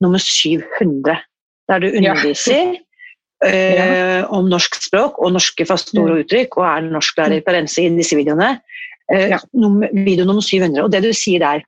nummer 0.00 0.24
700, 0.24 1.20
der 1.68 1.84
du 1.84 1.90
underviser 1.90 2.78
eh, 3.44 4.24
om 4.32 4.48
norsk 4.50 4.80
språk 4.82 5.20
og 5.20 5.36
norske 5.36 5.66
faste 5.68 5.94
ord 6.00 6.14
og 6.14 6.24
uttrykk, 6.24 6.56
og 6.58 6.68
er 6.70 6.88
norsklærer 6.88 7.44
på 7.44 7.54
Rense 7.54 7.84
i 7.84 7.92
disse 7.98 8.16
videoene. 8.18 8.54
Uh, 9.12 9.28
Ja. 9.34 9.38
video 9.92 10.24
nummer 10.24 10.40
700. 10.40 10.80
Og 10.86 10.92
det 10.92 11.02
du 11.04 11.12
sier 11.12 11.42
der 11.42 11.60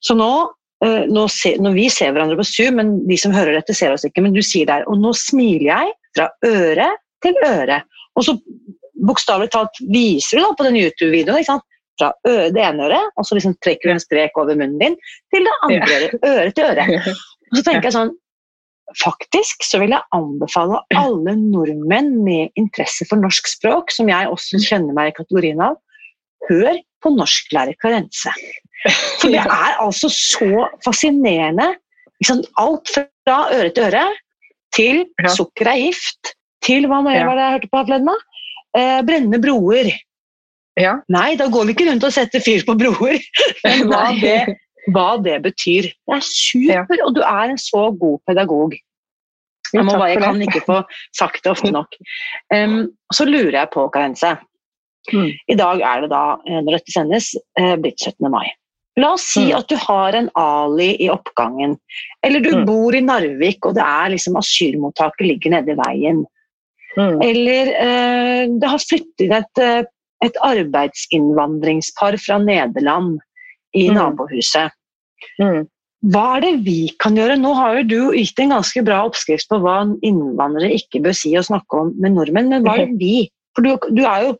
Så 0.00 0.14
nå 0.14 0.48
nå 0.84 1.24
se, 1.32 1.56
når 1.58 1.74
vi 1.74 1.88
ser 1.90 2.12
hverandre 2.14 2.38
på 2.38 2.46
Zoom, 2.46 2.76
men 2.78 2.92
de 3.08 3.16
som 3.18 3.34
hører 3.34 3.56
dette, 3.56 3.74
ser 3.74 3.94
oss 3.94 4.06
ikke. 4.06 4.22
Men 4.22 4.36
du 4.36 4.42
sier 4.46 4.68
der 4.68 4.84
Og 4.86 4.98
nå 5.02 5.10
smiler 5.16 5.66
jeg 5.66 5.94
fra 6.14 6.28
øre 6.46 6.92
til 7.24 7.38
øre. 7.46 7.80
Og 8.18 8.26
så 8.26 8.36
bokstavelig 9.08 9.50
talt 9.54 9.80
viser 9.90 10.38
du 10.38 10.44
da 10.44 10.52
på 10.58 10.66
den 10.68 10.78
YouTube-videoen 10.78 11.62
fra 11.98 12.12
øre, 12.26 12.52
det 12.54 12.62
ene 12.62 12.86
øret, 12.86 13.10
og 13.18 13.26
så 13.26 13.34
liksom 13.34 13.56
trekker 13.64 13.90
du 13.90 13.96
en 13.96 14.02
strek 14.02 14.38
over 14.38 14.54
munnen 14.54 14.78
din, 14.78 14.96
til 15.34 15.46
det 15.46 15.54
andre 15.66 15.98
øret. 15.98 16.16
Øre 16.22 16.54
til 16.54 16.68
øre. 16.68 16.86
Og 17.50 17.58
så 17.58 17.64
tenker 17.66 17.90
jeg 17.90 17.98
sånn 17.98 18.16
Faktisk 18.96 19.66
så 19.68 19.82
vil 19.82 19.92
jeg 19.92 20.16
anbefale 20.16 20.78
alle 20.96 21.34
nordmenn 21.36 22.06
med 22.24 22.54
interesse 22.56 23.04
for 23.04 23.20
norsk 23.20 23.50
språk, 23.50 23.92
som 23.92 24.08
jeg 24.08 24.30
også 24.32 24.62
kjenner 24.64 24.96
meg 24.96 25.10
i 25.10 25.16
kategorien 25.18 25.60
av, 25.60 25.76
hør 26.48 26.78
på 27.04 27.12
norsklærer 27.12 27.76
Karense. 27.82 28.32
For 29.20 29.32
det 29.34 29.44
er 29.66 29.78
altså 29.82 30.10
så 30.12 30.68
fascinerende. 30.84 31.74
Alt 32.58 32.94
fra 32.94 33.38
øre 33.54 33.70
til 33.74 33.86
øre 33.88 34.08
til 34.74 35.04
sukker 35.32 35.70
er 35.70 35.80
gift, 35.80 36.34
til 36.64 36.88
hva 36.90 37.00
mer 37.04 37.24
var 37.26 37.38
det 37.38 37.44
jeg 37.44 37.56
hørte 37.56 37.70
på 37.72 37.82
forleden? 37.82 38.24
Eh, 38.76 38.98
brennende 39.06 39.40
broer. 39.42 39.90
Ja. 40.78 40.98
Nei, 41.10 41.32
da 41.40 41.48
går 41.50 41.66
vi 41.66 41.74
ikke 41.74 41.88
rundt 41.88 42.06
og 42.06 42.14
setter 42.14 42.42
fyr 42.44 42.66
på 42.66 42.76
broer. 42.78 43.22
Men 43.64 43.88
hva 43.90 44.02
det, 44.20 44.58
hva 44.94 45.08
det 45.24 45.38
betyr. 45.46 45.88
Det 45.88 46.18
er 46.18 46.26
super, 46.26 47.02
og 47.06 47.16
du 47.16 47.22
er 47.24 47.54
en 47.54 47.60
så 47.60 47.88
god 47.98 48.20
pedagog. 48.28 48.76
Jeg, 49.74 49.84
må 49.84 49.98
jeg 50.08 50.20
kan 50.22 50.38
ikke 50.40 50.62
få 50.64 50.78
sagt 51.16 51.42
det 51.44 51.50
ofte 51.52 51.70
nok. 51.74 51.96
Um, 52.54 52.86
så 53.12 53.26
lurer 53.28 53.58
jeg 53.58 53.68
på, 53.74 53.84
Karense. 53.92 54.38
Mm. 55.12 55.28
I 55.52 55.56
dag 55.58 55.82
er 55.84 56.04
det 56.04 56.08
da, 56.12 56.22
eh, 56.48 56.62
når 56.62 56.78
dette 56.78 56.94
sendes, 56.94 57.34
eh, 57.60 57.74
blitt 57.80 58.00
17. 58.00 58.30
mai. 58.32 58.46
La 58.98 59.12
oss 59.14 59.28
si 59.30 59.44
Mm. 59.46 59.58
at 59.58 59.68
du 59.70 59.76
har 59.78 60.16
en 60.18 60.30
Ali 60.34 60.96
i 61.04 61.08
oppgangen, 61.12 61.76
eller 62.24 62.40
du 62.40 62.50
Mm. 62.56 62.64
bor 62.66 62.94
i 62.94 63.00
Narvik 63.00 63.66
og 63.66 63.74
det 63.76 63.84
er 63.84 64.10
liksom 64.10 64.36
asylmottaket 64.36 65.26
ligger 65.28 65.50
nede 65.54 65.70
i 65.70 65.78
veien. 65.78 66.24
Mm. 66.96 67.22
Eller 67.22 67.70
eh, 67.78 68.46
det 68.58 68.68
har 68.68 68.78
flyttet 68.82 69.30
et, 69.30 69.58
eh, 69.62 69.84
et 70.24 70.34
arbeidsinnvandringspar 70.42 72.18
fra 72.18 72.38
Nederland 72.42 73.20
i 73.74 73.88
nabohuset. 73.94 74.72
Mm. 75.40 75.68
Hva 76.10 76.36
er 76.36 76.40
det 76.40 76.64
vi 76.64 76.88
kan 76.98 77.16
gjøre? 77.18 77.38
Nå 77.38 77.54
har 77.54 77.76
jo 77.78 77.82
du 77.82 78.16
gitt 78.16 78.38
en 78.38 78.50
ganske 78.54 78.84
bra 78.86 79.04
oppskrift 79.08 79.48
på 79.50 79.60
hva 79.62 79.80
innvandrere 80.06 80.74
ikke 80.74 81.02
bør 81.02 81.14
si 81.14 81.36
og 81.36 81.44
snakke 81.44 81.80
om 81.80 81.94
med 81.98 82.14
nordmenn, 82.14 82.48
men 82.48 82.64
hva 82.64 82.78
er 82.78 82.86
det 82.86 82.98
vi? 82.98 83.30
For 83.54 83.62
du, 83.62 83.76
du 83.94 84.04
er 84.06 84.28
jo 84.28 84.36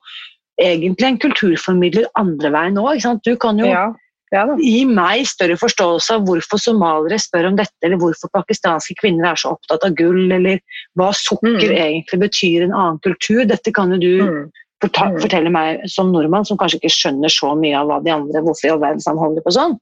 egentlig 0.60 1.06
en 1.06 1.18
kulturformidler 1.18 2.06
andre 2.18 2.50
veien 2.54 2.78
òg. 2.78 3.02
Du 3.24 3.36
kan 3.36 3.58
jo 3.58 3.66
Ja. 3.66 3.92
Ja 4.32 4.44
gi 4.58 4.84
meg 4.84 5.26
større 5.26 5.56
forståelse 5.56 6.18
av 6.18 6.26
hvorfor 6.28 6.60
somaliere 6.60 7.18
spør 7.22 7.48
om 7.50 7.56
dette, 7.56 7.74
eller 7.82 8.00
hvorfor 8.00 8.30
pakistanske 8.34 8.96
kvinner 9.00 9.30
er 9.30 9.40
så 9.40 9.54
opptatt 9.56 9.84
av 9.84 9.94
gull, 9.96 10.30
eller 10.32 10.60
hva 10.98 11.10
sukker 11.16 11.70
Mm. 11.70 11.78
egentlig 11.78 12.20
betyr 12.20 12.60
i 12.60 12.64
en 12.68 12.72
annen 12.76 12.98
kultur. 13.00 13.44
Dette 13.46 13.72
kan 13.72 13.90
jo 13.90 13.98
du 13.98 14.22
Mm. 14.22 14.52
Mm. 14.84 15.20
fortelle 15.20 15.50
meg 15.50 15.80
som 15.88 16.12
nordmann, 16.12 16.44
som 16.44 16.56
kanskje 16.56 16.78
ikke 16.80 16.94
skjønner 16.94 17.28
så 17.28 17.58
mye 17.58 17.74
av 17.76 17.86
hva 17.88 18.04
de 18.04 18.10
andre 18.10 18.42
hvorfor 18.42 18.64
i 18.64 18.70
all 18.70 18.78
verden 18.80 19.02
han 19.06 19.18
holder 19.18 19.42
på 19.42 19.50
sånn. 19.50 19.78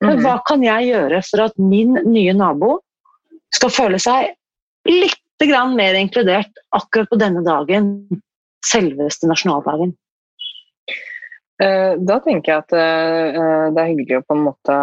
Men 0.00 0.18
Mm. 0.18 0.22
hva 0.24 0.40
kan 0.44 0.62
jeg 0.62 0.92
gjøre 0.92 1.24
for 1.24 1.40
at 1.42 1.58
min 1.58 1.94
nye 2.04 2.32
nabo 2.32 2.80
skal 3.52 3.70
føle 3.70 3.98
seg 3.98 4.34
litt 4.86 5.16
mer 5.40 5.94
inkludert 5.94 6.52
akkurat 6.74 7.08
på 7.08 7.18
denne 7.18 7.44
dagen, 7.44 8.08
selveste 8.64 9.24
nasjonaldagen? 9.28 9.96
Eh, 11.62 11.94
Da 12.08 12.18
tenker 12.20 12.52
jeg 12.52 12.62
at 12.64 12.74
eh, 12.76 13.68
det 13.72 13.80
er 13.80 13.88
hyggelig 13.92 14.18
å 14.18 14.26
på 14.28 14.36
en 14.36 14.44
måte 14.44 14.74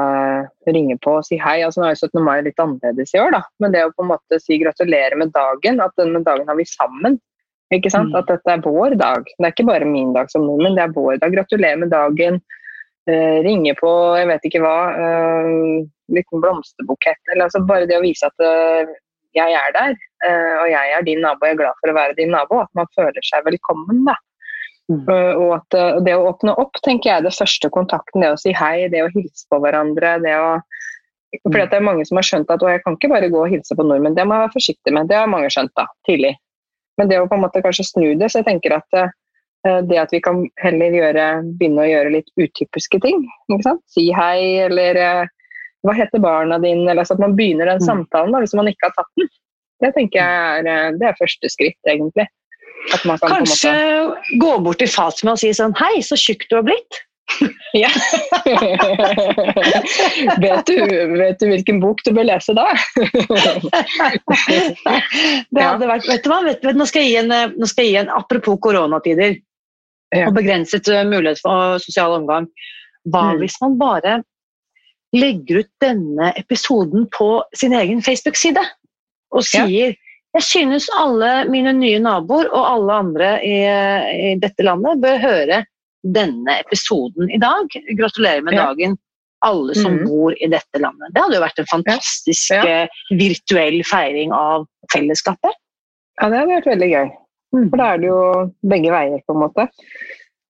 ringe 0.74 0.98
på 1.04 1.20
og 1.20 1.28
si 1.28 1.38
hei. 1.42 1.60
Altså, 1.66 1.82
nå 1.84 1.90
er 1.90 1.94
jo 1.94 2.08
17. 2.10 2.24
mai 2.26 2.40
litt 2.48 2.64
annerledes 2.64 3.14
i 3.14 3.22
år, 3.22 3.36
da. 3.36 3.44
men 3.62 3.76
det 3.76 3.84
å 3.86 3.94
på 3.94 4.06
en 4.06 4.14
måte 4.16 4.42
si 4.42 4.58
gratulerer 4.62 5.18
med 5.20 5.34
dagen, 5.36 5.82
at 5.84 5.94
denne 6.02 6.24
dagen 6.26 6.50
har 6.50 6.58
vi 6.58 6.66
sammen. 6.70 7.20
Ikke 7.74 7.92
sant? 7.94 8.12
Mm. 8.14 8.18
At 8.20 8.30
dette 8.30 8.54
er 8.54 8.66
vår 8.66 8.98
dag. 9.02 9.30
Det 9.38 9.48
er 9.48 9.54
ikke 9.54 9.70
bare 9.70 9.90
min 9.90 10.12
dag 10.18 10.30
som 10.34 10.46
nordmenn, 10.46 10.76
det 10.78 10.88
er 10.88 10.98
vår 10.98 11.22
dag. 11.22 11.34
Gratulerer 11.34 11.80
med 11.82 11.94
dagen. 11.94 12.42
Eh, 13.10 13.40
ringe 13.46 13.74
på 13.76 13.90
jeg 14.16 14.30
vet 14.30 14.46
ikke 14.48 14.62
hva, 14.64 14.78
eh, 14.98 15.86
liten 16.14 16.44
blomsterbukett. 16.44 17.22
Eller 17.34 17.48
altså 17.48 17.64
bare 17.70 17.90
det 17.90 17.98
å 17.98 18.04
vise 18.06 18.30
at 18.30 18.46
eh, 18.46 18.94
jeg 19.34 19.58
er 19.58 19.74
der, 19.74 19.96
eh, 20.28 20.54
og 20.62 20.68
jeg 20.70 20.94
er 20.98 21.06
din 21.06 21.24
nabo, 21.26 21.48
jeg 21.48 21.58
er 21.58 21.64
glad 21.64 21.80
for 21.82 21.90
å 21.90 21.98
være 21.98 22.18
din 22.20 22.34
nabo. 22.34 22.62
At 22.66 22.70
man 22.78 22.90
føler 22.98 23.26
seg 23.26 23.46
velkommen. 23.50 24.06
da. 24.10 24.18
Mm. 24.92 25.06
Uh, 25.08 25.34
og 25.40 25.52
at 25.56 25.78
uh, 25.80 26.00
det 26.04 26.16
å 26.18 26.28
åpne 26.28 26.56
opp, 26.60 26.78
tenker 26.84 27.10
jeg 27.10 27.26
det 27.26 27.34
første 27.36 27.70
kontakten. 27.74 28.24
Det 28.24 28.34
å 28.34 28.40
si 28.40 28.54
hei, 28.58 28.90
det 28.92 29.06
å 29.06 29.12
hilse 29.14 29.48
på 29.50 29.62
hverandre. 29.64 30.18
det 30.24 30.38
å 30.40 30.56
for 31.42 31.58
det 31.58 31.74
er 31.74 31.82
mange 31.82 32.04
som 32.06 32.20
har 32.20 32.26
skjønt 32.28 32.52
at 32.54 32.62
jeg 32.62 32.82
kan 32.84 32.94
ikke 32.94 33.10
bare 33.10 33.28
gå 33.34 33.40
og 33.42 33.50
hilse 33.50 33.74
på 33.74 33.86
nordmenn. 33.88 34.14
Det 34.14 34.22
må 34.30 34.36
jeg 34.36 34.44
være 34.44 34.54
forsiktig 34.54 34.92
med. 34.94 35.08
Det 35.10 35.18
har 35.18 35.32
mange 35.32 35.50
skjønt 35.50 35.72
da, 35.80 35.88
tidlig. 36.06 36.36
Men 37.02 37.10
det 37.10 37.18
å 37.18 37.26
på 37.26 37.40
en 37.40 37.42
måte 37.42 37.64
kanskje 37.64 37.88
snu 37.88 38.12
det, 38.20 38.30
så 38.30 38.44
jeg 38.44 38.52
tenker 38.52 38.76
at 38.78 39.00
uh, 39.00 39.80
det 39.90 39.98
at 39.98 40.14
vi 40.14 40.22
kan 40.22 40.44
heller 40.62 40.94
gjøre, 40.94 41.26
begynne 41.58 41.82
å 41.82 41.90
gjøre 41.90 42.14
litt 42.20 42.30
utypiske 42.38 43.02
ting. 43.02 43.24
ikke 43.50 43.66
sant? 43.66 43.82
Si 43.90 44.12
hei, 44.14 44.68
eller 44.68 45.00
hva 45.84 45.96
heter 45.98 46.22
barna 46.22 46.60
dine? 46.62 46.86
Eller 46.92 47.08
så 47.08 47.18
at 47.18 47.24
man 47.24 47.34
begynner 47.40 47.72
den 47.72 47.82
Mm. 47.82 47.88
samtalen 47.88 48.36
da, 48.36 48.44
hvis 48.44 48.54
man 48.60 48.70
ikke 48.70 48.92
har 48.92 48.96
tatt 49.00 49.12
den. 49.18 49.34
Det 49.82 49.94
tenker 49.98 50.22
jeg 50.22 50.68
er, 50.70 50.98
det 51.00 51.08
er 51.10 51.18
første 51.18 51.50
skritt, 51.50 51.82
egentlig. 51.90 52.30
Kanskje 52.92 53.72
måte 53.72 54.38
gå 54.42 54.52
bort 54.66 54.80
til 54.84 54.92
Fatima 54.92 55.32
og 55.34 55.40
si 55.42 55.54
sånn 55.56 55.76
Hei, 55.80 56.02
så 56.06 56.18
tjukk 56.20 56.48
du 56.50 56.56
har 56.60 56.66
blitt. 56.68 56.94
Ja. 57.74 57.90
vet, 60.44 60.68
du, 60.68 60.76
vet 61.18 61.40
du 61.40 61.46
hvilken 61.50 61.80
bok 61.82 62.04
du 62.06 62.12
bør 62.14 62.28
lese 62.28 62.54
da? 62.54 62.68
Det 65.50 65.64
hadde 65.64 65.88
vært, 65.90 66.06
vet 66.06 66.22
du 66.22 66.30
hva, 66.30 66.42
vet, 66.46 66.62
vet, 66.62 66.78
nå, 66.78 66.86
skal 66.90 67.02
jeg 67.06 67.12
gi 67.14 67.18
en, 67.24 67.34
nå 67.58 67.70
skal 67.70 67.88
jeg 67.88 67.96
gi 67.96 68.00
en 68.04 68.12
apropos 68.14 68.60
koronatider 68.62 69.40
Ja. 70.14 70.28
og 70.28 70.36
begrenset 70.38 70.86
eh, 70.94 71.02
mulighet 71.10 71.40
for 71.42 71.80
sosial 71.82 72.14
omgang. 72.20 72.46
Hva 73.10 73.24
Mm. 73.34 73.40
hvis 73.42 73.58
man 73.64 73.80
bare 73.80 74.14
legger 75.14 75.64
ut 75.64 75.72
denne 75.82 76.34
episoden 76.38 77.08
på 77.10 77.42
sin 77.58 77.74
egen 77.74 78.02
Facebook-side 78.06 78.62
og 79.34 79.42
Ja. 79.54 79.66
Jeg 80.34 80.44
synes 80.48 80.88
alle 80.98 81.32
mine 81.52 81.74
nye 81.78 82.00
naboer 82.02 82.48
og 82.52 82.66
alle 82.66 82.94
andre 83.04 83.30
i, 83.46 83.58
i 84.32 84.36
dette 84.42 84.66
landet 84.66 85.02
bør 85.04 85.20
høre 85.22 85.60
denne 86.04 86.56
episoden 86.66 87.30
i 87.32 87.38
dag. 87.42 87.70
Gratulerer 87.98 88.42
med 88.44 88.58
Ja. 88.58 88.66
dagen, 88.72 88.98
alle 89.46 89.76
som 89.76 90.00
mm. 90.00 90.06
bor 90.08 90.34
i 90.40 90.48
dette 90.52 90.80
landet. 90.82 91.12
Det 91.14 91.22
hadde 91.22 91.36
jo 91.38 91.44
vært 91.44 91.60
en 91.60 91.70
fantastisk 91.72 92.52
Ja. 92.56 92.64
Ja. 92.66 92.88
virtuell 93.20 93.82
feiring 93.88 94.32
av 94.36 94.66
fellesskapet. 94.94 95.54
Ja, 96.22 96.30
det 96.30 96.38
hadde 96.40 96.56
vært 96.56 96.72
veldig 96.74 96.90
gøy. 96.92 97.12
Mm. 97.54 97.70
For 97.70 97.78
da 97.78 97.88
er 97.94 97.98
det 98.02 98.08
jo 98.10 98.22
begge 98.74 98.92
veier, 98.94 99.22
på 99.28 99.36
en 99.36 99.42
måte. 99.46 99.68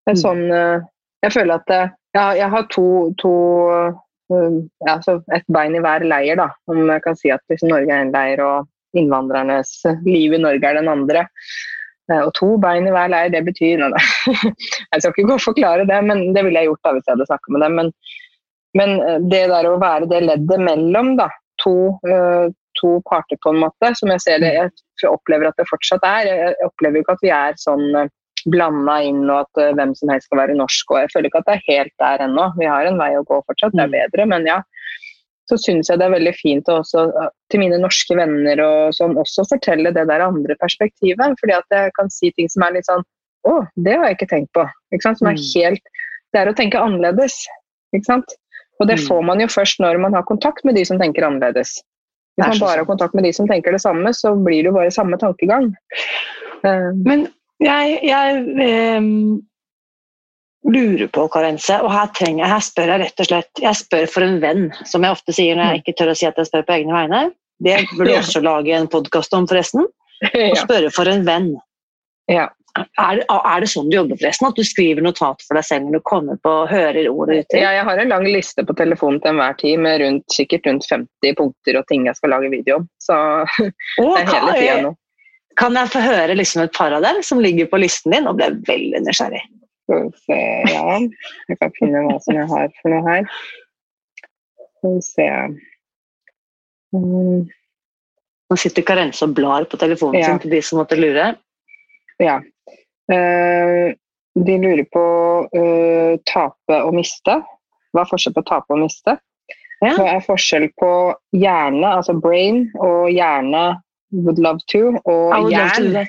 Det 0.06 0.14
er 0.14 0.18
Mm. 0.18 0.24
sånn, 0.24 0.44
eh, 0.52 0.82
jeg 1.24 1.32
føler 1.34 1.54
at 1.56 1.70
eh, 1.70 1.90
jeg 2.40 2.50
har 2.50 2.68
to, 2.72 3.14
to 3.18 3.34
ja, 4.88 5.00
så 5.02 5.22
et 5.34 5.44
bein 5.52 5.76
i 5.76 5.80
hver 5.84 6.04
leir, 6.08 6.36
da. 6.40 6.50
Om 6.68 6.88
jeg 6.90 7.02
kan 7.04 7.16
si 7.16 7.30
at 7.34 7.42
liksom, 7.52 7.70
Norge 7.70 7.92
er 7.92 8.02
en 8.06 8.12
leir 8.14 8.40
og 8.42 8.68
innvandrernes 8.98 9.76
liv 10.06 10.34
i 10.34 10.42
Norge 10.42 10.70
er 10.70 10.80
den 10.80 10.92
andre. 10.92 11.28
Eh, 12.12 12.22
Og 12.22 12.34
to 12.38 12.56
bein 12.62 12.88
i 12.88 12.94
hver 12.94 13.12
leir, 13.14 13.32
det 13.34 13.44
betyr 13.48 13.80
nei, 13.82 13.92
nei. 13.94 14.34
Jeg 14.94 15.04
skal 15.04 15.14
ikke 15.14 15.30
gå 15.30 15.38
og 15.38 15.46
forklare 15.46 15.88
det, 15.90 16.02
men 16.08 16.34
det 16.36 16.44
ville 16.46 16.64
jeg 16.64 16.72
gjort 16.72 16.84
da 16.86 16.96
hvis 16.96 17.08
jeg 17.08 17.16
hadde 17.16 17.30
snakka 17.30 17.54
med 17.56 17.64
dem. 17.66 17.78
Men, 17.80 17.94
men 18.80 18.98
eh, 19.02 19.22
det 19.32 19.46
der 19.54 19.70
å 19.70 19.78
være 19.82 20.10
det 20.12 20.24
leddet 20.26 20.66
mellom 20.68 21.16
da, 21.20 21.30
to, 21.64 21.76
eh, 22.10 22.50
to 22.80 22.98
parter, 23.10 23.40
på 23.44 23.54
en 23.54 23.64
måte, 23.64 23.94
som 24.00 24.12
jeg 24.14 24.26
ser 24.26 24.44
det, 24.44 24.52
jeg 24.58 25.10
opplever 25.12 25.50
at 25.50 25.58
det 25.60 25.70
fortsatt 25.70 26.04
er. 26.08 26.30
Jeg 26.30 26.68
opplever 26.68 27.02
ikke 27.02 27.16
at 27.18 27.26
vi 27.26 27.32
er 27.34 27.58
sånn 27.62 27.88
blanda 28.52 28.98
inn 29.08 29.22
og 29.32 29.46
at 29.46 29.76
hvem 29.78 29.94
som 29.96 30.10
helst 30.12 30.28
skal 30.28 30.42
være 30.42 30.56
norsk. 30.60 30.90
og 30.92 31.00
Jeg 31.00 31.12
føler 31.14 31.30
ikke 31.30 31.40
at 31.44 31.48
det 31.48 31.54
er 31.56 31.68
helt 31.70 31.94
der 32.02 32.24
ennå. 32.26 32.50
Vi 32.60 32.68
har 32.68 32.88
en 32.90 33.00
vei 33.00 33.14
å 33.16 33.24
gå 33.28 33.38
fortsatt, 33.48 33.76
det 33.78 33.86
er 33.86 33.94
bedre. 33.94 34.26
Men 34.28 34.48
ja, 34.50 34.58
så 35.50 35.58
syns 35.60 35.90
jeg 35.90 36.00
det 36.00 36.06
er 36.08 36.14
veldig 36.16 36.34
fint 36.38 36.70
å 36.72 36.80
også 36.82 37.04
eh, 37.10 37.32
til 37.52 37.60
mine 37.64 37.80
norske 37.82 38.16
venner 38.16 38.62
og 38.64 38.94
sånn 38.96 39.18
også 39.20 39.46
fortelle 39.50 39.92
det 39.96 40.06
der 40.08 40.24
andre 40.24 40.56
perspektivet. 40.62 41.36
fordi 41.42 41.58
at 41.58 41.76
jeg 41.76 41.92
kan 42.00 42.10
si 42.10 42.32
ting 42.32 42.50
som 42.50 42.64
er 42.68 42.78
litt 42.78 42.90
sånn 42.90 43.04
Å, 43.44 43.58
det 43.76 43.98
har 44.00 44.06
jeg 44.08 44.16
ikke 44.16 44.30
tenkt 44.32 44.54
på. 44.56 44.64
Ikke 44.96 45.04
sant? 45.04 45.18
Som 45.20 45.28
er 45.28 45.34
Mm. 45.36 45.44
helt 45.60 45.82
Det 46.32 46.40
er 46.40 46.48
å 46.48 46.56
tenke 46.56 46.80
annerledes. 46.80 47.34
Ikke 47.94 48.06
sant? 48.06 48.32
Og 48.80 48.88
det 48.88 48.96
Mm. 49.00 49.08
får 49.08 49.26
man 49.26 49.40
jo 49.42 49.48
først 49.48 49.80
når 49.84 50.00
man 50.00 50.14
har 50.14 50.24
kontakt 50.24 50.64
med 50.64 50.76
de 50.76 50.86
som 50.86 50.98
tenker 50.98 51.28
annerledes. 51.28 51.84
Er 52.40 52.48
Hvis 52.50 52.60
man 52.62 52.70
bare 52.70 52.78
har 52.80 52.86
kontakt 52.86 53.14
med 53.14 53.26
de 53.26 53.34
som 53.34 53.46
tenker 53.46 53.72
det 53.72 53.82
samme, 53.82 54.10
så 54.16 54.32
blir 54.34 54.64
det 54.64 54.72
jo 54.72 54.78
bare 54.80 54.90
samme 54.96 55.20
tankegang. 55.20 55.76
Men 56.64 57.28
jeg, 57.60 58.00
jeg 58.02 58.46
ehm, 58.64 59.42
lurer 60.72 61.10
på, 61.12 61.28
Karense, 61.34 61.80
og 61.84 61.92
her, 61.92 62.10
trenger, 62.16 62.48
her 62.48 62.64
spør 62.64 62.94
jeg 62.94 63.04
rett 63.04 63.24
og 63.24 63.28
slett 63.28 63.62
Jeg 63.64 63.80
spør 63.80 64.10
for 64.12 64.26
en 64.26 64.40
venn, 64.44 64.66
som 64.88 65.04
jeg 65.04 65.16
ofte 65.16 65.36
sier 65.36 65.58
når 65.60 65.72
jeg 65.74 65.84
ikke 65.84 65.96
tør 66.00 66.14
å 66.14 66.18
si 66.18 66.28
at 66.30 66.40
jeg 66.40 66.50
spør 66.50 66.66
på 66.68 66.78
egne 66.78 66.96
vegne. 66.96 67.22
Det 67.64 67.78
burde 67.94 68.10
du 68.10 68.18
også 68.18 68.42
lage 68.44 68.74
en 68.76 68.90
podkast 68.92 69.36
om, 69.38 69.48
forresten. 69.50 69.88
Å 70.54 70.58
spørre 70.60 70.92
for 70.96 71.10
en 71.12 71.26
venn. 71.28 71.54
Ja. 72.32 72.50
Er, 72.74 73.20
er 73.30 73.62
det 73.62 73.68
sånn 73.70 73.92
du 73.92 73.98
jobber, 74.00 74.18
forresten? 74.18 74.48
At 74.50 74.58
du 74.58 74.66
skriver 74.66 75.06
notat 75.06 75.44
for 75.46 75.60
deg 75.60 75.66
selv 75.68 75.86
når 75.86 76.00
du 76.00 76.06
kommer 76.10 76.40
på 76.42 76.54
og 76.64 76.72
hører 76.72 77.10
ordet 77.12 77.44
ute? 77.44 77.60
Ja, 77.62 77.76
jeg 77.78 77.86
har 77.86 78.02
en 78.02 78.10
lang 78.10 78.26
liste 78.26 78.66
på 78.66 78.76
telefonen 78.80 79.22
til 79.22 79.36
enhver 79.36 79.58
tid 79.60 79.84
med 79.84 80.02
rundt, 80.02 80.26
sikkert 80.34 80.66
rundt 80.70 80.88
50 80.90 81.38
punkter 81.38 81.80
og 81.80 81.86
ting 81.92 82.08
jeg 82.10 82.18
skal 82.18 82.34
lage 82.34 82.50
video 82.54 82.80
om. 82.82 82.88
Så 83.04 83.20
Å, 84.02 84.08
det 84.08 84.24
er 84.24 84.32
hele 84.32 84.32
kan, 84.32 84.58
tida 84.58 84.80
nå. 84.88 84.94
kan 85.62 85.78
jeg 85.78 85.94
få 85.94 86.02
høre 86.08 86.40
liksom 86.40 86.66
et 86.66 86.74
par 86.80 86.98
av 86.98 87.06
dem 87.06 87.22
som 87.26 87.44
ligger 87.44 87.70
på 87.70 87.84
listen 87.84 88.16
din? 88.16 88.32
Og 88.32 88.40
ble 88.42 88.50
veldig 88.66 89.04
nysgjerrig. 89.06 89.44
Skal 89.84 90.06
vi 90.06 90.22
se, 90.24 90.38
ja. 90.72 91.00
Jeg 91.50 91.60
kan 91.60 91.74
finne 91.80 92.04
hva 92.06 92.16
som 92.24 92.38
jeg 92.38 92.48
har 92.48 92.70
for 92.80 92.94
noe 92.94 93.04
her. 93.10 93.26
Skal 94.78 94.94
vi 94.96 95.02
se. 95.08 95.28
um, 96.96 97.44
Nå 98.52 98.58
sitter 98.60 98.86
Karense 98.86 99.26
og 99.26 99.34
blar 99.36 99.66
på 99.66 99.80
telefonen 99.82 100.22
Ja. 100.22 100.30
sin 100.32 100.40
til 100.44 100.52
de 100.56 100.62
som 100.62 100.80
måtte 100.80 101.00
lure. 101.00 101.36
ja. 102.20 102.40
Uh, 103.12 103.92
de 104.34 104.54
lurer 104.58 104.86
på 104.90 105.02
uh, 105.54 106.14
tape 106.26 106.78
og 106.80 106.94
miste. 106.96 107.36
Hva 107.94 108.02
er 108.02 108.10
forskjell 108.10 108.34
på 108.34 108.44
tape 108.48 108.74
og 108.74 108.80
miste? 108.82 109.18
Ja. 109.84 109.92
Hva 109.98 110.06
er 110.16 110.24
forskjell 110.26 110.70
på 110.80 110.90
hjerne, 111.36 111.86
altså 112.00 112.16
brain, 112.18 112.72
og 112.80 113.12
hjerne 113.12 113.82
would 114.14 114.40
love 114.40 114.64
to, 114.72 114.96
og 115.06 115.52
jern? 115.52 116.08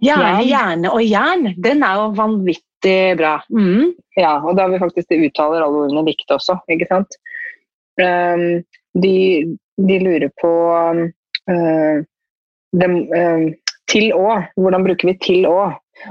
Hjerne, 0.00 0.44
hjerne 0.48 0.90
og 0.94 1.02
jern. 1.04 1.50
Den 1.60 1.82
er 1.84 1.98
jo 2.00 2.06
vanvittig 2.16 3.16
bra. 3.20 3.34
Mm. 3.52 3.90
Ja, 4.16 4.38
og 4.40 4.56
da 4.56 4.64
har 4.64 4.72
vi 4.72 4.80
faktisk 4.80 5.10
de 5.12 5.18
uttaler 5.28 5.60
alle 5.64 5.84
ordene 5.86 6.04
likt 6.06 6.32
også, 6.32 6.56
ikke 6.72 6.88
sant? 6.88 7.18
Um, 8.00 8.62
de, 8.96 9.14
de 9.76 9.98
lurer 10.00 10.30
på 10.40 10.50
um, 10.72 11.02
dem, 12.80 12.96
um, 13.12 13.44
til 13.92 14.12
å. 14.16 14.38
Hvordan 14.56 14.86
bruker 14.88 15.10
vi 15.12 15.16
til 15.20 15.46
å? 15.50 15.58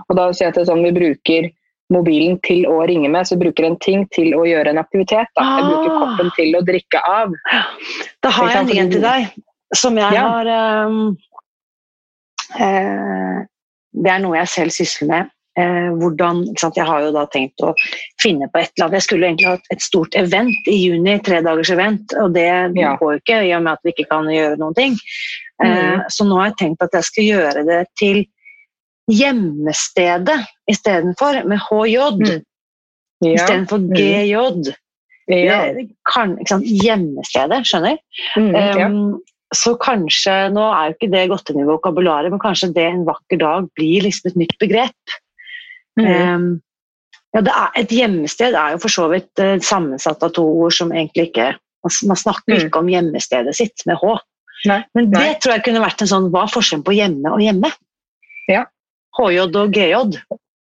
Og 0.05 0.17
da 0.19 0.29
sier 0.29 0.47
jeg 0.47 0.53
at 0.53 0.59
det 0.59 0.65
er 0.67 0.69
sånn 0.69 0.85
vi 0.85 0.93
bruker 0.93 1.49
mobilen 1.89 2.37
til 2.45 2.67
å 2.69 2.83
ringe 2.85 3.09
med, 3.09 3.25
så 3.25 3.33
bruker 3.41 3.65
en 3.65 3.79
ting 3.81 4.03
til 4.13 4.35
å 4.37 4.43
gjøre 4.45 4.69
en 4.69 4.77
aktivitet. 4.81 5.31
Da. 5.33 5.45
Jeg 5.57 5.65
bruker 5.71 5.89
Ah. 5.89 6.01
koppen 6.03 6.29
til 6.37 6.53
å 6.59 6.61
drikke 6.67 7.01
av. 7.01 7.33
Da 8.21 8.29
har 8.29 8.51
jeg 8.53 8.77
en 8.83 8.91
til 8.93 9.01
deg, 9.01 9.31
som 9.73 9.97
jeg 9.97 10.13
Ja. 10.13 10.27
har 10.29 10.85
um, 10.85 11.17
eh, 12.59 13.39
Det 13.93 14.11
er 14.11 14.23
noe 14.23 14.37
jeg 14.37 14.51
selv 14.53 14.75
sysler 14.75 15.09
med. 15.09 15.35
Eh, 15.59 15.89
hvordan? 15.99 16.43
Jeg 16.61 16.85
har 16.87 17.03
jo 17.03 17.11
da 17.11 17.25
tenkt 17.33 17.59
å 17.65 17.73
finne 18.21 18.47
på 18.51 18.61
et 18.61 18.71
eller 18.77 18.85
annet. 18.85 18.99
Jeg 18.99 19.07
skulle 19.07 19.27
egentlig 19.27 19.49
hatt 19.49 19.73
et 19.73 19.83
stort 19.83 20.15
event 20.19 20.69
i 20.71 20.77
juni, 20.77 21.17
tredagers 21.25 21.71
event, 21.73 22.13
og 22.21 22.33
det 22.37 22.47
Ja. 22.77 22.95
går 22.97 23.13
jo 23.13 23.19
ikke 23.19 23.39
i 23.47 23.53
og 23.57 23.63
med 23.63 23.73
at 23.73 23.79
vi 23.83 23.91
ikke 23.91 24.09
kan 24.09 24.29
gjøre 24.29 24.57
noen 24.57 24.75
ting. 24.75 24.97
Eh, 25.63 25.67
mm. 25.67 26.03
så 26.09 26.23
nå 26.23 26.37
har 26.39 26.51
jeg 26.51 26.57
tenkt 26.57 26.83
at 26.83 26.93
jeg 26.93 27.03
skal 27.03 27.23
gjøre 27.23 27.65
det 27.65 27.87
til 27.97 28.25
hjemmestedet 29.09 30.45
istedenfor, 30.69 31.43
med 31.49 31.57
HJ. 31.57 31.97
Mm. 32.19 32.45
Ja. 33.25 33.33
Istedenfor 33.33 33.79
GJ. 33.91 34.35
GJ. 35.27 35.45
Ja. 35.45 35.73
Kan, 36.13 36.37
ikke 36.39 36.55
sant? 36.55 36.65
Hjemmestedet, 36.65 37.65
skjønner? 37.67 37.97
Mm, 38.37 38.53
ja. 38.55 38.87
Um, 38.87 39.19
så 39.55 39.73
kanskje, 39.81 40.33
nå 40.53 40.63
er 40.69 40.89
jo 40.89 40.95
ikke 40.97 41.11
det 41.13 41.23
i 41.25 41.67
vokabularet, 41.67 42.29
men 42.29 42.41
kanskje 42.41 42.73
det 42.75 42.85
en 42.85 43.05
vakker 43.07 43.39
dag 43.41 43.69
blir 43.77 44.05
liksom 44.05 44.29
et 44.29 44.37
nytt 44.43 44.57
begrep. 44.61 45.15
Mm. 45.99 46.05
Um, 46.05 46.49
ja, 47.33 47.41
det 47.45 47.53
er, 47.53 47.71
et 47.81 47.93
hjemmested 47.93 48.53
er 48.57 48.75
jo 48.75 48.81
for 48.85 48.93
så 48.93 49.07
vidt 49.11 49.41
uh, 49.41 49.57
sammensatt 49.61 50.23
av 50.25 50.33
to 50.37 50.45
ord 50.45 50.73
som 50.75 50.93
egentlig 50.93 51.31
ikke 51.31 51.55
Man, 51.79 51.93
man 52.09 52.17
snakker 52.19 52.57
Mm. 52.57 52.63
ikke 52.67 52.79
om 52.81 52.89
hjemmestedet 52.91 53.53
sitt 53.55 53.85
med 53.87 53.95
H. 54.01 54.17
Nei, 54.67 54.81
Men 54.93 55.05
det 55.13 55.19
nei. 55.19 55.35
tror 55.39 55.53
jeg 55.53 55.63
kunne 55.63 55.79
vært 55.79 56.01
en 56.03 56.09
sånn 56.11 56.25
Hva 56.33 56.41
er 56.43 56.51
forskjellen 56.51 56.83
på 56.83 56.91
hjemme 56.91 57.31
og 57.31 57.39
hjemme? 57.39 57.69
Ja. 58.51 58.65
HJ 59.15 59.37
og 59.45 59.71
GJ. 59.71 59.93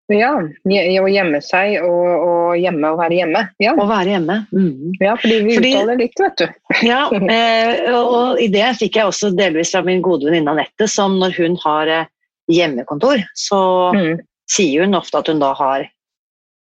Ja. 0.09 0.31
Å 0.41 1.09
gjemme 1.13 1.41
seg 1.45 1.79
og, 1.85 2.07
og 2.29 2.57
hjemme 2.61 2.93
og 2.95 2.99
være 3.03 3.19
hjemme. 3.21 3.43
Ja, 3.61 3.75
Å 3.77 3.87
være 3.89 4.15
hjemme. 4.17 4.37
Mm. 4.53 4.95
ja 5.01 5.17
fordi 5.21 5.41
vi 5.45 5.57
Fordi- 5.59 5.73
uttaler 5.77 5.99
likt, 6.01 6.23
vet 6.25 6.37
du. 6.41 6.47
Ja, 6.89 7.03
eh, 7.13 7.93
og 7.93 8.15
og 8.19 8.41
i 8.41 8.49
det 8.53 8.71
fikk 8.81 8.97
jeg 9.01 9.11
også 9.11 9.31
delvis 9.37 9.73
fra 9.75 9.83
min 9.85 10.01
gode 10.03 10.27
venninne 10.31 10.55
Anette, 10.57 10.89
som 10.89 11.19
når 11.21 11.37
hun 11.37 11.57
har 11.65 11.87
eh, 11.89 12.07
hjemmekontor, 12.49 13.21
så 13.37 13.61
Mm. 13.95 14.19
sier 14.51 14.85
hun 14.87 14.95
ofte 14.97 15.19
at 15.21 15.27
hun 15.29 15.39
da 15.41 15.53
har 15.55 15.85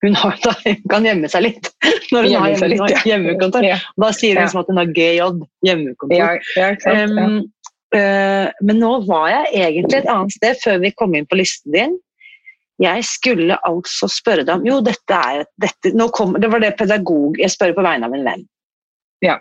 hun, 0.03 0.15
har, 0.17 0.35
da, 0.43 0.53
hun 0.65 0.77
kan 0.89 1.03
gjemme 1.05 1.29
seg 1.29 1.43
litt 1.45 1.67
når 2.11 2.23
hun 2.27 2.33
har 2.41 2.49
hjemme, 2.53 2.69
litt, 2.73 2.89
ja. 2.93 3.01
hjemmekontor. 3.05 3.65
Ja, 3.65 3.77
Da 3.97 4.11
sier 4.17 4.33
hun 4.35 4.41
Ja. 4.41 4.45
liksom 4.45 4.61
at 4.61 4.69
hun 4.69 4.77
har 4.77 4.93
GJ, 4.97 5.47
hjemmekontor. 5.65 6.39
Um, 6.89 7.35
eh, 7.93 8.47
men 8.61 8.79
nå 8.81 8.93
var 9.09 9.27
jeg 9.29 9.51
egentlig 9.65 9.99
et 10.01 10.09
annet 10.09 10.31
sted 10.37 10.57
før 10.63 10.79
vi 10.81 10.91
kom 10.97 11.13
inn 11.15 11.25
på 11.29 11.37
listen 11.37 11.71
din. 11.75 11.99
Jeg 12.81 13.03
skulle 13.05 13.57
altså 13.67 14.07
spørre 14.09 14.45
deg 14.47 14.55
om 14.55 14.63
Jo, 14.65 14.79
dette 14.85 15.17
er 15.17 15.43
dette, 15.61 15.91
kommer, 16.15 16.41
Det 16.41 16.49
var 16.51 16.63
det 16.63 16.71
pedagog 16.79 17.39
Jeg 17.41 17.53
spør 17.53 17.75
på 17.77 17.85
vegne 17.85 18.07
av 18.07 18.15
en 18.15 18.25
venn. 18.25 18.45
Ja. 19.21 19.37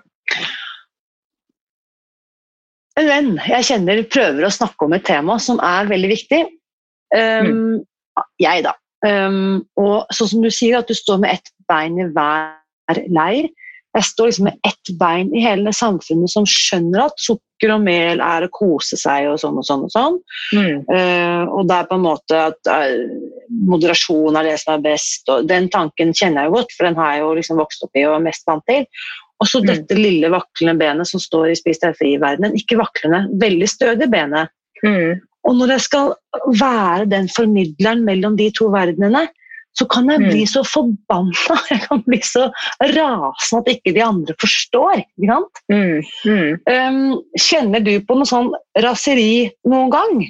En 3.01 3.09
venn 3.09 3.31
jeg 3.49 3.69
kjenner 3.71 4.03
prøver 4.13 4.45
å 4.45 4.53
snakke 4.53 4.87
om 4.87 4.97
et 4.97 5.07
tema 5.09 5.39
som 5.41 5.61
er 5.65 5.89
veldig 5.89 6.11
viktig. 6.11 6.43
Um, 7.17 7.81
Jeg, 8.43 8.65
da. 8.67 8.75
Um, 9.07 9.63
og 9.81 10.11
sånn 10.13 10.35
som 10.35 10.45
du 10.45 10.51
sier, 10.53 10.77
at 10.83 10.91
du 10.91 10.97
står 10.97 11.23
med 11.23 11.39
ett 11.39 11.53
bein 11.71 11.97
i 11.97 12.09
hver 12.13 13.01
leir. 13.09 13.49
Jeg 13.97 14.07
står 14.07 14.29
liksom 14.31 14.47
med 14.47 14.59
ett 14.69 14.91
bein 15.01 15.33
i 15.35 15.43
hele 15.43 15.73
samfunnet 15.75 16.31
som 16.31 16.45
skjønner 16.47 17.09
at 17.09 17.17
sukker 17.19 17.73
og 17.75 17.81
mel 17.83 18.21
er 18.23 18.47
å 18.47 18.51
kose 18.55 18.95
seg 19.01 19.27
og 19.33 19.41
sånn 19.43 19.59
og 19.59 19.67
sånn. 19.67 19.83
Og 19.89 19.95
sånn. 19.95 20.19
Mm. 20.55 20.77
Uh, 20.87 21.43
og 21.51 21.67
det 21.67 21.79
er 21.81 21.89
på 21.89 21.99
en 21.99 22.05
måte 22.05 22.43
at 22.53 22.71
uh, 22.71 23.49
moderasjon 23.67 24.39
er 24.39 24.47
det 24.47 24.55
som 24.63 24.77
er 24.77 24.85
best. 24.85 25.27
og 25.27 25.49
Den 25.51 25.67
tanken 25.75 26.15
kjenner 26.15 26.45
jeg 26.47 26.53
jo 26.53 26.57
godt, 26.61 26.77
for 26.77 26.87
den 26.87 27.01
har 27.01 27.17
jeg 27.17 27.25
jo 27.25 27.33
liksom 27.41 27.59
vokst 27.59 27.83
opp 27.89 27.99
i 27.99 28.07
og 28.07 28.21
er 28.21 28.29
mest 28.29 28.47
vant 28.47 28.67
til. 28.71 28.87
Og 29.41 29.49
så 29.49 29.61
Mm. 29.61 29.67
dette 29.67 29.97
lille 29.97 30.29
vaklende 30.31 30.79
benet 30.79 31.09
som 31.09 31.21
står 31.21 31.51
i 31.51 31.59
Spis 31.59 31.81
deg 31.81 31.97
fri-verdenen. 31.97 32.55
Ikke 32.55 32.79
vaklende, 32.79 33.25
veldig 33.41 33.69
stødig 33.69 34.11
benet. 34.13 34.53
Mm. 34.85 35.21
Og 35.49 35.57
når 35.57 35.75
jeg 35.75 35.81
skal 35.89 36.15
være 36.61 37.07
den 37.09 37.29
formidleren 37.33 38.05
mellom 38.05 38.37
de 38.37 38.51
to 38.53 38.69
verdenene, 38.73 39.27
så 39.79 39.87
kan 39.89 40.09
jeg 40.11 40.21
Mm. 40.21 40.29
bli 40.31 40.43
så 40.51 40.63
forbanna, 40.67 41.57
jeg 41.71 41.81
kan 41.87 42.03
bli 42.07 42.19
så 42.27 42.49
rasende 42.81 43.61
at 43.63 43.71
ikke 43.77 43.95
de 43.95 44.03
andre 44.03 44.35
forstår. 44.41 45.05
Ikke 45.19 45.31
sant? 45.31 45.63
Mm. 45.71 46.03
Mm. 46.27 46.51
Um, 46.67 47.23
kjenner 47.39 47.85
du 47.85 47.95
på 48.01 48.17
noe 48.19 48.27
sånn 48.29 48.51
raseri 48.83 49.51
noen 49.65 49.91
gang? 49.95 50.21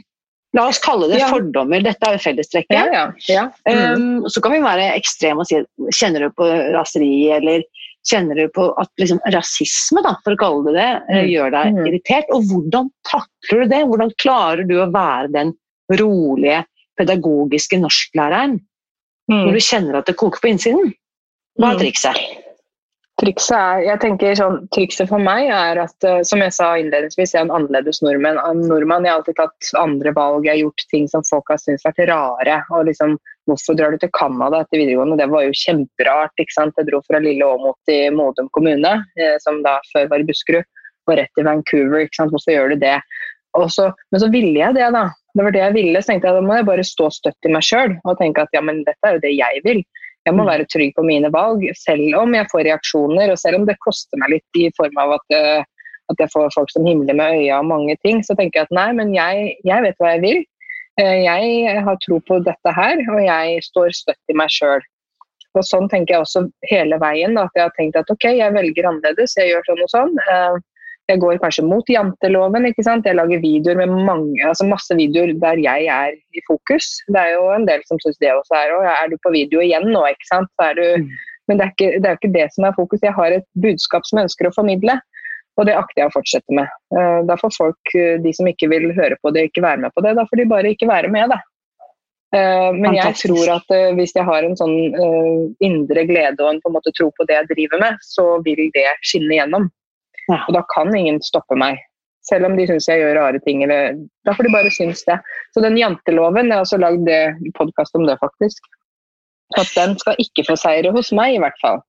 La 0.53 0.65
oss 0.67 0.81
kalle 0.83 1.07
det 1.09 1.21
Ja. 1.21 1.29
fordommer. 1.31 1.81
Dette 1.83 2.03
er 2.09 2.17
jo 2.17 2.23
fellestrekket. 2.25 2.75
Ja, 2.93 3.13
ja. 3.29 3.45
Mm. 3.69 3.95
Um, 3.95 4.25
så 4.29 4.43
kan 4.43 4.53
vi 4.53 4.59
være 4.65 4.93
ekstreme 4.99 5.41
og 5.41 5.47
si 5.47 5.61
kjenner 5.95 6.27
du 6.27 6.31
på 6.35 6.49
raseri, 6.75 7.31
eller 7.37 7.63
kjenner 8.11 8.35
du 8.35 8.49
på 8.49 8.65
at 8.81 8.89
liksom, 8.99 9.21
rasisme, 9.31 10.03
da, 10.03 10.17
for 10.25 10.35
å 10.35 10.41
kalle 10.41 10.65
det 10.65 10.75
det, 10.75 10.91
eh, 11.15 11.23
Mm. 11.23 11.31
gjør 11.31 11.51
deg 11.55 11.75
Mm. 11.75 11.87
irritert? 11.87 12.25
Og 12.35 12.43
hvordan 12.51 12.91
takler 13.07 13.63
du 13.63 13.69
det? 13.69 13.83
Hvordan 13.87 14.11
klarer 14.19 14.67
du 14.69 14.75
å 14.81 14.91
være 14.93 15.31
den 15.33 15.53
rolige, 15.93 16.65
pedagogiske 16.99 17.79
norsklæreren 17.81 18.59
når 19.31 19.47
Mm. 19.47 19.53
du 19.55 19.61
kjenner 19.63 19.99
at 19.99 20.07
det 20.07 20.17
koker 20.17 20.41
på 20.43 20.51
innsiden? 20.51 20.95
Hva 21.59 21.73
er 21.73 21.77
Mm. 21.77 21.83
trikset? 21.85 22.17
Trikset 23.21 23.53
er, 23.53 23.83
jeg 23.85 24.01
tenker 24.01 24.33
sånn, 24.39 24.63
trikset 24.73 25.09
for 25.11 25.21
meg 25.21 25.51
er 25.53 25.79
at, 25.83 26.05
eh, 26.09 26.23
som 26.25 26.41
jeg 26.41 26.55
sa 26.57 26.71
innledningsvis, 26.81 27.35
jeg 27.35 27.41
er 27.43 27.45
en 27.45 27.51
annerledes 27.51 28.01
nordmann. 28.01 28.39
En 28.49 28.63
nordmann. 28.65 29.05
Jeg 29.05 29.13
har 29.13 29.19
alltid 29.21 29.37
tatt 29.37 29.69
andre 29.77 30.13
valg, 30.17 30.47
jeg 30.47 30.55
har 30.55 30.63
gjort 30.65 30.85
ting 30.91 31.07
som 31.07 31.23
folk 31.29 31.45
har 31.53 31.59
syntes 31.59 31.85
vært 31.85 32.09
rare. 32.09 32.65
og 32.71 32.87
liksom, 32.87 33.19
Hvorfor 33.49 33.75
drar 33.77 33.91
du 33.91 33.99
til 33.99 34.11
Canada 34.17 34.61
etter 34.61 34.79
videregående? 34.79 35.19
Det 35.19 35.29
var 35.29 35.43
jo 35.43 35.51
kjemperart. 35.51 36.31
ikke 36.39 36.53
sant? 36.53 36.75
Jeg 36.79 36.87
dro 36.87 37.01
fra 37.03 37.19
Lille 37.19 37.43
Åmot 37.43 37.77
i 37.89 38.09
Modum 38.11 38.49
kommune, 38.57 39.05
eh, 39.19 39.37
som 39.41 39.63
da 39.63 39.81
før 39.95 40.09
var 40.09 40.21
i 40.21 40.23
Buskerud, 40.23 40.65
og 41.09 41.17
rett 41.19 41.29
til 41.37 41.45
Vancouver. 41.45 42.01
ikke 42.07 42.15
sant? 42.15 42.31
Hvorfor 42.31 42.53
gjør 42.55 42.69
du 42.71 42.77
det? 42.77 43.03
Så, 43.69 43.93
men 44.13 44.21
så 44.21 44.31
ville 44.31 44.55
jeg 44.55 44.75
det, 44.75 44.93
da. 44.93 45.11
Det 45.37 45.45
var 45.47 45.53
det 45.55 45.61
jeg 45.63 45.75
ville. 45.75 46.01
Så 46.03 46.11
tenkte 46.13 46.29
jeg 46.29 46.37
da 46.41 46.43
må 46.43 46.57
jeg 46.59 46.67
bare 46.67 46.85
stå 46.87 47.09
støtt 47.15 47.47
i 47.49 47.53
meg 47.55 47.63
sjøl 47.63 47.97
og 48.05 48.19
tenke 48.19 48.43
at 48.43 48.49
ja, 48.57 48.61
men 48.67 48.83
dette 48.87 49.07
er 49.07 49.17
jo 49.19 49.25
det 49.25 49.35
jeg 49.37 49.61
vil. 49.65 49.83
Jeg 50.27 50.35
må 50.37 50.45
Mm. 50.45 50.51
være 50.51 50.67
trygg 50.69 50.95
på 50.97 51.05
mine 51.07 51.31
valg, 51.33 51.63
selv 51.75 52.15
om 52.21 52.35
jeg 52.35 52.47
får 52.53 52.65
reaksjoner, 52.67 53.31
og 53.33 53.39
selv 53.39 53.57
om 53.57 53.67
det 53.67 53.79
koster 53.81 54.19
meg 54.21 54.31
litt 54.35 54.59
i 54.61 54.71
form 54.77 54.99
av 54.99 55.13
at, 55.17 55.27
eh, 55.33 55.63
at 56.11 56.17
jeg 56.19 56.29
får 56.35 56.51
folk 56.53 56.71
som 56.71 56.85
himler 56.85 57.15
med 57.15 57.39
øya 57.41 57.59
og 57.61 57.65
mange 57.71 57.97
ting, 58.05 58.21
så 58.23 58.37
tenker 58.37 58.61
jeg 58.61 58.69
at 58.69 58.77
nei, 58.77 58.93
men 58.93 59.15
jeg, 59.15 59.57
jeg 59.65 59.83
vet 59.83 59.97
hva 59.99 60.13
jeg 60.13 60.21
vil. 60.27 60.45
Eh, 61.01 61.25
Jeg 61.25 61.83
har 61.85 61.97
tro 62.05 62.19
på 62.21 62.45
dette 62.45 62.75
her, 62.75 62.97
og 63.09 63.21
jeg 63.25 63.63
står 63.63 63.89
støtt 63.97 64.29
i 64.29 64.35
meg 64.37 64.49
sjøl. 64.51 64.83
Og 65.55 65.63
sånn 65.65 65.89
tenker 65.89 66.15
jeg 66.15 66.21
også 66.21 66.51
hele 66.69 66.99
veien. 67.01 67.39
At 67.39 67.51
jeg 67.57 67.63
har 67.63 67.73
tenkt 67.79 67.97
at 67.97 68.11
ok, 68.11 68.25
jeg 68.37 68.53
velger 68.53 68.85
annerledes, 68.91 69.35
jeg 69.39 69.49
gjør 69.55 69.63
sånn 69.67 69.83
og 69.83 69.89
sånn. 69.89 70.61
Jeg 71.09 71.19
går 71.19 71.39
kanskje 71.43 71.65
mot 71.67 71.87
janteloven, 71.91 72.67
ikke 72.69 72.85
sant. 72.87 73.07
Jeg 73.07 73.17
lager 73.19 73.41
videoer 73.43 73.81
med 73.81 73.89
mange, 74.07 74.37
altså 74.47 74.67
masse 74.69 74.95
videoer 74.95 75.33
der 75.43 75.59
jeg 75.59 75.87
er 75.91 76.13
i 76.15 76.43
fokus. 76.47 76.87
Det 77.09 77.19
er 77.19 77.33
jo 77.35 77.49
en 77.51 77.67
del 77.67 77.83
som 77.89 77.99
syns 77.99 78.19
det 78.23 78.31
også 78.31 78.55
er. 78.55 78.75
Og 78.77 78.85
er 78.87 79.09
du 79.11 79.17
på 79.25 79.33
video 79.35 79.59
igjen 79.65 79.89
nå, 79.91 80.05
ikke 80.07 80.29
sant. 80.31 80.49
Så 80.55 80.69
er 80.71 80.75
du, 80.79 80.87
Mm. 81.03 81.09
men 81.49 81.59
det 81.59 81.65
er, 81.67 81.73
ikke, 81.75 81.91
det 82.03 82.07
er 82.11 82.17
ikke 82.21 82.33
det 82.39 82.47
som 82.55 82.65
er 82.65 82.77
fokus. 82.79 83.01
Jeg 83.03 83.13
har 83.17 83.33
et 83.33 83.47
budskap 83.59 84.07
som 84.07 84.19
jeg 84.19 84.29
ønsker 84.31 84.47
å 84.47 84.55
formidle. 84.55 85.01
Og 85.59 85.67
det 85.67 85.75
akter 85.75 86.05
jeg 86.05 86.09
å 86.09 86.15
fortsette 86.15 86.55
med. 86.55 86.69
Eh, 86.97 87.23
Da 87.27 87.35
får 87.37 87.57
folk, 87.59 87.95
eh, 87.99 88.17
de 88.23 88.33
som 88.33 88.47
ikke 88.47 88.69
vil 88.71 88.93
høre 88.95 89.17
på 89.21 89.33
det, 89.35 89.51
ikke 89.51 89.63
være 89.67 89.79
med 89.83 89.91
på 89.97 90.03
det. 90.07 90.15
Da 90.15 90.25
får 90.31 90.37
de 90.37 90.45
bare 90.47 90.71
ikke 90.71 90.87
være 90.89 91.11
med, 91.11 91.29
da. 91.29 91.41
Eh, 92.33 92.71
Men 92.73 92.95
jeg 92.95 93.15
tror 93.19 93.57
at 93.57 93.67
hvis 93.99 94.15
jeg 94.15 94.25
har 94.25 94.45
en 94.45 94.55
sånn 94.55 95.55
indre 95.61 96.07
glede 96.07 96.39
og 96.41 96.55
en 96.55 96.61
på 96.63 96.71
en 96.71 96.77
måte 96.79 96.95
tro 96.95 97.11
på 97.11 97.27
det 97.27 97.35
jeg 97.35 97.49
driver 97.51 97.81
med, 97.81 97.99
så 98.01 98.39
vil 98.45 98.71
det 98.73 98.87
skinne 99.03 99.35
gjennom. 99.35 99.69
Ja. 100.31 100.43
Og 100.47 100.55
da 100.55 100.65
kan 100.75 100.93
ingen 100.95 101.21
stoppe 101.25 101.59
meg. 101.59 101.81
Selv 102.29 102.47
om 102.51 102.57
de 102.59 102.67
syns 102.69 102.87
jeg 102.89 103.01
gjør 103.01 103.17
rare 103.19 103.41
ting. 103.43 103.63
Eller, 103.65 103.97
da 104.29 104.35
får 104.37 104.47
de 104.47 104.53
bare 104.55 104.73
synes 104.75 105.03
det. 105.09 105.17
Så 105.55 105.63
den 105.65 105.79
janteloven, 105.81 106.51
jeg 106.51 106.59
har 106.59 106.67
også 106.67 106.81
lagd 106.81 107.09
podkast 107.57 107.97
om 107.99 108.07
det, 108.07 108.19
faktisk. 108.21 108.69
At 109.59 109.71
den 109.75 109.97
skal 109.99 110.21
ikke 110.23 110.45
få 110.47 110.57
seire 110.61 110.93
hos 110.95 111.11
meg, 111.17 111.35
i 111.35 111.41
hvert 111.43 111.59
fall. 111.63 111.81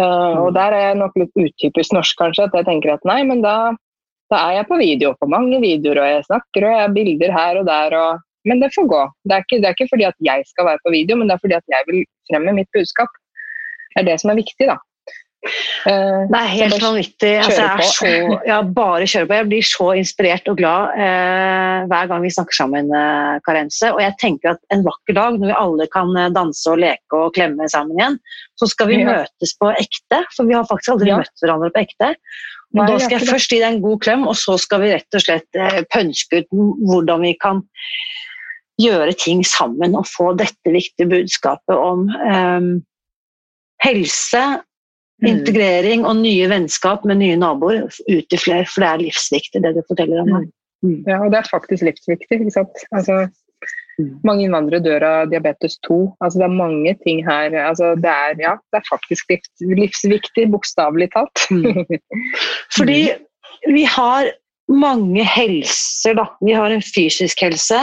Uh, 0.00 0.46
og 0.46 0.54
der 0.56 0.74
er 0.74 0.84
jeg 0.88 0.98
nok 1.00 1.16
litt 1.18 1.38
utypisk 1.38 1.94
norsk, 1.94 2.16
kanskje. 2.18 2.48
At 2.48 2.58
jeg 2.58 2.66
tenker 2.70 2.96
at 2.96 3.06
nei, 3.06 3.20
men 3.28 3.44
da, 3.44 3.54
da 4.32 4.42
er 4.48 4.60
jeg 4.60 4.70
på 4.70 4.80
video, 4.80 5.14
på 5.20 5.30
mange 5.30 5.60
videoer, 5.62 6.02
og 6.02 6.10
jeg 6.14 6.26
snakker 6.30 6.66
og 6.66 6.74
jeg 6.74 6.84
har 6.86 6.96
bilder 6.96 7.34
her 7.36 7.60
og 7.60 7.70
der. 7.70 7.98
Og, 8.00 8.26
men 8.48 8.62
det 8.64 8.72
får 8.74 8.90
gå. 8.90 9.06
Det 9.28 9.36
er, 9.36 9.46
ikke, 9.46 9.60
det 9.60 9.70
er 9.70 9.76
ikke 9.76 9.90
fordi 9.92 10.08
at 10.08 10.28
jeg 10.32 10.46
skal 10.50 10.70
være 10.72 10.82
på 10.86 10.94
video, 10.96 11.20
men 11.20 11.28
det 11.28 11.36
er 11.36 11.44
fordi 11.44 11.58
at 11.60 11.74
jeg 11.76 11.90
vil 11.90 12.04
fremme 12.30 12.56
mitt 12.58 12.70
budskap. 12.74 13.18
Det 13.92 14.02
er 14.02 14.08
det 14.08 14.20
som 14.22 14.32
er 14.32 14.40
viktig, 14.40 14.70
da. 14.70 14.78
Eh, 15.40 16.26
Det 16.28 16.36
er 16.36 16.50
helt 16.52 16.82
vanvittig. 16.82 17.30
Altså, 17.40 17.62
jeg 17.62 17.70
er 17.80 17.92
så, 17.96 18.40
ja, 18.46 18.58
bare 18.76 19.06
kjøre 19.08 19.26
på. 19.30 19.36
Jeg 19.38 19.48
blir 19.48 19.64
så 19.64 19.86
inspirert 19.96 20.50
og 20.52 20.58
glad 20.60 20.98
eh, 21.00 21.86
hver 21.88 22.10
gang 22.10 22.22
vi 22.26 22.32
snakker 22.34 22.58
sammen, 22.58 22.90
eh, 22.92 23.38
Karense. 23.46 23.88
Og 23.94 24.02
jeg 24.04 24.16
tenker 24.20 24.52
at 24.52 24.60
en 24.74 24.84
vakker 24.84 25.16
dag, 25.16 25.38
når 25.40 25.48
vi 25.52 25.56
alle 25.62 25.86
kan 25.94 26.12
eh, 26.20 26.28
danse 26.36 26.68
og 26.68 26.82
leke 26.82 27.16
og 27.16 27.32
klemme 27.38 27.68
sammen 27.72 27.96
igjen, 27.96 28.18
så 28.60 28.68
skal 28.68 28.90
vi 28.92 29.00
Ja. 29.00 29.06
møtes 29.14 29.56
på 29.56 29.72
ekte. 29.72 30.20
For 30.36 30.44
vi 30.44 30.54
har 30.58 30.68
faktisk 30.68 30.92
aldri 30.96 31.08
Ja. 31.14 31.16
møtt 31.22 31.40
hverandre 31.42 31.72
på 31.72 31.84
ekte. 31.86 32.14
Og 32.76 32.86
da 32.86 32.98
skal 33.00 33.18
jeg 33.18 33.28
først 33.28 33.50
gi 33.50 33.58
deg 33.58 33.72
en 33.74 33.82
god 33.82 33.98
klem, 34.04 34.28
og 34.28 34.36
så 34.38 34.54
skal 34.60 34.80
vi 34.84 34.92
rett 34.92 35.14
og 35.16 35.20
slett 35.24 35.56
eh, 35.58 35.82
pønske 35.90 36.44
ut 36.44 36.46
hvordan 36.52 37.20
vi 37.24 37.32
kan 37.40 37.64
gjøre 38.80 39.12
ting 39.18 39.42
sammen 39.44 39.96
og 39.96 40.06
få 40.06 40.36
dette 40.38 40.70
viktige 40.72 41.08
budskapet 41.10 41.74
om 41.76 42.06
eh, 42.08 42.60
helse. 43.88 44.44
Integrering 45.26 46.04
og 46.06 46.16
nye 46.22 46.48
vennskap 46.48 47.04
med 47.04 47.18
nye 47.20 47.36
naboer 47.36 47.82
ut 47.88 48.26
til 48.30 48.38
flere, 48.38 48.64
for 48.66 48.80
det 48.80 48.88
er 48.88 49.02
livsviktig, 49.04 49.62
det 49.62 49.74
du 49.76 49.82
forteller 49.88 50.22
om. 50.22 50.46
Mm. 50.82 51.04
Ja, 51.06 51.18
og 51.24 51.30
det 51.32 51.38
er 51.42 51.50
faktisk 51.50 51.82
livsviktig. 51.84 52.40
ikke 52.40 52.50
sant? 52.50 52.84
Altså, 52.92 53.28
Mm. 54.00 54.14
mange 54.24 54.44
innvandrere 54.46 54.80
dør 54.80 55.02
av 55.04 55.30
diabetes 55.30 55.74
2. 55.84 56.16
Altså, 56.24 56.38
det 56.38 56.44
er 56.46 56.54
mange 56.56 56.94
ting 57.04 57.18
her. 57.26 57.52
Altså, 57.68 57.90
det, 58.00 58.08
er, 58.08 58.34
ja, 58.40 58.54
det 58.72 58.78
er 58.80 58.86
faktisk 58.88 59.28
livs, 59.28 59.50
livsviktig, 59.60 60.46
bokstavelig 60.50 61.10
talt. 61.12 61.42
Mm. 61.50 61.84
Fordi 62.76 63.10
vi 63.68 63.84
har 63.84 64.30
mange 64.72 65.24
helser, 65.26 66.14
da. 66.16 66.24
Vi 66.40 66.52
har 66.56 66.70
en 66.72 66.80
fysisk 66.80 67.42
helse, 67.44 67.80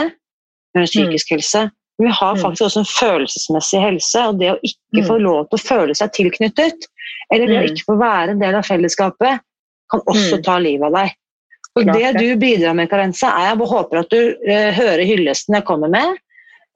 vi 0.74 0.80
har 0.80 0.88
en 0.88 0.90
psykisk 0.90 1.30
helse. 1.36 1.68
Men 1.98 2.08
vi 2.08 2.12
har 2.14 2.34
Mm. 2.34 2.42
faktisk 2.42 2.62
også 2.66 2.78
en 2.82 2.92
følelsesmessig 2.98 3.80
helse, 3.82 4.18
og 4.28 4.38
det 4.40 4.50
å 4.52 4.58
ikke 4.62 5.02
Mm. 5.02 5.06
få 5.06 5.16
lov 5.22 5.48
til 5.50 5.58
å 5.58 5.66
føle 5.68 5.94
seg 5.94 6.12
tilknyttet, 6.18 6.86
eller 7.32 7.46
det 7.46 7.56
å 7.58 7.62
Mm. 7.62 7.70
ikke 7.72 7.88
få 7.88 7.96
være 8.00 8.30
en 8.34 8.38
del 8.42 8.54
av 8.54 8.64
fellesskapet, 8.66 9.40
kan 9.90 10.00
også 10.06 10.36
Mm. 10.38 10.42
ta 10.44 10.58
livet 10.58 10.86
av 10.86 10.92
deg. 10.92 11.10
Og 11.76 11.84
Klart 11.84 11.94
det 11.96 12.12
du 12.18 12.36
bidrar 12.36 12.74
med, 12.74 12.88
Karense, 12.90 13.26
er 13.26 13.54
jeg 13.54 13.68
håper 13.68 13.98
at 13.98 14.10
du 14.10 14.36
eh, 14.48 14.72
hører 14.72 15.04
hyllesten 15.06 15.54
jeg 15.54 15.64
kommer 15.64 15.88
med 15.88 16.16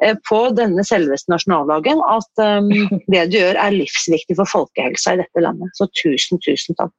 eh, 0.03 0.15
på 0.29 0.55
denne 0.55 0.85
selveste 0.85 1.29
nasjonaldagen, 1.33 2.01
at 2.07 2.43
um, 2.43 2.69
det 3.13 3.31
du 3.33 3.39
gjør 3.39 3.57
er 3.59 3.75
livsviktig 3.75 4.37
for 4.37 4.47
folkehelsa 4.47 5.15
i 5.15 5.23
dette 5.23 5.41
landet. 5.43 5.71
Så 5.75 5.89
tusen, 6.03 6.39
tusen 6.39 6.75
takk. 6.79 6.95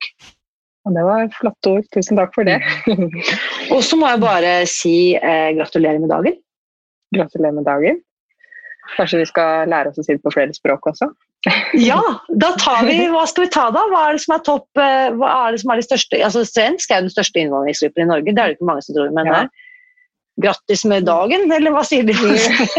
Og 0.85 0.93
det 0.97 1.03
var 1.07 1.29
flotte 1.31 1.69
ord. 1.77 1.85
Tusen 1.95 2.17
takk 2.19 2.33
for 2.35 2.43
det. 2.43 2.59
Og 3.73 3.83
så 3.83 3.95
må 3.95 4.09
jeg 4.09 4.19
bare 4.19 4.65
si 4.67 5.15
eh, 5.15 5.51
gratulerer 5.55 5.99
med 6.03 6.09
dagen. 6.11 6.35
Gratulerer 7.15 7.55
med 7.55 7.63
dagen. 7.63 8.01
Kanskje 8.97 9.21
vi 9.21 9.25
skal 9.29 9.69
lære 9.71 9.93
oss 9.93 9.99
å 10.01 10.03
si 10.03 10.11
det 10.17 10.23
på 10.25 10.33
flere 10.33 10.51
språk 10.53 10.89
også? 10.91 11.07
Ja, 11.75 11.99
da 12.39 12.53
tar 12.55 12.85
vi 12.87 13.01
Hva 13.11 13.25
skal 13.27 13.43
vi 13.43 13.49
ta, 13.51 13.65
da? 13.75 13.81
Hva 13.91 14.05
er 14.07 14.15
det 14.15 14.21
som 14.23 14.35
er 14.37 14.43
topp 14.47 14.79
eh, 14.79 15.09
Hva 15.19 15.31
er 15.41 15.51
det 15.51 15.59
som 15.59 15.73
er 15.73 15.81
de 15.81 15.85
største 15.89 16.19
Altså, 16.23 16.45
Svensk 16.47 16.93
er 16.93 17.01
jo 17.01 17.09
den 17.09 17.11
største 17.11 17.41
innvandringsgruppen 17.41 18.05
i 18.05 18.09
Norge, 18.13 18.31
det 18.31 18.39
er 18.39 18.53
det 18.53 18.55
ikke 18.55 18.69
mange 18.69 18.85
som 18.85 18.95
tror, 18.95 19.11
men 19.17 19.27
Ja. 19.27 19.41
eh, 19.43 19.71
grattis 20.41 20.81
med 20.89 21.05
dagen, 21.05 21.51
eller 21.53 21.75
hva 21.75 21.83
sier 21.85 22.07
de? 22.07 22.15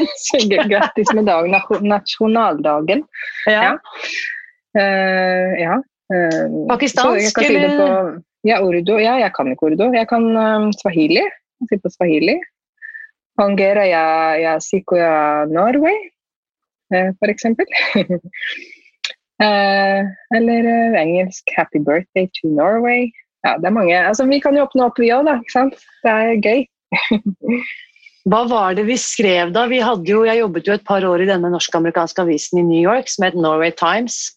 Grattis 0.72 1.12
med 1.14 1.28
dagen, 1.28 1.54
nasjonaldagen. 1.86 3.04
ja. 3.46 3.76
Ja. 4.74 5.76
Uh, 6.12 6.66
Pakistansk, 6.68 7.20
jeg 7.22 7.34
kan 7.36 7.46
si 7.46 7.54
eller? 7.56 7.76
på, 7.78 8.24
ja, 8.48 8.58
urdu. 8.60 8.96
Ja, 9.00 9.14
jeg 9.22 9.30
kan 9.36 9.48
ikke 9.52 9.70
urdu. 9.70 9.86
Jeg 9.94 10.08
kan 10.10 10.26
eh, 10.36 10.66
swahili. 10.82 11.22
Jeg 11.22 11.70
sier 11.70 11.80
på 11.84 11.92
swahili. 11.94 12.34
pangera, 13.38 13.86
ja, 13.88 14.06
ja, 14.38 14.58
siko 14.62 14.98
ja, 14.98 15.44
Norway. 15.50 15.96
Eh, 19.42 20.00
eller 20.36 20.64
eh, 20.70 21.00
engelsk 21.00 21.42
'Happy 21.56 21.80
birthday 21.82 22.28
to 22.38 22.48
Norway'. 22.54 23.10
Ja, 23.44 23.56
det 23.58 23.66
er 23.66 23.74
mange. 23.74 23.96
Altså, 23.98 24.24
vi 24.30 24.38
kan 24.40 24.54
jo 24.56 24.62
åpne 24.62 24.84
opp, 24.86 24.98
vi 25.02 25.08
òg, 25.10 25.24
da. 25.26 25.34
Ikke 25.42 25.52
sant? 25.56 25.74
Det 26.04 26.12
er 26.12 26.38
gøy. 26.38 26.60
Hva 28.30 28.44
var 28.48 28.76
det 28.78 28.86
vi 28.86 28.94
skrev 28.96 29.50
da? 29.52 29.66
Vi 29.68 29.80
hadde 29.82 30.06
jo, 30.08 30.22
jeg 30.24 30.38
jobbet 30.38 30.68
jo 30.70 30.72
et 30.78 30.84
par 30.86 31.02
år 31.04 31.20
i 31.20 31.26
denne 31.28 31.50
norsk-amerikanske 31.52 32.22
avisen 32.22 32.62
i 32.62 32.64
New 32.68 32.80
York 32.80 33.10
som 33.10 33.26
het 33.26 33.34
Norway 33.36 33.72
Times. 33.74 34.30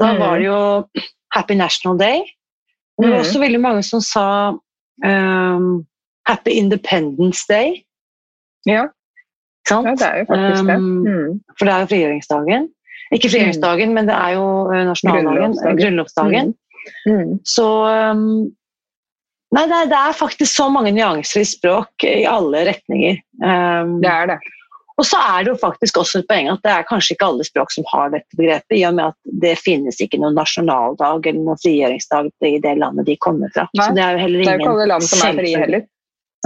Da 0.00 0.14
Mm. 0.14 0.18
var 0.24 0.38
det 0.40 0.46
jo 0.48 0.88
Happy 1.36 1.54
National 1.54 1.98
Day. 2.00 2.24
Men 2.98 3.06
det 3.06 3.12
var 3.12 3.20
Mm. 3.20 3.26
også 3.28 3.40
veldig 3.44 3.60
mange 3.60 3.82
som 3.84 4.00
sa 4.00 4.26
um, 5.04 5.86
Happy 6.26 6.50
Independence 6.56 7.44
Day. 7.48 7.84
Ja? 8.66 8.88
Ja, 9.68 9.80
det 9.84 10.06
er 10.06 10.18
jo 10.22 10.28
faktisk 10.30 10.66
det. 10.70 10.76
Um, 10.76 11.02
Mm. 11.06 11.40
For 11.58 11.64
det 11.68 11.74
er 11.74 11.80
jo 11.84 11.90
frigjøringsdagen. 11.92 12.68
Ikke 13.12 13.28
frigjøringsdagen, 13.32 13.92
men 13.94 14.06
det 14.08 14.14
er 14.14 14.36
jo 14.38 14.46
eh, 14.72 14.84
nasjonaldagen. 14.88 15.36
Grunnlovsdagen. 15.36 15.78
Grunnlovsdagen. 15.82 16.54
Mm. 17.06 17.32
Så 17.44 17.66
um, 18.14 18.24
Nei, 19.50 19.64
det 19.66 19.74
er, 19.80 19.88
det 19.90 19.98
er 19.98 20.12
faktisk 20.14 20.54
så 20.60 20.68
mange 20.70 20.92
nyanser 20.94 21.42
i 21.42 21.48
språk 21.50 22.04
i 22.06 22.22
alle 22.30 22.62
retninger. 22.70 23.18
Um, 23.42 23.96
Det 24.00 24.08
er 24.10 24.26
det. 24.30 24.36
og 25.00 25.04
så 25.08 25.18
er 25.18 25.42
det 25.42 25.50
jo 25.50 25.56
faktisk 25.58 25.98
også 25.98 26.20
et 26.22 26.28
poeng 26.30 26.48
at 26.52 26.62
det 26.62 26.70
er 26.70 26.86
kanskje 26.86 27.16
ikke 27.16 27.26
alle 27.32 27.44
språk 27.48 27.72
som 27.74 27.84
har 27.90 28.10
dette 28.14 28.36
begrepet, 28.38 28.76
i 28.78 28.84
og 28.86 28.94
med 28.94 29.04
at 29.10 29.18
det 29.42 29.56
finnes 29.58 29.98
ikke 30.00 30.20
noen 30.22 30.36
nasjonaldag 30.38 31.26
eller 31.26 31.40
noen 31.42 31.58
frigjøringsdag 31.64 32.30
i 32.46 32.58
det 32.62 32.76
landet 32.78 33.06
de 33.10 33.16
kommer 33.16 33.50
fra. 33.56 33.66
Nei, 33.74 33.86
så 33.88 33.96
det 33.96 34.04
er 34.06 34.12
jo 34.12 34.22
heller 34.22 34.38
ingen 34.44 34.46
Det 34.46 34.54
er 34.54 34.58
jo 34.58 34.62
ikke 34.68 34.74
alle 34.76 34.88
land 34.92 35.08
som 35.08 35.26
er 35.26 35.40
frie 35.42 35.62
heller. 35.66 35.86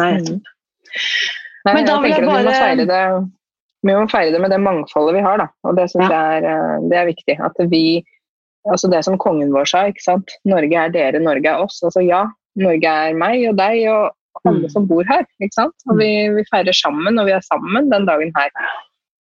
Nei, 0.00 0.12
Mm. 0.24 0.40
Nei, 1.64 1.74
Men 1.74 1.86
da 1.88 2.00
vil 2.02 2.10
jeg 2.10 2.18
at 2.18 2.24
vi 2.24 2.44
må 2.44 2.52
feire 2.52 2.86
det 2.90 3.04
vi 3.84 3.92
må 3.92 4.04
feire 4.08 4.32
det 4.32 4.40
med 4.40 4.50
det 4.50 4.58
mangfoldet 4.64 5.14
vi 5.18 5.20
har, 5.24 5.36
da. 5.42 5.46
Og 5.68 5.76
det 5.76 5.90
syns 5.92 6.08
Ja. 6.08 6.16
jeg 6.16 6.42
er, 6.42 6.46
eh, 6.48 6.88
det 6.88 6.96
er 6.98 7.06
viktig. 7.12 7.40
At 7.40 7.52
vi 7.70 8.04
Altså 8.66 8.88
det 8.88 9.04
som 9.04 9.18
kongen 9.18 9.50
vår 9.52 9.66
sa, 9.68 9.82
ikke 9.92 10.00
sant. 10.00 10.30
Norge 10.48 10.72
er 10.72 10.88
dere, 10.88 11.18
Norge 11.20 11.44
er 11.44 11.60
oss. 11.60 11.82
Altså 11.84 12.00
ja, 12.00 12.22
Norge 12.56 12.88
er 12.88 13.12
meg 13.12 13.42
og 13.50 13.56
deg 13.58 13.82
og 13.92 14.14
alle 14.46 14.62
Mm. 14.64 14.70
som 14.70 14.86
bor 14.88 15.04
her. 15.04 15.26
ikke 15.42 15.52
sant? 15.52 15.74
Og 15.90 15.98
vi, 15.98 16.28
vi 16.32 16.44
feirer 16.50 16.72
sammen, 16.72 17.18
og 17.18 17.26
vi 17.26 17.32
er 17.32 17.40
sammen 17.44 17.90
den 17.90 18.06
dagen 18.06 18.32
her. 18.34 18.48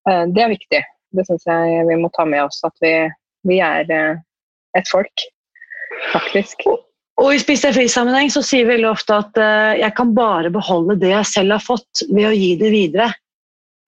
Eh, 0.08 0.26
Det 0.26 0.38
er 0.44 0.48
viktig. 0.54 0.82
Det 1.12 1.26
syns 1.26 1.42
jeg 1.44 1.86
vi 1.88 1.96
må 1.98 2.08
ta 2.14 2.24
med 2.24 2.38
oss. 2.44 2.60
At 2.64 2.72
vi, 2.80 3.10
Vi 3.44 3.58
er 3.58 3.84
eh, 3.90 4.16
et 4.76 4.86
folk, 4.88 5.10
faktisk. 6.12 6.62
Og 7.20 7.34
i 7.34 7.40
Spis 7.42 7.62
deg 7.64 7.74
fri-sammenheng 7.76 8.30
så 8.32 8.40
sier 8.44 8.64
vi 8.64 8.76
veldig 8.76 8.88
ofte 8.88 9.18
at 9.20 9.40
uh, 9.40 9.72
jeg 9.76 9.92
kan 9.98 10.14
bare 10.16 10.52
beholde 10.52 10.96
det 11.00 11.12
jeg 11.12 11.28
selv 11.28 11.56
har 11.58 11.64
fått, 11.64 12.04
ved 12.08 12.30
å 12.30 12.34
gi 12.34 12.54
det 12.60 12.70
videre. 12.72 13.10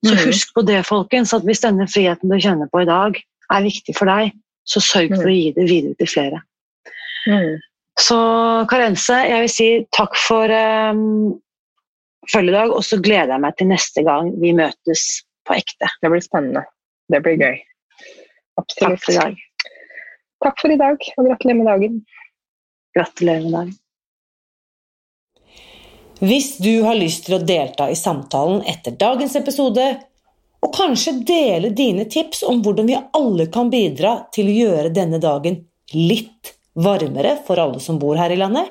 Så 0.05 0.13
mm. 0.13 0.25
husk 0.27 0.51
på 0.57 0.65
det, 0.69 0.83
folkens, 0.85 1.33
at 1.37 1.47
hvis 1.49 1.65
denne 1.65 1.87
friheten 1.89 2.31
du 2.31 2.37
kjenner 2.37 2.69
på 2.71 2.83
i 2.85 2.89
dag, 2.89 3.17
er 3.55 3.65
viktig 3.65 3.95
for 3.97 4.11
deg, 4.11 4.35
så 4.69 4.81
sørg 4.85 5.15
for 5.17 5.29
å 5.29 5.33
gi 5.33 5.49
det 5.57 5.65
videre 5.69 5.97
til 6.01 6.11
flere. 6.11 6.43
Mm. 7.29 7.57
Så 8.01 8.19
Karense, 8.69 9.17
jeg 9.29 9.45
vil 9.45 9.53
si 9.53 9.69
takk 9.95 10.17
for 10.19 10.51
um, 10.51 11.35
følgedag, 12.33 12.73
og 12.75 12.85
så 12.85 12.99
gleder 13.01 13.37
jeg 13.37 13.45
meg 13.45 13.57
til 13.59 13.71
neste 13.71 14.05
gang 14.07 14.33
vi 14.43 14.53
møtes 14.57 15.07
på 15.49 15.57
ekte. 15.57 15.89
Det 16.03 16.11
blir 16.13 16.25
spennende. 16.25 16.65
Det 17.13 17.21
blir 17.25 17.39
gøy. 17.41 17.61
Takk 18.55 18.65
Absolutt. 18.65 19.05
for 19.05 19.13
i 19.15 19.21
dag. 19.21 19.41
Takk 20.45 20.61
for 20.61 20.75
i 20.75 20.81
dag, 20.81 21.09
og 21.17 21.29
gratulerer 21.29 21.61
med 21.61 21.71
dagen. 21.71 22.01
Gratulerer 22.95 23.43
med 23.43 23.53
dagen. 23.53 23.75
Hvis 26.25 26.57
du 26.63 26.83
har 26.87 26.95
lyst 26.97 27.27
til 27.27 27.37
å 27.37 27.45
delta 27.45 27.89
i 27.91 27.97
samtalen 27.99 28.63
etter 28.71 28.95
dagens 28.97 29.35
episode, 29.37 29.87
og 30.65 30.73
kanskje 30.73 31.19
dele 31.27 31.73
dine 31.77 32.07
tips 32.09 32.45
om 32.49 32.63
hvordan 32.65 32.87
vi 32.89 33.01
alle 33.19 33.49
kan 33.53 33.69
bidra 33.73 34.17
til 34.33 34.49
å 34.49 34.59
gjøre 34.59 34.95
denne 34.95 35.21
dagen 35.21 35.59
litt 35.93 36.55
varmere 36.75 37.37
for 37.47 37.61
alle 37.61 37.83
som 37.83 37.99
bor 38.01 38.17
her 38.17 38.33
i 38.33 38.39
landet, 38.41 38.71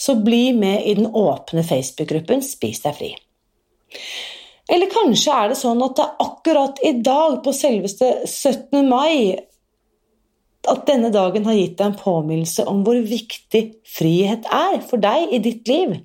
så 0.00 0.16
bli 0.16 0.52
med 0.56 0.86
i 0.88 0.94
den 0.96 1.10
åpne 1.10 1.64
Facebook-gruppen 1.66 2.40
Spis 2.46 2.80
deg 2.86 2.96
fri. 2.96 3.10
Eller 4.70 4.88
kanskje 4.90 5.34
er 5.34 5.50
det 5.50 5.58
sånn 5.58 5.82
at 5.84 5.98
det 5.98 6.06
er 6.06 6.24
akkurat 6.24 6.80
i 6.86 6.92
dag, 7.02 7.40
på 7.44 7.52
selveste 7.52 8.10
17. 8.24 8.86
mai, 8.86 9.34
at 10.68 10.86
denne 10.88 11.08
dagen 11.14 11.46
har 11.48 11.56
gitt 11.56 11.78
deg 11.78 11.86
en 11.90 11.98
påminnelse 12.00 12.66
om 12.68 12.82
hvor 12.84 12.98
viktig 13.00 13.62
frihet 13.88 14.48
er 14.52 14.80
for 14.86 15.00
deg 15.00 15.32
i 15.32 15.40
ditt 15.42 15.68
liv. 15.70 15.96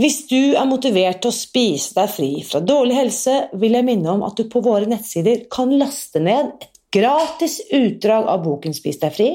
Hvis 0.00 0.22
du 0.30 0.54
er 0.56 0.66
motivert 0.68 1.20
til 1.22 1.32
å 1.32 1.36
spise 1.36 1.92
deg 1.98 2.10
fri 2.10 2.30
fra 2.46 2.62
dårlig 2.64 2.96
helse, 2.96 3.34
vil 3.60 3.76
jeg 3.76 3.86
minne 3.86 4.14
om 4.14 4.22
at 4.26 4.38
du 4.38 4.46
på 4.50 4.62
våre 4.64 4.88
nettsider 4.88 5.46
kan 5.52 5.74
laste 5.78 6.22
ned 6.22 6.54
et 6.64 6.70
gratis 6.92 7.60
utdrag 7.72 8.28
av 8.30 8.44
boken 8.46 8.74
Spis 8.76 9.00
deg 9.02 9.14
fri, 9.14 9.30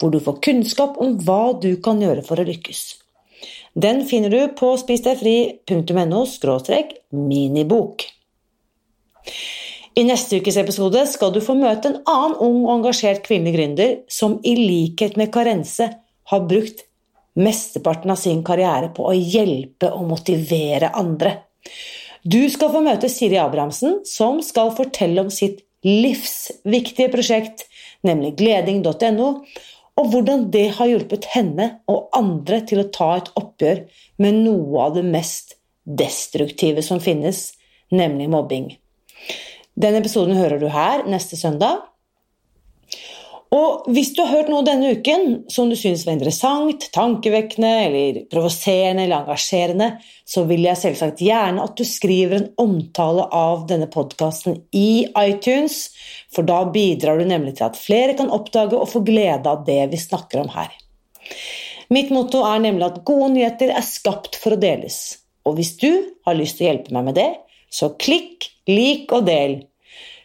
hvor 0.00 0.10
du 0.12 0.20
får 0.22 0.40
kunnskap 0.44 0.96
om 1.02 1.18
hva 1.26 1.54
du 1.60 1.74
kan 1.84 2.00
gjøre 2.02 2.24
for 2.26 2.40
å 2.40 2.46
lykkes. 2.48 2.82
Den 3.74 4.04
finner 4.06 4.30
du 4.30 4.54
på 4.54 4.76
spisdegfri.no 4.78 6.24
minibok. 7.10 8.04
I 9.94 10.02
neste 10.02 10.40
ukes 10.42 10.56
episode 10.58 11.04
skal 11.06 11.30
du 11.30 11.38
få 11.44 11.54
møte 11.54 11.86
en 11.86 12.00
annen 12.10 12.34
ung 12.42 12.64
og 12.64 12.72
engasjert 12.80 13.22
kvinnelig 13.22 13.54
gründer 13.54 13.92
som 14.10 14.40
i 14.42 14.56
likhet 14.58 15.14
med 15.20 15.30
Karense 15.34 15.86
har 16.32 16.48
brukt 16.50 16.82
mesteparten 17.38 18.10
av 18.10 18.18
sin 18.18 18.40
karriere 18.46 18.88
på 18.94 19.06
å 19.06 19.14
hjelpe 19.14 19.92
og 19.94 20.08
motivere 20.10 20.90
andre. 20.98 21.36
Du 22.26 22.40
skal 22.50 22.72
få 22.74 22.82
møte 22.82 23.10
Siri 23.12 23.38
Abrahamsen, 23.38 24.00
som 24.08 24.42
skal 24.42 24.74
fortelle 24.74 25.22
om 25.22 25.30
sitt 25.30 25.62
livsviktige 25.86 27.12
prosjekt, 27.12 27.66
nemlig 28.02 28.34
gleding.no, 28.40 29.30
og 29.94 30.10
hvordan 30.10 30.48
det 30.50 30.68
har 30.80 30.90
hjulpet 30.90 31.30
henne 31.36 31.68
og 31.86 32.08
andre 32.18 32.64
til 32.66 32.82
å 32.82 32.90
ta 32.90 33.12
et 33.20 33.30
oppgjør 33.38 33.84
med 34.24 34.42
noe 34.42 34.88
av 34.88 34.98
det 34.98 35.06
mest 35.06 35.54
destruktive 35.84 36.82
som 36.82 36.98
finnes, 37.04 37.52
nemlig 37.94 38.32
mobbing. 38.32 38.72
Den 39.74 39.98
episoden 39.98 40.36
hører 40.38 40.60
du 40.62 40.68
her 40.70 41.04
neste 41.10 41.38
søndag. 41.38 41.82
Og 43.54 43.84
hvis 43.94 44.10
du 44.16 44.22
har 44.24 44.32
hørt 44.32 44.48
noe 44.50 44.64
denne 44.66 44.94
uken 44.96 45.44
som 45.52 45.68
du 45.70 45.76
syns 45.78 46.02
var 46.06 46.16
interessant, 46.16 46.88
tankevekkende 46.94 47.70
eller 47.84 48.16
provoserende 48.32 49.04
eller 49.04 49.20
engasjerende, 49.20 49.90
så 50.26 50.42
vil 50.48 50.64
jeg 50.66 50.80
selvsagt 50.80 51.22
gjerne 51.22 51.62
at 51.62 51.76
du 51.78 51.84
skriver 51.86 52.40
en 52.40 52.48
omtale 52.64 53.28
av 53.30 53.66
denne 53.70 53.86
podkasten 53.92 54.58
i 54.74 55.04
iTunes, 55.06 55.92
for 56.34 56.46
da 56.48 56.64
bidrar 56.74 57.20
du 57.20 57.28
nemlig 57.30 57.54
til 57.60 57.68
at 57.68 57.78
flere 57.78 58.16
kan 58.18 58.32
oppdage 58.34 58.78
og 58.78 58.90
få 58.90 59.04
glede 59.06 59.46
av 59.50 59.62
det 59.68 59.84
vi 59.92 60.02
snakker 60.02 60.42
om 60.42 60.50
her. 60.56 60.74
Mitt 61.94 62.10
motto 62.10 62.42
er 62.48 62.62
nemlig 62.64 62.88
at 62.88 63.02
gode 63.06 63.30
nyheter 63.36 63.70
er 63.70 63.86
skapt 63.86 64.40
for 64.40 64.56
å 64.56 64.60
deles. 64.60 65.20
Og 65.46 65.60
hvis 65.60 65.76
du 65.78 65.90
har 66.26 66.38
lyst 66.38 66.58
til 66.58 66.66
å 66.66 66.72
hjelpe 66.72 66.94
meg 66.96 67.10
med 67.12 67.18
det, 67.20 67.30
så 67.74 67.90
klikk, 67.98 68.46
lik 68.70 69.12
og 69.14 69.26
del. 69.26 69.58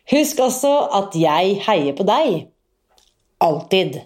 Husk 0.09 0.41
også 0.41 0.73
at 1.01 1.17
jeg 1.17 1.57
heier 1.65 1.97
på 1.97 2.05
deg. 2.05 2.39
Alltid. 3.41 3.99